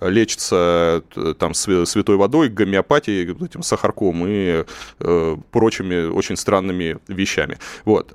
лечатся 0.00 1.02
э, 1.16 1.34
там 1.38 1.52
свя- 1.52 1.86
святой 1.86 2.16
водой, 2.16 2.48
гомеопатией, 2.48 3.32
этим 3.44 3.62
сахарком 3.62 4.24
и 4.26 4.64
прочими 5.50 6.06
очень 6.10 6.36
странными 6.36 6.98
вещами. 7.08 7.58
Вот, 7.84 8.14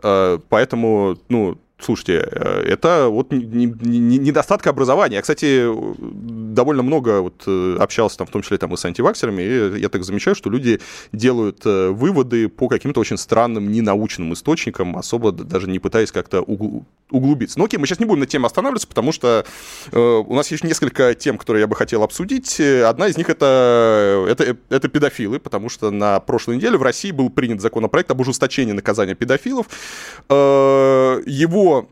поэтому, 0.49 1.17
ну, 1.29 1.57
Слушайте, 1.77 2.25
э, 2.31 2.61
это 2.69 3.07
вот 3.09 3.33
не- 3.33 3.43
не- 3.43 3.99
не- 3.99 4.17
недостаток 4.17 4.65
образования. 4.67 5.15
Я, 5.17 5.21
кстати, 5.21 5.65
довольно 5.99 6.83
много 6.83 7.19
вот 7.19 7.43
э, 7.47 7.75
общался 7.79 8.19
там, 8.19 8.27
в 8.27 8.29
том 8.31 8.41
числе 8.43 8.57
там 8.57 8.73
и 8.73 8.77
с 8.77 8.85
антиваксерами, 8.85 9.41
и 9.41 9.79
я 9.81 9.89
так 9.89 10.05
замечаю, 10.05 10.35
что 10.35 10.49
люди 10.49 10.79
делают 11.11 11.65
э, 11.65 11.89
выводы 11.89 12.47
по 12.47 12.69
каким-то 12.69 13.01
очень 13.01 13.17
странным, 13.17 13.69
ненаучным 13.73 14.31
источникам, 14.33 14.95
особо 14.95 15.33
даже 15.33 15.69
не 15.69 15.79
пытаясь 15.79 16.13
как-то 16.13 16.39
угл- 16.39 16.85
углубиться. 17.11 17.59
Ну 17.59 17.65
окей, 17.65 17.77
мы 17.77 17.87
сейчас 17.87 17.99
не 17.99 18.05
будем 18.05 18.21
на 18.21 18.25
теме 18.25 18.45
останавливаться, 18.45 18.87
потому 18.87 19.11
что 19.11 19.45
у 19.91 20.33
нас 20.35 20.49
есть 20.51 20.63
несколько 20.63 21.13
тем, 21.13 21.37
которые 21.37 21.61
я 21.61 21.67
бы 21.67 21.75
хотел 21.75 22.03
обсудить. 22.03 22.59
Одна 22.59 23.07
из 23.07 23.17
них 23.17 23.29
это, 23.29 24.25
это, 24.29 24.57
это 24.69 24.87
педофилы, 24.87 25.39
потому 25.39 25.69
что 25.69 25.91
на 25.91 26.19
прошлой 26.19 26.55
неделе 26.55 26.77
в 26.77 26.83
России 26.83 27.11
был 27.11 27.29
принят 27.29 27.61
законопроект 27.61 28.09
об 28.11 28.21
ужесточении 28.21 28.71
наказания 28.71 29.13
педофилов. 29.13 29.67
Его 30.29 31.64
э, 31.65 31.85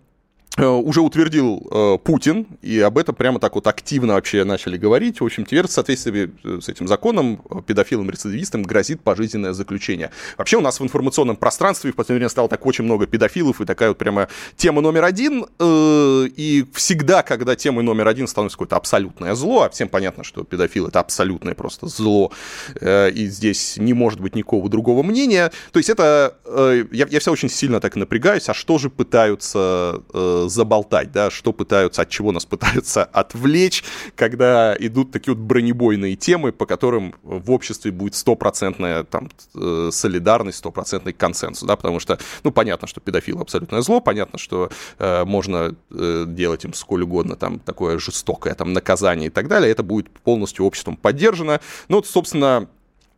уже 0.58 1.02
утвердил 1.02 1.68
э, 1.72 1.98
Путин, 2.04 2.46
и 2.62 2.80
об 2.80 3.00
этом 3.00 3.16
прямо 3.16 3.40
так 3.40 3.56
вот 3.56 3.66
активно 3.66 4.14
вообще 4.14 4.44
начали 4.44 4.78
говорить. 4.78 5.20
В 5.20 5.26
общем, 5.26 5.46
теперь 5.46 5.68
в 5.68 5.72
соответствии 5.72 6.32
э, 6.44 6.60
с 6.62 6.70
этим 6.70 6.88
законом 6.88 7.42
э, 7.50 7.62
педофилам-рецидивистам 7.66 8.62
грозит 8.62 9.02
пожизненное 9.02 9.54
заключение. 9.54 10.12
Вообще 10.38 10.58
у 10.58 10.62
нас 10.62 10.80
в 10.80 10.84
информационном 10.84 11.38
пространстве 11.38 11.92
в 11.92 11.96
последнее 11.96 12.20
время 12.20 12.30
стало 12.30 12.50
так 12.50 12.66
очень 12.68 12.84
много 12.84 13.08
педофилов, 13.08 13.62
и 13.62 13.66
такая 13.66 13.90
вот 13.90 13.98
прямо 13.98 14.28
тема 14.56 14.82
номер 14.82 15.06
один. 15.06 15.46
э, 15.58 16.28
И 16.38 16.66
всегда, 16.74 17.24
когда 17.24 17.56
темой 17.56 17.84
номер 17.84 18.08
один 18.08 18.28
становится 18.28 18.58
какое-то 18.58 18.76
абсолютное 18.76 19.34
зло, 19.34 19.64
а 19.64 19.70
всем 19.70 19.90
понятно, 19.90 20.24
что 20.24 20.44
педофил 20.44 20.88
это 20.88 21.00
абсолютное 21.00 21.56
просто 21.56 21.88
зло, 21.88 22.32
э, 22.80 23.10
и 23.10 23.26
здесь 23.26 23.78
не 23.78 23.94
может 23.94 24.20
быть 24.20 24.36
никакого 24.36 24.70
другого 24.70 25.02
мнения. 25.02 25.52
То 25.72 25.80
есть 25.80 25.90
это... 25.90 26.38
э, 26.46 26.86
Я, 26.92 27.08
я 27.10 27.20
всегда 27.20 27.32
очень 27.32 27.50
сильно 27.50 27.80
так 27.80 27.96
напрягаюсь, 27.96 28.50
а 28.50 28.54
что 28.54 28.78
же 28.78 28.92
пытаются 28.92 30.02
э, 30.14 30.43
заболтать, 30.50 31.12
да, 31.12 31.30
что 31.30 31.54
пытаются, 31.54 32.02
от 32.02 32.10
чего 32.10 32.32
нас 32.32 32.46
пытаются 32.46 33.04
отвлечь, 33.14 33.84
когда 34.16 34.76
идут 34.80 35.12
такие 35.12 35.36
вот 35.36 35.44
бронебойные 35.44 36.16
темы, 36.16 36.52
по 36.52 36.66
которым 36.66 37.16
в 37.24 37.52
обществе 37.52 37.92
будет 37.92 38.16
стопроцентная 38.16 39.04
там 39.04 39.30
э, 39.56 39.90
солидарность, 39.92 40.60
стопроцентный 40.60 41.14
консенсус, 41.14 41.68
да, 41.68 41.76
потому 41.76 42.00
что, 42.00 42.20
ну, 42.44 42.52
понятно, 42.52 42.88
что 42.88 43.02
педофил 43.02 43.42
абсолютное 43.42 43.82
зло, 43.82 44.00
понятно, 44.00 44.40
что 44.40 44.70
э, 45.00 45.26
можно 45.26 45.76
э, 45.92 46.26
делать 46.28 46.66
им 46.66 46.74
сколь 46.74 47.04
угодно 47.04 47.36
там 47.36 47.60
такое 47.60 47.98
жестокое 48.00 48.54
там 48.54 48.74
наказание 48.74 49.28
и 49.28 49.32
так 49.32 49.48
далее, 49.48 49.72
это 49.72 49.84
будет 49.84 50.10
полностью 50.10 50.66
обществом 50.66 50.98
поддержано. 50.98 51.60
Ну, 51.88 51.98
вот, 51.98 52.08
собственно, 52.08 52.68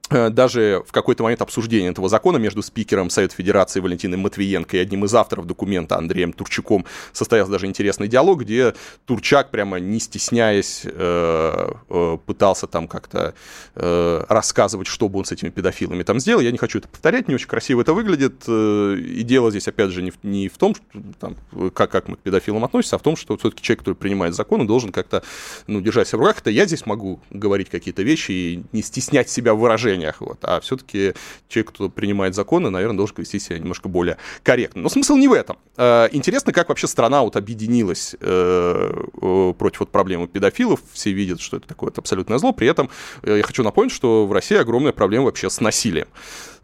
даже 0.10 0.84
в 0.88 0.92
какой-то 0.92 1.24
момент 1.24 1.42
обсуждения 1.42 1.90
этого 1.90 2.10
закона 2.10 2.38
между 2.38 2.62
спикером 2.62 3.10
Совета 3.10 3.36
Федерации 3.36 3.80
Валентиной 3.80 4.18
Матвиенко 4.18 4.78
и 4.78 4.80
одним 4.80 5.06
из 5.06 5.16
авторов 5.16 5.48
документа 5.48 5.98
Андреем 5.98 6.34
Турчаком 6.34 6.86
состоялся 7.12 7.52
даже 7.52 7.66
интересный 7.66 8.08
диалог, 8.08 8.42
где 8.42 8.76
Турчак, 9.06 9.52
прямо 9.52 9.80
не 9.80 10.00
стесняясь, 10.00 10.82
э, 10.86 11.72
э, 11.90 12.18
пытался 12.26 12.68
там 12.68 12.88
как-то 12.88 13.34
рассказывать, 13.76 14.88
что 14.88 15.10
бы 15.10 15.20
он 15.20 15.26
с 15.26 15.32
этими 15.32 15.50
педофилами 15.50 16.04
там 16.04 16.20
сделал. 16.20 16.42
Я 16.42 16.52
не 16.52 16.58
хочу 16.58 16.80
это 16.80 16.88
повторять, 16.88 17.28
не 17.28 17.36
очень 17.36 17.48
красиво 17.48 17.82
это 17.82 17.94
выглядит. 17.94 18.48
И 18.48 19.22
дело 19.24 19.52
здесь, 19.52 19.68
опять 19.68 19.92
же, 19.92 20.02
не 20.02 20.12
в, 20.12 20.24
не 20.24 20.48
в 20.48 20.58
том, 20.58 20.76
что, 20.76 20.84
там, 21.20 21.36
как, 21.72 21.92
как 21.92 22.08
мы 22.08 22.16
к 22.16 22.20
педофилам 22.20 22.64
относимся, 22.64 22.96
а 22.96 23.00
в 23.00 23.02
том, 23.02 23.16
что 23.16 23.38
все-таки 23.38 23.62
человек, 23.62 23.80
который 23.80 23.96
принимает 23.96 24.34
законы, 24.36 24.66
должен 24.66 24.92
как-то 24.92 25.24
ну, 25.68 25.82
держать 25.82 26.08
себя 26.08 26.20
в 26.20 26.22
руках. 26.22 26.40
Это 26.40 26.50
я 26.50 26.66
здесь 26.66 26.86
могу 26.86 27.20
говорить 27.30 27.70
какие-то 27.70 28.04
вещи 28.04 28.32
и 28.32 28.64
не 28.72 28.82
стеснять 28.82 29.30
себя 29.30 29.54
в 29.54 29.60
выражении 29.60 29.95
движениях. 29.96 30.22
Вот. 30.22 30.40
А 30.44 30.60
все-таки 30.60 31.14
человек, 31.48 31.72
кто 31.72 31.90
принимает 31.90 32.36
законы, 32.36 32.70
наверное, 32.70 32.98
должен 32.98 33.16
вести 33.18 33.40
себя 33.40 33.60
немножко 33.60 33.90
более 33.90 34.18
корректно. 34.44 34.82
Но 34.82 34.90
смысл 34.90 35.16
не 35.16 35.28
в 35.28 35.34
этом. 35.34 35.58
Э, 35.78 36.08
интересно, 36.12 36.54
как 36.54 36.70
вообще 36.70 36.88
страна 36.88 37.22
вот 37.22 37.36
объединилась 37.36 38.16
э, 38.20 39.54
против 39.58 39.80
вот 39.82 39.90
проблемы 39.90 40.28
педофилов. 40.28 40.80
Все 40.94 41.12
видят, 41.12 41.42
что 41.42 41.58
это 41.58 41.68
такое 41.68 41.92
абсолютное 41.96 42.38
зло. 42.38 42.52
При 42.52 42.68
этом 42.68 42.90
э, 43.24 43.38
я 43.38 43.44
хочу 43.44 43.64
напомнить, 43.64 43.92
что 43.92 44.26
в 44.28 44.32
России 44.32 44.58
огромная 44.58 44.92
проблема 44.92 45.26
вообще 45.26 45.50
с 45.50 45.62
насилием. 45.62 46.08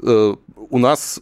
У 0.02 0.78
нас 0.78 1.22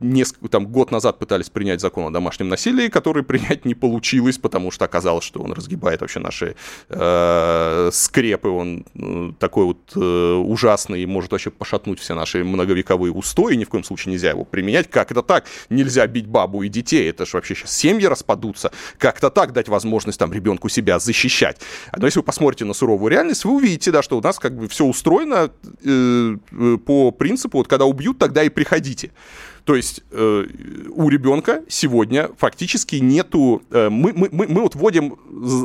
несколько, 0.00 0.48
там, 0.48 0.66
год 0.66 0.90
назад 0.90 1.18
пытались 1.18 1.48
принять 1.48 1.80
закон 1.80 2.06
о 2.06 2.10
домашнем 2.10 2.48
насилии, 2.48 2.88
который 2.88 3.22
принять 3.30 3.64
не 3.64 3.74
получилось, 3.74 4.38
потому 4.38 4.70
что 4.70 4.84
оказалось, 4.84 5.24
что 5.24 5.40
он 5.40 5.52
разгибает 5.52 6.00
вообще 6.00 6.20
наши 6.20 6.54
э, 6.88 7.90
скрепы, 7.92 8.48
он 8.48 8.84
э, 8.94 9.32
такой 9.38 9.64
вот 9.64 9.78
э, 9.96 10.00
ужасный 10.00 11.02
и 11.02 11.06
может 11.06 11.32
вообще 11.32 11.50
пошатнуть 11.50 11.98
все 11.98 12.14
наши 12.14 12.44
многовековые 12.44 13.12
устои, 13.12 13.54
ни 13.54 13.64
в 13.64 13.68
коем 13.68 13.84
случае 13.84 14.12
нельзя 14.12 14.30
его 14.30 14.44
применять. 14.44 14.90
Как 14.90 15.10
это 15.10 15.22
так? 15.22 15.46
Нельзя 15.70 16.06
бить 16.06 16.26
бабу 16.26 16.62
и 16.62 16.68
детей, 16.68 17.08
это 17.08 17.26
же 17.26 17.32
вообще 17.34 17.54
сейчас 17.54 17.76
семьи 17.76 18.06
распадутся. 18.06 18.70
Как 18.98 19.18
это 19.18 19.30
так 19.30 19.52
дать 19.52 19.68
возможность 19.68 20.18
там 20.18 20.32
ребенку 20.32 20.68
себя 20.68 20.98
защищать? 20.98 21.60
Но 21.96 22.06
если 22.06 22.20
вы 22.20 22.24
посмотрите 22.24 22.64
на 22.64 22.74
суровую 22.74 23.10
реальность, 23.10 23.44
вы 23.44 23.56
увидите, 23.56 23.90
да, 23.90 24.02
что 24.02 24.18
у 24.18 24.22
нас 24.22 24.38
как 24.38 24.56
бы 24.56 24.68
все 24.68 24.84
устроено 24.84 25.50
э, 25.84 26.36
э, 26.52 26.76
по 26.84 27.10
принципу, 27.10 27.58
вот 27.58 27.68
когда 27.68 27.86
убьют, 27.86 28.18
тогда 28.20 28.44
и 28.44 28.48
приходите. 28.48 29.10
То 29.64 29.74
есть 29.74 30.02
э, 30.10 30.46
у 30.90 31.08
ребенка 31.08 31.62
сегодня 31.68 32.30
фактически 32.38 32.96
нету... 32.96 33.62
Э, 33.70 33.88
мы, 33.88 34.12
мы, 34.12 34.28
мы, 34.30 34.46
мы 34.46 34.62
вот 34.62 34.74
вводим 34.74 35.18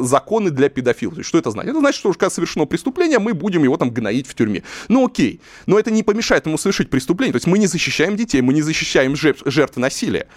законы 0.03 0.49
для 0.49 0.69
педофилов. 0.69 1.15
То 1.15 1.19
есть 1.19 1.29
что 1.29 1.37
это 1.37 1.51
значит? 1.51 1.71
Это 1.71 1.79
значит, 1.79 1.99
что 1.99 2.11
когда 2.11 2.29
совершено 2.29 2.65
преступление, 2.65 3.19
мы 3.19 3.33
будем 3.33 3.63
его 3.63 3.77
там 3.77 3.91
гноить 3.91 4.27
в 4.27 4.33
тюрьме. 4.33 4.63
Ну 4.87 5.05
окей, 5.05 5.39
но 5.65 5.79
это 5.79 5.91
не 5.91 6.03
помешает 6.03 6.45
ему 6.45 6.57
совершить 6.57 6.89
преступление. 6.89 7.33
То 7.33 7.37
есть 7.37 7.47
мы 7.47 7.57
не 7.57 7.67
защищаем 7.67 8.15
детей, 8.15 8.41
мы 8.41 8.53
не 8.53 8.61
защищаем 8.61 9.15
жертв, 9.15 9.43
жертв 9.45 9.77
насилия 9.77 10.27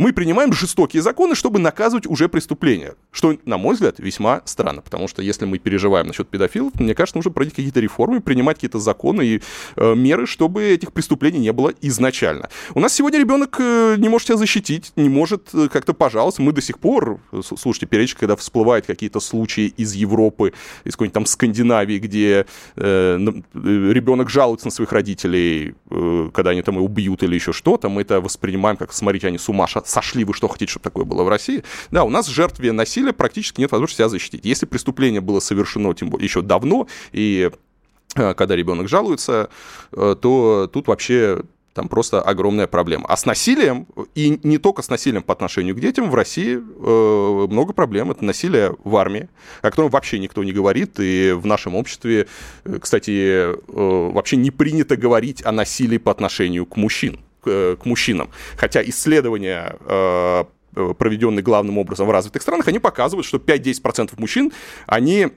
мы 0.00 0.14
принимаем 0.14 0.50
жестокие 0.54 1.02
законы, 1.02 1.34
чтобы 1.34 1.58
наказывать 1.58 2.06
уже 2.06 2.30
преступления. 2.30 2.94
Что, 3.12 3.36
на 3.44 3.58
мой 3.58 3.74
взгляд, 3.74 3.98
весьма 3.98 4.40
странно, 4.46 4.80
потому 4.80 5.08
что 5.08 5.20
если 5.20 5.44
мы 5.44 5.58
переживаем 5.58 6.06
насчет 6.06 6.26
педофилов, 6.26 6.72
мне 6.80 6.94
кажется, 6.94 7.18
нужно 7.18 7.30
проводить 7.30 7.54
какие-то 7.54 7.80
реформы, 7.80 8.22
принимать 8.22 8.56
какие-то 8.56 8.78
законы 8.78 9.26
и 9.26 9.42
э, 9.76 9.94
меры, 9.94 10.26
чтобы 10.26 10.64
этих 10.64 10.94
преступлений 10.94 11.38
не 11.38 11.52
было 11.52 11.74
изначально. 11.82 12.48
У 12.74 12.80
нас 12.80 12.94
сегодня 12.94 13.18
ребенок 13.18 13.56
э, 13.60 13.96
не 13.98 14.08
может 14.08 14.28
себя 14.28 14.38
защитить, 14.38 14.92
не 14.96 15.10
может 15.10 15.50
э, 15.52 15.68
как-то 15.70 15.92
пожаловаться. 15.92 16.40
Мы 16.40 16.52
до 16.52 16.62
сих 16.62 16.78
пор, 16.78 17.20
э, 17.32 17.42
слушайте, 17.44 17.84
периодически, 17.84 18.20
когда 18.20 18.36
всплывают 18.36 18.86
какие-то 18.86 19.20
случаи 19.20 19.66
из 19.76 19.92
Европы, 19.92 20.54
из 20.84 20.92
какой-нибудь 20.92 21.14
там 21.14 21.26
Скандинавии, 21.26 21.98
где 21.98 22.46
э, 22.76 23.18
ребенок 23.52 24.30
жалуется 24.30 24.68
на 24.68 24.70
своих 24.70 24.92
родителей, 24.92 25.74
э, 25.90 26.30
когда 26.32 26.52
они 26.52 26.62
там 26.62 26.76
его 26.76 26.86
убьют 26.86 27.22
или 27.22 27.34
еще 27.34 27.52
что-то, 27.52 27.90
мы 27.90 28.00
это 28.00 28.22
воспринимаем 28.22 28.78
как, 28.78 28.94
смотрите, 28.94 29.26
они 29.26 29.36
с 29.36 29.46
ума 29.50 29.66
сошли, 29.90 30.24
вы 30.24 30.34
что 30.34 30.48
хотите, 30.48 30.70
чтобы 30.70 30.84
такое 30.84 31.04
было 31.04 31.22
в 31.22 31.28
России? 31.28 31.64
Да, 31.90 32.04
у 32.04 32.10
нас 32.10 32.26
жертве 32.26 32.72
насилия 32.72 33.12
практически 33.12 33.60
нет 33.60 33.72
возможности 33.72 33.98
себя 33.98 34.08
защитить. 34.08 34.44
Если 34.44 34.66
преступление 34.66 35.20
было 35.20 35.40
совершено, 35.40 35.92
тем 35.94 36.10
более, 36.10 36.26
еще 36.26 36.42
давно, 36.42 36.86
и 37.12 37.50
э, 38.14 38.34
когда 38.34 38.56
ребенок 38.56 38.88
жалуется, 38.88 39.50
э, 39.92 40.16
то 40.20 40.70
тут 40.72 40.88
вообще 40.88 41.42
там 41.74 41.88
просто 41.88 42.20
огромная 42.20 42.66
проблема. 42.66 43.06
А 43.08 43.16
с 43.16 43.24
насилием, 43.26 43.86
и 44.14 44.38
не 44.42 44.58
только 44.58 44.82
с 44.82 44.88
насилием 44.88 45.22
по 45.22 45.32
отношению 45.32 45.74
к 45.74 45.80
детям, 45.80 46.10
в 46.10 46.14
России 46.14 46.56
э, 46.56 47.46
много 47.46 47.72
проблем. 47.72 48.10
Это 48.10 48.24
насилие 48.24 48.74
в 48.82 48.96
армии, 48.96 49.28
о 49.62 49.70
котором 49.70 49.90
вообще 49.90 50.18
никто 50.18 50.42
не 50.42 50.52
говорит. 50.52 50.98
И 50.98 51.32
в 51.32 51.46
нашем 51.46 51.76
обществе, 51.76 52.26
кстати, 52.80 53.54
э, 53.54 53.54
вообще 53.66 54.36
не 54.36 54.50
принято 54.50 54.96
говорить 54.96 55.44
о 55.44 55.52
насилии 55.52 55.98
по 55.98 56.10
отношению 56.10 56.66
к 56.66 56.76
мужчинам 56.76 57.20
к, 57.42 57.76
к 57.76 57.84
мужчинам. 57.84 58.30
Хотя 58.56 58.82
исследования 58.82 59.76
э, 59.80 60.44
проведенные 60.98 61.42
главным 61.42 61.78
образом 61.78 62.06
в 62.06 62.10
развитых 62.10 62.42
странах, 62.42 62.68
они 62.68 62.78
показывают, 62.78 63.26
что 63.26 63.38
5-10% 63.38 64.12
мужчин, 64.18 64.52
они 64.86 65.28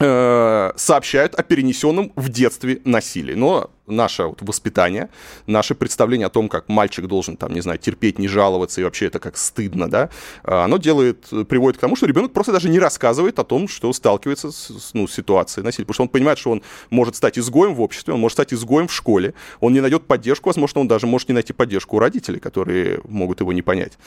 э, 0.00 0.72
сообщают 0.76 1.34
о 1.34 1.42
перенесенном 1.42 2.12
в 2.16 2.28
детстве 2.28 2.80
насилии. 2.84 3.34
Но 3.34 3.70
наше 3.86 4.24
вот 4.24 4.42
воспитание, 4.42 5.08
наше 5.46 5.74
представление 5.74 6.26
о 6.26 6.30
том, 6.30 6.48
как 6.48 6.68
мальчик 6.68 7.06
должен, 7.06 7.36
там, 7.36 7.52
не 7.52 7.60
знаю, 7.60 7.78
терпеть, 7.78 8.18
не 8.18 8.28
жаловаться, 8.28 8.80
и 8.80 8.84
вообще 8.84 9.06
это 9.06 9.18
как 9.18 9.36
стыдно, 9.36 9.90
да, 9.90 10.08
а, 10.44 10.64
оно 10.64 10.78
делает, 10.78 11.28
приводит 11.48 11.78
к 11.78 11.80
тому, 11.80 11.96
что 11.96 12.06
ребенок 12.06 12.32
просто 12.32 12.52
даже 12.52 12.68
не 12.68 12.78
рассказывает 12.78 13.38
о 13.38 13.44
том, 13.44 13.68
что 13.68 13.92
сталкивается 13.92 14.52
с 14.52 14.90
ну, 14.94 15.08
ситуацией 15.08 15.64
насилия, 15.64 15.84
потому 15.84 15.94
что 15.94 16.02
он 16.04 16.08
понимает, 16.08 16.38
что 16.38 16.50
он 16.50 16.62
может 16.90 17.16
стать 17.16 17.38
изгоем 17.38 17.74
в 17.74 17.80
обществе, 17.80 18.14
он 18.14 18.20
может 18.20 18.36
стать 18.36 18.54
изгоем 18.54 18.88
в 18.88 18.92
школе, 18.92 19.34
он 19.60 19.72
не 19.72 19.80
найдет 19.80 20.06
поддержку, 20.06 20.48
возможно, 20.48 20.80
он 20.80 20.88
даже 20.88 21.06
может 21.06 21.28
не 21.28 21.34
найти 21.34 21.52
поддержку 21.52 21.96
у 21.96 21.98
родителей, 21.98 22.40
которые 22.40 23.00
могут 23.08 23.40
его 23.40 23.52
не 23.52 23.62
понять. 23.62 23.98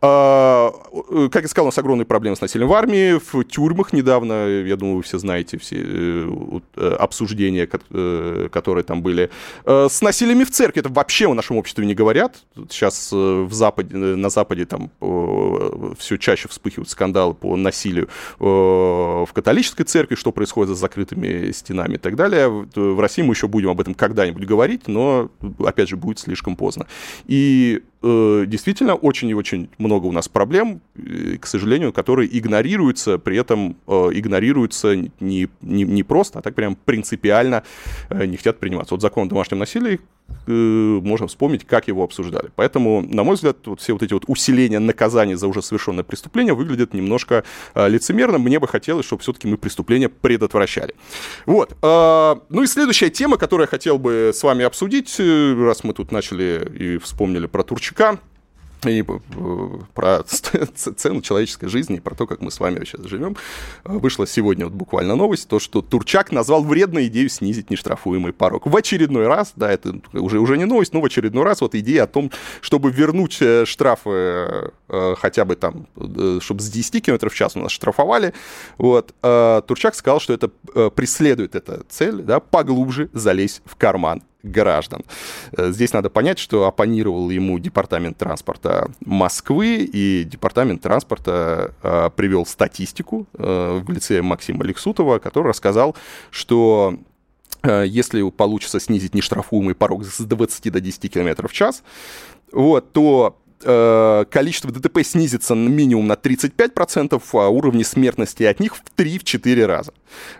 А, 0.00 0.72
как 1.30 1.42
я 1.42 1.48
сказал, 1.48 1.66
у 1.66 1.68
нас 1.68 1.78
огромные 1.78 2.06
проблемы 2.06 2.36
с 2.36 2.40
насилием 2.40 2.68
в 2.68 2.72
армии, 2.72 3.20
в 3.32 3.44
тюрьмах 3.44 3.92
недавно, 3.92 4.48
я 4.48 4.76
думаю, 4.76 4.96
вы 4.96 5.02
все 5.02 5.18
знаете 5.18 5.58
все 5.58 5.76
э, 5.78 6.60
э, 6.76 6.96
обсуждения, 6.98 7.68
э, 7.90 8.48
которые 8.50 8.84
там 8.84 9.02
были, 9.02 9.11
Э, 9.64 9.88
с 9.90 10.00
насилиями 10.02 10.44
в 10.44 10.50
церкви 10.50 10.80
это 10.80 10.88
вообще 10.88 11.28
в 11.28 11.34
нашем 11.34 11.56
обществе 11.56 11.86
не 11.86 11.94
говорят. 11.94 12.36
Сейчас 12.70 13.10
э, 13.12 13.16
в 13.16 13.52
Западе, 13.52 13.96
на 13.96 14.30
Западе 14.30 14.64
там 14.64 14.90
э, 15.00 15.94
все 15.98 16.16
чаще 16.16 16.48
вспыхивают 16.48 16.88
скандалы 16.90 17.34
по 17.34 17.56
насилию 17.56 18.08
в 18.38 19.28
католической 19.32 19.84
церкви, 19.84 20.14
что 20.14 20.32
происходит 20.32 20.70
за 20.70 20.74
закрытыми 20.74 21.50
стенами 21.52 21.94
и 21.94 21.98
так 21.98 22.16
далее. 22.16 22.48
В 22.48 23.00
России 23.00 23.22
мы 23.22 23.34
еще 23.34 23.48
будем 23.48 23.70
об 23.70 23.80
этом 23.80 23.94
когда-нибудь 23.94 24.44
говорить, 24.44 24.88
но, 24.88 25.30
опять 25.64 25.88
же, 25.88 25.96
будет 25.96 26.18
слишком 26.18 26.56
поздно. 26.56 26.86
И 27.26 27.82
действительно 28.02 28.96
очень 28.96 29.28
и 29.28 29.34
очень 29.34 29.68
много 29.78 30.06
у 30.06 30.12
нас 30.12 30.28
проблем, 30.28 30.80
к 31.40 31.46
сожалению, 31.46 31.92
которые 31.92 32.36
игнорируются, 32.36 33.16
при 33.18 33.36
этом 33.36 33.76
игнорируются 33.86 34.96
не, 34.96 35.48
не, 35.60 35.84
не 35.84 36.02
просто, 36.02 36.40
а 36.40 36.42
так 36.42 36.56
прям 36.56 36.74
принципиально 36.74 37.62
не 38.10 38.36
хотят 38.36 38.58
приниматься. 38.58 38.94
Вот 38.94 39.01
закон 39.02 39.26
о 39.26 39.30
домашнем 39.30 39.58
насилии, 39.58 40.00
э, 40.46 40.50
можно 40.50 41.26
вспомнить, 41.26 41.66
как 41.66 41.88
его 41.88 42.02
обсуждали. 42.02 42.50
Поэтому, 42.56 43.02
на 43.02 43.24
мой 43.24 43.34
взгляд, 43.34 43.58
вот 43.66 43.80
все 43.80 43.92
вот 43.92 44.02
эти 44.02 44.14
вот 44.14 44.24
усиления 44.26 44.78
наказаний 44.78 45.34
за 45.34 45.46
уже 45.46 45.60
совершенное 45.60 46.04
преступление 46.04 46.54
выглядят 46.54 46.94
немножко 46.94 47.44
э, 47.74 47.88
лицемерно. 47.88 48.38
Мне 48.38 48.58
бы 48.58 48.66
хотелось, 48.66 49.04
чтобы 49.04 49.22
все-таки 49.22 49.46
мы 49.46 49.58
преступления 49.58 50.08
предотвращали. 50.08 50.94
Вот. 51.44 51.76
Э, 51.82 52.36
ну 52.48 52.62
и 52.62 52.66
следующая 52.66 53.10
тема, 53.10 53.36
которую 53.36 53.64
я 53.64 53.68
хотел 53.68 53.98
бы 53.98 54.32
с 54.34 54.42
вами 54.42 54.64
обсудить, 54.64 55.14
э, 55.18 55.54
раз 55.66 55.84
мы 55.84 55.92
тут 55.92 56.12
начали 56.12 56.66
и 56.78 56.98
вспомнили 56.98 57.46
про 57.46 57.62
Турчака, 57.62 58.18
и 58.90 59.02
э, 59.02 59.78
про 59.94 60.22
цену 60.24 61.22
человеческой 61.22 61.68
жизни, 61.68 61.96
и 61.96 62.00
про 62.00 62.14
то, 62.14 62.26
как 62.26 62.40
мы 62.40 62.50
с 62.50 62.60
вами 62.60 62.84
сейчас 62.84 63.04
живем, 63.06 63.36
вышла 63.84 64.26
сегодня 64.26 64.66
вот 64.66 64.74
буквально 64.74 65.14
новость, 65.14 65.48
то, 65.48 65.58
что 65.58 65.82
Турчак 65.82 66.32
назвал 66.32 66.62
вредной 66.64 67.06
идею 67.06 67.28
снизить 67.28 67.70
нештрафуемый 67.70 68.32
порог. 68.32 68.66
В 68.66 68.76
очередной 68.76 69.26
раз, 69.26 69.52
да, 69.56 69.70
это 69.70 70.00
уже, 70.12 70.40
уже 70.40 70.56
не 70.56 70.64
новость, 70.64 70.92
но 70.92 71.00
в 71.00 71.04
очередной 71.04 71.44
раз 71.44 71.60
вот 71.60 71.74
идея 71.74 72.04
о 72.04 72.06
том, 72.06 72.30
чтобы 72.60 72.90
вернуть 72.90 73.38
э, 73.40 73.64
штрафы 73.66 74.72
э, 74.88 75.14
хотя 75.18 75.44
бы 75.44 75.56
там, 75.56 75.86
чтобы 76.40 76.60
с 76.60 76.68
10 76.68 77.04
км 77.04 77.28
в 77.28 77.34
час 77.34 77.56
у 77.56 77.60
нас 77.60 77.72
штрафовали, 77.72 78.34
вот, 78.78 79.14
Турчак 79.20 79.94
сказал, 79.94 80.20
что 80.20 80.32
это 80.32 80.48
преследует 80.90 81.54
эта 81.54 81.82
цель, 81.88 82.22
да, 82.22 82.40
поглубже 82.40 83.08
залезть 83.12 83.62
в 83.64 83.76
карман 83.76 84.22
граждан. 84.42 85.04
Э, 85.52 85.70
здесь 85.72 85.92
надо 85.92 86.10
понять, 86.10 86.38
что 86.38 86.66
оппонировал 86.66 87.30
ему 87.30 87.58
Департамент 87.58 88.18
транспорта 88.18 88.90
Москвы, 89.04 89.88
и 89.92 90.24
Департамент 90.24 90.82
транспорта 90.82 91.74
э, 91.82 92.10
привел 92.14 92.46
статистику 92.46 93.26
э, 93.34 93.80
в 93.84 93.90
лице 93.90 94.22
Максима 94.22 94.64
Лексутова, 94.64 95.18
который 95.18 95.48
рассказал, 95.48 95.96
что 96.30 96.96
э, 97.62 97.84
если 97.86 98.28
получится 98.30 98.80
снизить 98.80 99.14
нештрафуемый 99.14 99.74
порог 99.74 100.04
с 100.04 100.18
20 100.18 100.72
до 100.72 100.80
10 100.80 101.12
км 101.12 101.48
в 101.48 101.52
час, 101.52 101.82
вот, 102.52 102.92
то 102.92 103.38
количество 103.62 104.70
ДТП 104.70 105.02
снизится 105.04 105.54
минимум 105.54 106.06
на 106.06 106.14
35%, 106.14 107.22
а 107.32 107.48
уровни 107.48 107.82
смертности 107.82 108.42
от 108.44 108.60
них 108.60 108.76
в 108.76 108.82
3-4 108.96 109.66
раза. 109.66 109.92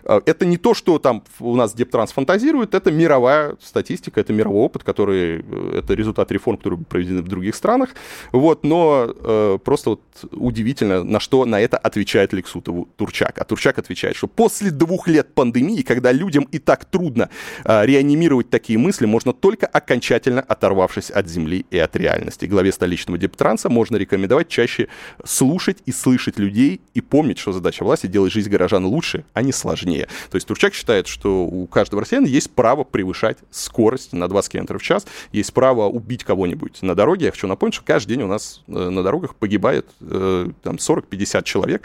Э, 0.03 0.21
это 0.25 0.45
не 0.45 0.57
то, 0.57 0.73
что 0.73 0.99
там 0.99 1.23
у 1.39 1.55
нас 1.55 1.73
Дептранс 1.73 2.11
фантазирует, 2.11 2.75
это 2.75 2.91
мировая 2.91 3.55
статистика, 3.61 4.19
это 4.19 4.33
мировой 4.33 4.63
опыт, 4.63 4.83
который, 4.83 5.41
э, 5.41 5.79
это 5.79 5.93
результат 5.93 6.31
реформ, 6.31 6.57
которые 6.57 6.83
проведены 6.83 7.21
в 7.21 7.27
других 7.27 7.55
странах. 7.55 7.89
Вот, 8.31 8.63
но 8.63 9.07
э, 9.07 9.57
просто 9.63 9.91
вот 9.91 10.01
удивительно, 10.31 11.03
на 11.03 11.19
что 11.19 11.45
на 11.45 11.59
это 11.59 11.77
отвечает 11.77 12.33
Лексутов 12.33 12.87
Турчак. 12.95 13.39
А 13.39 13.43
Турчак 13.43 13.79
отвечает, 13.79 14.15
что 14.15 14.27
после 14.27 14.71
двух 14.71 15.07
лет 15.07 15.33
пандемии, 15.33 15.81
когда 15.81 16.11
людям 16.11 16.47
и 16.51 16.59
так 16.59 16.85
трудно 16.85 17.29
э, 17.65 17.85
реанимировать 17.85 18.49
такие 18.49 18.79
мысли, 18.79 19.05
можно 19.05 19.33
только 19.33 19.65
окончательно 19.67 20.41
оторвавшись 20.41 21.09
от 21.09 21.27
земли 21.27 21.65
и 21.71 21.77
от 21.77 21.95
реальности. 21.95 22.45
Главе 22.45 22.71
столичного 22.71 23.12
этого 23.13 23.17
дептранса 23.17 23.69
можно 23.69 23.97
рекомендовать 23.97 24.47
чаще 24.47 24.87
слушать 25.23 25.77
и 25.85 25.91
слышать 25.91 26.39
людей 26.39 26.81
и 26.93 27.01
помнить, 27.01 27.37
что 27.37 27.51
задача 27.51 27.83
власти 27.83 28.07
делать 28.07 28.31
жизнь 28.31 28.49
горожан 28.49 28.85
лучше, 28.85 29.25
а 29.33 29.41
не 29.41 29.51
сложнее. 29.51 30.07
То 30.31 30.35
есть 30.35 30.47
Турчак 30.47 30.73
считает, 30.73 31.07
что 31.07 31.45
у 31.45 31.67
каждого 31.67 32.01
россиянина 32.01 32.27
есть 32.27 32.51
право 32.51 32.83
превышать 32.83 33.37
скорость 33.51 34.13
на 34.13 34.27
20 34.27 34.51
км 34.51 34.77
в 34.77 34.81
час, 34.81 35.05
есть 35.31 35.53
право 35.53 35.87
убить 35.87 36.23
кого-нибудь 36.23 36.81
на 36.81 36.95
дороге. 36.95 37.25
Я 37.25 37.31
хочу 37.31 37.47
напомнить, 37.47 37.75
что 37.75 37.83
каждый 37.85 38.15
день 38.15 38.23
у 38.23 38.27
нас 38.27 38.63
э, 38.67 38.71
на 38.71 39.03
дорогах 39.03 39.35
погибает 39.35 39.85
э, 40.01 40.47
там 40.63 40.75
40-50 40.75 41.43
человек. 41.43 41.83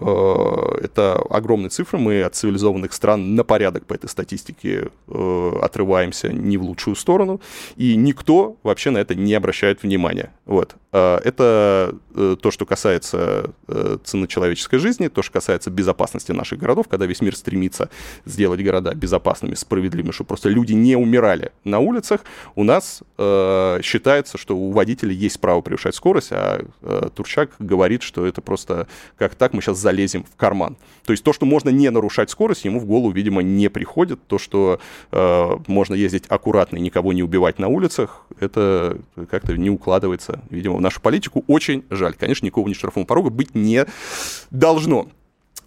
Э, 0.00 0.78
это 0.82 1.14
огромные 1.30 1.70
цифры. 1.70 1.98
Мы 1.98 2.22
от 2.22 2.34
цивилизованных 2.34 2.92
стран 2.92 3.34
на 3.34 3.44
порядок 3.44 3.86
по 3.86 3.94
этой 3.94 4.08
статистике 4.08 4.88
отрываемся 5.06 6.32
не 6.32 6.56
в 6.56 6.62
лучшую 6.62 6.96
сторону. 6.96 7.40
И 7.76 7.96
никто 7.96 8.56
вообще 8.62 8.90
на 8.90 8.98
это 8.98 9.14
не 9.14 9.34
обращает 9.34 9.82
внимания. 9.82 10.32
Вот. 10.46 10.69
Oui. 10.89 10.89
А, 10.92 11.20
это 11.22 11.94
э, 12.14 12.36
то, 12.40 12.50
что 12.50 12.66
касается 12.66 13.50
э, 13.68 13.98
цены 14.02 14.26
человеческой 14.26 14.78
жизни, 14.78 15.08
то, 15.08 15.22
что 15.22 15.32
касается 15.32 15.70
безопасности 15.70 16.32
наших 16.32 16.58
городов, 16.58 16.88
когда 16.88 17.06
весь 17.06 17.20
мир 17.20 17.36
стремится 17.36 17.90
сделать 18.24 18.62
города 18.62 18.92
безопасными, 18.94 19.54
справедливыми, 19.54 20.10
чтобы 20.10 20.28
просто 20.28 20.48
люди 20.48 20.72
не 20.72 20.96
умирали 20.96 21.52
на 21.64 21.78
улицах, 21.78 22.22
у 22.56 22.64
нас 22.64 23.02
э, 23.18 23.80
считается, 23.82 24.36
что 24.36 24.56
у 24.56 24.72
водителей 24.72 25.14
есть 25.14 25.38
право 25.40 25.60
превышать 25.60 25.94
скорость, 25.94 26.32
а 26.32 26.64
Турчак 27.14 27.50
говорит, 27.58 28.02
что 28.02 28.26
это 28.26 28.40
просто 28.40 28.88
как 29.16 29.34
так 29.34 29.52
мы 29.52 29.62
сейчас 29.62 29.78
залезем 29.78 30.24
в 30.24 30.36
карман. 30.36 30.76
То 31.04 31.12
есть 31.12 31.22
то, 31.22 31.32
что 31.32 31.46
можно 31.46 31.70
не 31.70 31.88
нарушать 31.90 32.30
скорость, 32.30 32.64
ему 32.64 32.80
в 32.80 32.86
голову, 32.86 33.10
видимо, 33.10 33.42
не 33.42 33.68
приходит. 33.68 34.20
То, 34.26 34.38
что 34.38 34.80
можно 35.10 35.94
ездить 35.94 36.24
аккуратно 36.28 36.76
и 36.76 36.80
никого 36.80 37.12
не 37.12 37.22
убивать 37.22 37.58
на 37.58 37.68
улицах, 37.68 38.24
это 38.38 38.98
как-то 39.28 39.56
не 39.56 39.70
укладывается 39.70 40.40
видимо, 40.50 40.79
в 40.80 40.82
нашу 40.82 41.00
политику. 41.00 41.44
Очень 41.46 41.84
жаль. 41.90 42.14
Конечно, 42.14 42.44
никакого 42.44 42.66
не 42.66 42.74
штрафного 42.74 43.06
порога 43.06 43.30
быть 43.30 43.54
не 43.54 43.86
должно. 44.50 45.08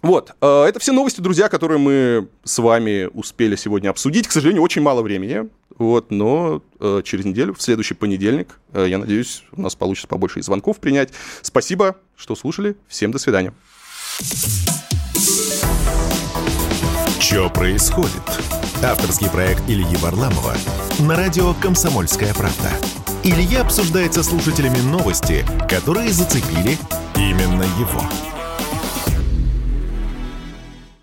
Вот, 0.02 0.32
э, 0.42 0.64
это 0.64 0.78
все 0.80 0.92
новости, 0.92 1.22
друзья, 1.22 1.48
которые 1.48 1.78
мы 1.78 2.28
с 2.44 2.58
вами 2.58 3.08
успели 3.14 3.56
сегодня 3.56 3.88
обсудить. 3.88 4.28
К 4.28 4.32
сожалению, 4.32 4.62
очень 4.62 4.82
мало 4.82 5.00
времени, 5.00 5.48
вот, 5.78 6.10
но 6.10 6.62
э, 6.78 7.00
через 7.04 7.24
неделю, 7.24 7.54
в 7.54 7.62
следующий 7.62 7.94
понедельник, 7.94 8.58
э, 8.74 8.84
я 8.86 8.98
надеюсь, 8.98 9.44
у 9.52 9.62
нас 9.62 9.74
получится 9.74 10.06
побольше 10.06 10.42
звонков 10.42 10.78
принять. 10.78 11.10
Спасибо, 11.40 11.96
что 12.16 12.36
слушали. 12.36 12.76
Всем 12.86 13.12
до 13.12 13.18
свидания. 13.18 13.54
Что 17.18 17.48
происходит? 17.48 18.10
Авторский 18.82 19.30
проект 19.30 19.62
Ильи 19.68 19.96
Варламова 19.96 20.54
на 21.00 21.16
радио 21.16 21.54
«Комсомольская 21.54 22.34
правда». 22.34 22.70
Илья 23.26 23.62
обсуждает 23.62 24.12
со 24.12 24.22
слушателями 24.22 24.76
новости, 24.80 25.46
которые 25.66 26.12
зацепили 26.12 26.76
именно 27.16 27.62
его. 27.78 28.02